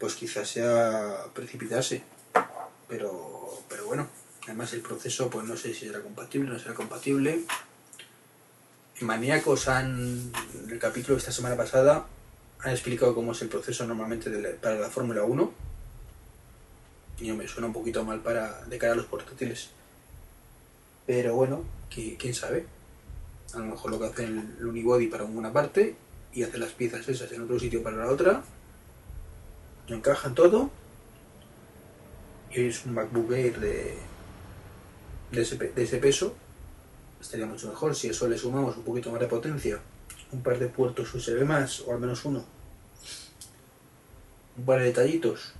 pues 0.00 0.14
quizás 0.14 0.48
sea 0.48 1.26
precipitarse. 1.32 2.02
Pero, 2.88 3.62
pero 3.68 3.86
bueno, 3.86 4.08
Además 4.44 4.72
el 4.74 4.82
proceso, 4.82 5.30
pues 5.30 5.46
no 5.46 5.56
sé 5.56 5.72
si 5.72 5.86
será 5.86 6.00
compatible 6.00 6.50
o 6.50 6.52
no 6.52 6.58
será 6.58 6.74
compatible. 6.74 7.44
Maníacos 9.00 9.68
han, 9.68 10.32
en 10.64 10.70
el 10.70 10.78
capítulo 10.78 11.14
de 11.14 11.20
esta 11.20 11.32
semana 11.32 11.56
pasada, 11.56 12.06
han 12.60 12.70
explicado 12.70 13.14
cómo 13.14 13.32
es 13.32 13.42
el 13.42 13.48
proceso 13.48 13.86
normalmente 13.86 14.30
para 14.60 14.76
la 14.76 14.90
Fórmula 14.90 15.24
1. 15.24 15.52
Y 17.20 17.32
me 17.32 17.48
suena 17.48 17.68
un 17.68 17.72
poquito 17.72 18.04
mal 18.04 18.20
para 18.20 18.64
de 18.66 18.78
cara 18.78 18.92
a 18.92 18.96
los 18.96 19.06
portátiles. 19.06 19.70
Pero 21.06 21.34
bueno, 21.34 21.64
quién 21.90 22.34
sabe. 22.34 22.66
A 23.54 23.58
lo 23.58 23.66
mejor 23.66 23.90
lo 23.90 23.98
que 23.98 24.06
hacen 24.06 24.56
el 24.58 24.66
unibody 24.66 25.06
para 25.06 25.24
una 25.24 25.52
parte 25.52 25.96
y 26.32 26.42
hacen 26.42 26.60
las 26.60 26.72
piezas 26.72 27.08
esas 27.08 27.30
en 27.32 27.42
otro 27.42 27.58
sitio 27.58 27.82
para 27.82 27.96
la 27.96 28.08
otra. 28.08 28.42
Encajan 29.88 30.34
todo. 30.34 30.70
Y 32.50 32.66
es 32.66 32.84
un 32.84 32.94
MacBook 32.94 33.32
Air 33.32 33.60
de 33.60 33.98
de 35.34 35.42
ese, 35.42 35.98
peso, 35.98 36.34
estaría 37.20 37.46
mucho 37.46 37.68
mejor. 37.68 37.94
Si 37.94 38.08
eso 38.08 38.28
le 38.28 38.38
sumamos 38.38 38.76
un 38.76 38.84
poquito 38.84 39.10
más 39.10 39.20
de 39.20 39.26
potencia, 39.26 39.80
un 40.32 40.42
par 40.42 40.58
de 40.58 40.68
puertos 40.68 41.14
USB 41.14 41.44
más, 41.44 41.80
o 41.80 41.92
al 41.92 42.00
menos 42.00 42.24
uno, 42.24 42.44
un 44.56 44.64
par 44.64 44.80
de 44.80 44.86
detallitos 44.86 45.52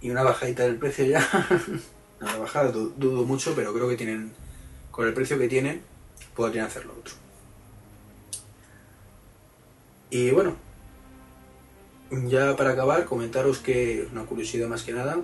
y 0.00 0.10
una 0.10 0.22
bajadita 0.22 0.64
del 0.64 0.76
precio 0.76 1.04
ya. 1.04 1.26
una 2.20 2.36
bajada 2.36 2.70
dudo 2.70 3.24
mucho, 3.24 3.54
pero 3.54 3.72
creo 3.72 3.88
que 3.88 3.96
tienen, 3.96 4.32
con 4.90 5.06
el 5.06 5.14
precio 5.14 5.38
que 5.38 5.48
tienen, 5.48 5.82
podrían 6.34 6.66
hacerlo 6.66 6.94
otro. 6.98 7.14
Y 10.10 10.30
bueno, 10.30 10.56
ya 12.10 12.56
para 12.56 12.70
acabar, 12.70 13.04
comentaros 13.04 13.58
que 13.58 14.08
una 14.10 14.24
curiosidad 14.24 14.68
más 14.68 14.82
que 14.82 14.92
nada, 14.92 15.18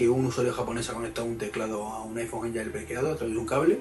que 0.00 0.08
un 0.08 0.24
usuario 0.24 0.54
japonés 0.54 0.88
ha 0.88 0.94
conectado 0.94 1.26
un 1.26 1.36
teclado 1.36 1.84
a 1.84 2.02
un 2.04 2.16
iPhone 2.16 2.46
en 2.46 2.54
jailbreakado 2.54 3.12
a 3.12 3.16
través 3.16 3.34
de 3.34 3.38
un 3.38 3.44
cable, 3.44 3.80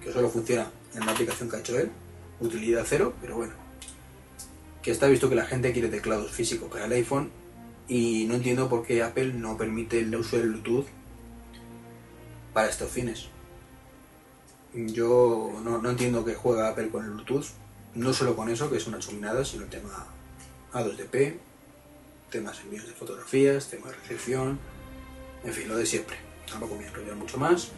que 0.00 0.12
solo 0.12 0.30
funciona 0.30 0.70
en 0.94 1.04
la 1.04 1.10
aplicación 1.10 1.50
que 1.50 1.56
ha 1.56 1.58
hecho 1.58 1.76
él, 1.76 1.90
utilidad 2.38 2.84
cero, 2.86 3.14
pero 3.20 3.34
bueno. 3.34 3.54
Que 4.80 4.92
está 4.92 5.08
visto 5.08 5.28
que 5.28 5.34
la 5.34 5.46
gente 5.46 5.72
quiere 5.72 5.88
teclados 5.88 6.30
físicos 6.30 6.70
para 6.70 6.84
el 6.84 6.92
iPhone 6.92 7.32
y 7.88 8.26
no 8.28 8.34
entiendo 8.34 8.68
por 8.68 8.86
qué 8.86 9.02
Apple 9.02 9.32
no 9.32 9.56
permite 9.56 9.98
el 9.98 10.14
uso 10.14 10.36
del 10.36 10.50
Bluetooth 10.50 10.86
para 12.54 12.68
estos 12.68 12.88
fines. 12.88 13.26
Yo 14.72 15.60
no, 15.64 15.82
no 15.82 15.90
entiendo 15.90 16.24
que 16.24 16.36
juega 16.36 16.68
Apple 16.68 16.90
con 16.90 17.04
el 17.04 17.10
Bluetooth, 17.10 17.46
no 17.96 18.12
solo 18.12 18.36
con 18.36 18.50
eso, 18.50 18.70
que 18.70 18.76
es 18.76 18.86
una 18.86 19.00
chuminada, 19.00 19.44
sino 19.44 19.64
el 19.64 19.68
tema 19.68 20.06
A2DP, 20.72 21.38
temas 22.30 22.60
envíos 22.60 22.86
de 22.86 22.92
fotografías, 22.92 23.68
temas 23.68 23.90
de 23.90 23.96
recepción, 23.96 24.60
en 25.44 25.52
fin, 25.52 25.68
lo 25.68 25.76
de 25.76 25.86
siempre. 25.86 26.16
Tampoco 26.48 26.76
me 26.76 26.86
enrollar 26.86 27.16
mucho 27.16 27.38
más. 27.38 27.68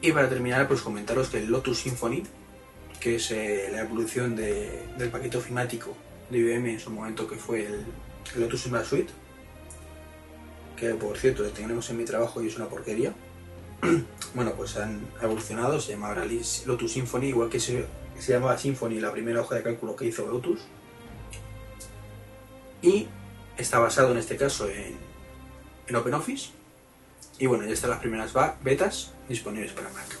Y 0.00 0.12
para 0.12 0.28
terminar, 0.28 0.66
pues 0.68 0.80
comentaros 0.80 1.28
que 1.28 1.38
el 1.38 1.46
Lotus 1.46 1.78
Symphony, 1.80 2.24
que 3.00 3.16
es 3.16 3.30
eh, 3.30 3.68
la 3.72 3.80
evolución 3.80 4.34
de- 4.36 4.86
del 4.98 5.10
paquete 5.10 5.36
ofimático 5.38 5.96
de 6.30 6.38
IBM 6.38 6.72
en 6.72 6.80
su 6.80 6.90
momento, 6.90 7.26
que 7.28 7.36
fue 7.36 7.66
el, 7.66 7.84
Lotus 8.36 8.62
Semblance 8.62 8.88
Suite, 8.90 9.12
que 10.76 10.94
por 10.94 11.18
cierto 11.18 11.44
tenemos 11.50 11.88
en 11.90 11.98
mi 11.98 12.04
trabajo 12.04 12.42
y 12.42 12.48
es 12.48 12.56
una 12.56 12.68
porquería. 12.68 13.12
bueno, 14.34 14.52
pues 14.54 14.76
han 14.76 15.06
evolucionado, 15.20 15.80
se 15.80 15.92
llama 15.92 16.08
ahora 16.08 16.24
Lotus 16.66 16.92
Symphony, 16.92 17.26
igual 17.28 17.48
que 17.48 17.60
se, 17.60 17.84
se 18.18 18.32
llamaba 18.32 18.56
Symphony 18.58 19.00
la 19.00 19.12
primera 19.12 19.40
hoja 19.40 19.56
de 19.56 19.62
cálculo 19.62 19.94
que 19.96 20.06
hizo 20.06 20.26
Lotus. 20.26 20.60
Y 22.80 23.06
está 23.56 23.78
basado 23.78 24.10
en 24.12 24.18
este 24.18 24.36
caso 24.36 24.68
en, 24.68 24.96
en 25.92 25.96
OpenOffice. 25.96 26.50
Y 27.38 27.46
bueno, 27.46 27.64
ya 27.64 27.72
están 27.72 27.90
las 27.90 28.00
primeras 28.00 28.32
betas 28.62 29.12
disponibles 29.28 29.72
para 29.72 29.88
Mac. 29.90 30.18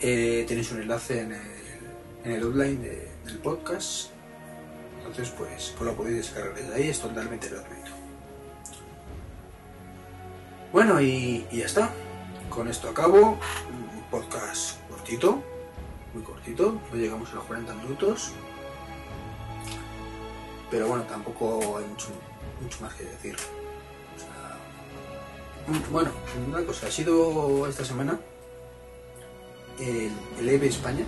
Eh, 0.00 0.44
tenéis 0.48 0.70
un 0.72 0.82
enlace 0.82 1.20
en 1.20 1.32
el, 1.32 1.40
en 2.24 2.32
el 2.32 2.82
del 3.24 3.38
podcast. 3.42 4.10
Entonces, 4.98 5.30
pues, 5.36 5.74
pues 5.76 5.90
lo 5.90 5.96
podéis 5.96 6.16
descargar 6.16 6.54
desde 6.54 6.74
ahí, 6.74 6.88
es 6.88 7.00
totalmente 7.00 7.48
gratuito. 7.48 7.90
Bueno, 10.72 11.00
y, 11.00 11.46
y 11.50 11.58
ya 11.58 11.66
está. 11.66 11.90
Con 12.50 12.68
esto 12.68 12.88
acabo. 12.88 13.38
Un 13.70 14.02
podcast 14.10 14.80
cortito, 14.88 15.42
muy 16.12 16.22
cortito. 16.22 16.80
No 16.90 16.96
llegamos 16.96 17.30
a 17.30 17.34
los 17.34 17.44
40 17.44 17.74
minutos. 17.74 18.32
Pero 20.70 20.88
bueno, 20.88 21.04
tampoco 21.04 21.78
hay 21.78 21.84
mucho, 21.84 22.08
mucho 22.60 22.80
más 22.80 22.94
que 22.94 23.04
decir. 23.04 23.36
Mm, 25.66 25.92
bueno, 25.92 26.10
una 26.46 26.62
cosa, 26.64 26.88
ha 26.88 26.90
sido 26.90 27.66
esta 27.66 27.84
semana 27.84 28.18
el, 29.78 30.12
el 30.38 30.48
EVE 30.48 30.66
España, 30.66 31.04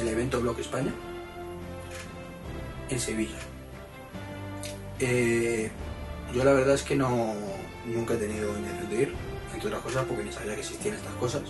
el 0.00 0.08
evento 0.08 0.40
Block 0.40 0.58
España, 0.58 0.92
en 2.88 3.00
Sevilla. 3.00 3.38
Eh, 4.98 5.70
yo 6.34 6.44
la 6.44 6.52
verdad 6.52 6.74
es 6.74 6.82
que 6.82 6.96
no 6.96 7.34
nunca 7.86 8.14
he 8.14 8.16
tenido 8.16 8.56
intención 8.56 8.90
de 8.90 9.02
ir, 9.02 9.14
entre 9.52 9.68
otras 9.68 9.82
cosas 9.82 10.04
porque 10.06 10.24
ni 10.24 10.32
sabía 10.32 10.54
que 10.54 10.60
existían 10.60 10.96
estas 10.96 11.14
cosas. 11.14 11.42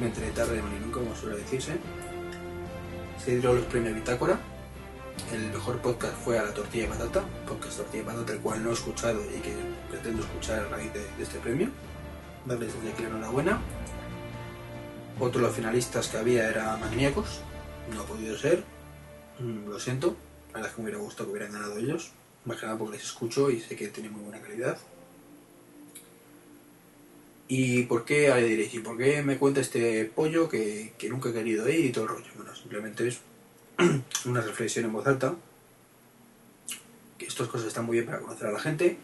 Me 0.00 0.06
enteré 0.06 0.30
tarde 0.30 0.56
de 0.56 0.62
nunca, 0.62 1.00
como 1.00 1.14
suele 1.14 1.36
decirse. 1.36 1.76
Se 3.22 3.32
dieron 3.32 3.56
los 3.56 3.66
premios 3.66 3.94
Bitácora. 3.94 4.38
El 5.32 5.50
mejor 5.50 5.80
podcast 5.80 6.14
fue 6.24 6.38
a 6.38 6.44
la 6.44 6.52
tortilla 6.52 6.84
de 6.84 6.90
patata, 6.90 7.24
podcast 7.48 7.78
tortilla 7.78 8.04
de 8.04 8.10
patata, 8.10 8.32
el 8.34 8.40
cual 8.40 8.62
no 8.62 8.70
he 8.70 8.74
escuchado 8.74 9.20
y 9.24 9.40
que 9.40 9.54
pretendo 9.90 10.22
escuchar 10.22 10.60
a 10.60 10.68
raíz 10.68 10.92
de, 10.92 11.22
este 11.22 11.38
premio. 11.38 11.70
Darles 12.46 12.74
desde 12.74 12.92
aquí 12.92 13.02
la 13.02 13.08
enhorabuena. 13.08 13.60
Otro 15.18 15.40
de 15.40 15.46
los 15.46 15.56
finalistas 15.56 16.08
que 16.08 16.18
había 16.18 16.48
era 16.48 16.76
Magníacos, 16.76 17.40
no 17.94 18.02
ha 18.02 18.04
podido 18.04 18.36
ser, 18.36 18.62
Mm, 19.38 19.68
lo 19.68 19.80
siento, 19.80 20.16
la 20.48 20.54
verdad 20.54 20.70
es 20.70 20.76
que 20.76 20.82
me 20.82 20.88
hubiera 20.88 21.02
gustado 21.02 21.26
que 21.26 21.32
hubieran 21.32 21.52
ganado 21.52 21.78
ellos, 21.78 22.12
más 22.44 22.58
que 22.58 22.66
nada 22.66 22.78
porque 22.78 22.96
les 22.96 23.06
escucho 23.06 23.50
y 23.50 23.60
sé 23.60 23.76
que 23.76 23.88
tienen 23.88 24.12
muy 24.12 24.22
buena 24.22 24.40
calidad. 24.40 24.78
¿Y 27.48 27.82
por 27.84 28.04
qué, 28.04 28.28
ahora 28.28 28.42
diréis, 28.42 28.72
¿y 28.74 28.78
por 28.78 28.96
qué 28.96 29.22
me 29.22 29.36
cuenta 29.38 29.60
este 29.60 30.04
pollo 30.06 30.48
que, 30.48 30.92
que 30.96 31.08
nunca 31.08 31.30
he 31.30 31.32
querido 31.32 31.68
ir 31.68 31.86
y 31.86 31.92
todo 31.92 32.04
el 32.04 32.10
rollo? 32.10 32.30
Bueno, 32.36 32.54
simplemente 32.54 33.08
es 33.08 33.18
una 34.26 34.40
reflexión 34.40 34.84
en 34.84 34.92
voz 34.92 35.06
alta, 35.06 35.34
que 37.18 37.26
estas 37.26 37.48
cosas 37.48 37.68
están 37.68 37.86
muy 37.86 37.98
bien 37.98 38.06
para 38.06 38.20
conocer 38.20 38.48
a 38.48 38.52
la 38.52 38.60
gente, 38.60 38.98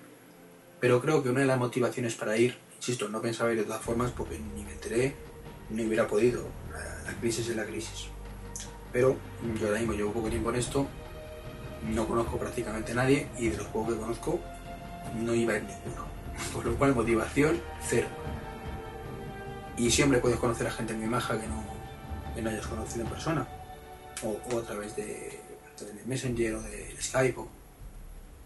pero 0.81 1.01
creo 1.01 1.23
que 1.23 1.31
una 1.31 1.41
de 1.41 1.47
las 1.47 1.59
motivaciones 1.59 2.15
para 2.15 2.37
ir, 2.37 2.57
insisto, 2.77 3.09
no 3.09 3.21
pensaba 3.21 3.53
ir 3.53 3.59
de 3.59 3.65
todas 3.65 3.83
formas 3.83 4.13
porque 4.13 4.39
ni 4.39 4.65
me 4.65 4.73
enteré, 4.73 5.15
ni 5.71 5.87
hubiera 5.87 6.07
podido, 6.07 6.47
la, 6.73 7.11
la 7.11 7.19
crisis 7.19 7.49
es 7.49 7.57
la 7.57 7.65
crisis. 7.65 8.09
Pero 8.93 9.17
yo 9.61 9.67
ahora 9.67 9.79
mismo 9.79 9.95
llevo 9.95 10.13
poco 10.13 10.29
tiempo 10.29 10.51
en 10.51 10.57
esto, 10.57 10.87
no 11.83 12.07
conozco 12.07 12.39
prácticamente 12.39 12.93
a 12.93 12.97
nadie 12.97 13.29
y 13.39 13.49
de 13.49 13.57
los 13.57 13.67
pocos 13.67 13.95
que 13.95 14.01
conozco 14.01 14.41
no 15.15 15.35
iba 15.35 15.55
a 15.55 15.57
ir 15.57 15.65
ninguno. 15.65 16.07
Por 16.53 16.65
lo 16.67 16.77
cual 16.77 16.95
motivación 16.95 17.61
cero. 17.83 18.09
Y 19.77 19.91
siempre 19.91 20.19
puedes 20.19 20.39
conocer 20.39 20.67
a 20.67 20.71
gente 20.71 20.95
muy 20.95 21.07
maja 21.07 21.41
que 21.41 21.47
no, 21.47 21.63
que 22.35 22.43
no 22.43 22.51
hayas 22.51 22.67
conocido 22.67 23.05
en 23.05 23.11
persona. 23.11 23.47
O, 24.25 24.59
a 24.59 24.63
través 24.63 24.97
de, 24.97 25.39
Messenger 26.07 26.55
o 26.57 26.63
de 26.63 26.97
Skype 27.01 27.39
o 27.39 27.49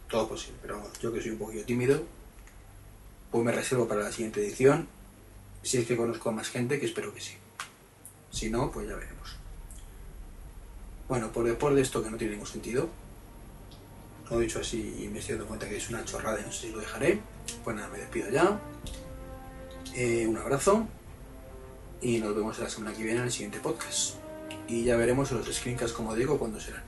todo 0.09 0.29
posible. 0.29 0.59
Pero 0.61 0.83
yo 1.01 1.13
que 1.13 1.21
soy 1.21 1.31
un 1.33 1.39
poquillo 1.39 1.65
tímido, 1.65 2.03
pues 3.31 3.45
me 3.45 3.53
reservo 3.53 3.89
para 3.89 4.03
la 4.03 4.13
siguiente 4.13 4.41
edición. 4.41 4.87
Si 5.63 5.79
es 5.79 5.87
que 5.87 5.97
conozco 5.97 6.29
a 6.29 6.33
más 6.33 6.49
gente, 6.49 6.79
que 6.79 6.87
espero 6.87 7.15
que 7.15 7.21
sí. 7.21 7.35
Si 8.31 8.51
no, 8.51 8.71
pues 8.71 8.89
ya 8.89 8.97
veremos. 8.97 9.37
Bueno, 11.09 11.31
por 11.33 11.45
después 11.45 11.75
de 11.75 11.83
esto 11.83 12.03
que 12.03 12.11
no 12.11 12.17
tiene 12.17 12.33
ningún 12.33 12.49
sentido, 12.49 12.89
lo 14.31 14.41
he 14.41 14.45
dicho 14.45 14.61
así 14.61 14.97
y 14.99 15.09
me 15.09 15.19
estoy 15.19 15.35
dando 15.35 15.49
cuenta 15.49 15.69
que 15.69 15.77
es 15.77 15.91
una 15.91 16.05
chorrada 16.05 16.41
y 16.41 16.45
no 16.45 16.53
sé 16.53 16.69
si 16.69 16.73
lo 16.73 16.81
dejaré. 16.81 17.21
Pues 17.65 17.77
nada, 17.77 17.89
me 17.89 17.99
despido 17.99 18.31
ya. 18.31 18.59
Eh, 19.95 20.27
un 20.27 20.39
abrazo 20.39 20.87
y 22.01 22.19
nos 22.19 22.35
vemos 22.35 22.59
la 22.59 22.69
semana 22.69 22.97
que 22.97 23.03
viene 23.03 23.19
en 23.19 23.27
el 23.27 23.33
siguiente 23.33 23.61
podcast. 23.61 24.22
Y 24.69 24.85
ya 24.85 24.97
veremos 24.97 25.31
los 25.33 25.47
screencasts, 25.47 25.95
como 25.97 26.15
digo, 26.15 26.39
cuándo 26.39 26.61
serán. 26.61 26.83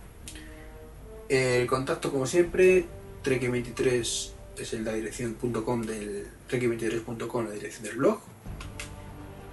El 1.28 1.66
contacto, 1.66 2.10
como 2.10 2.26
siempre, 2.26 2.84
trek23 3.24 4.30
es 4.58 4.72
el, 4.72 4.84
la 4.84 4.92
dirección.com 4.92 5.82
del 5.82 6.28
trek23.com, 6.48 7.46
la 7.46 7.52
dirección 7.52 7.84
del 7.84 7.96
blog. 7.96 8.20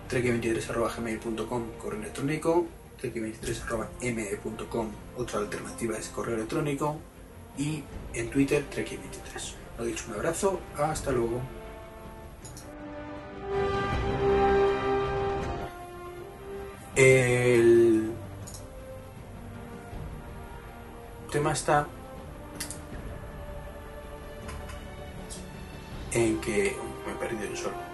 trek23.gmail.com, 0.09 1.63
correo 1.81 1.99
electrónico. 1.99 2.67
trek23.me.com, 3.01 4.89
otra 5.17 5.39
alternativa 5.39 5.97
es 5.97 6.09
correo 6.09 6.35
electrónico. 6.35 6.97
Y 7.57 7.83
en 8.13 8.29
Twitter, 8.29 8.63
trek23. 8.69 9.53
Lo 9.77 9.85
dicho, 9.85 10.05
un 10.09 10.15
abrazo, 10.15 10.59
hasta 10.77 11.11
luego. 11.11 11.41
El 16.95 17.60
tema 21.31 21.53
está 21.53 21.87
en 26.11 26.41
que 26.41 26.75
me 27.05 27.13
he 27.13 27.15
perdido 27.15 27.45
yo 27.49 27.55
solo. 27.55 27.90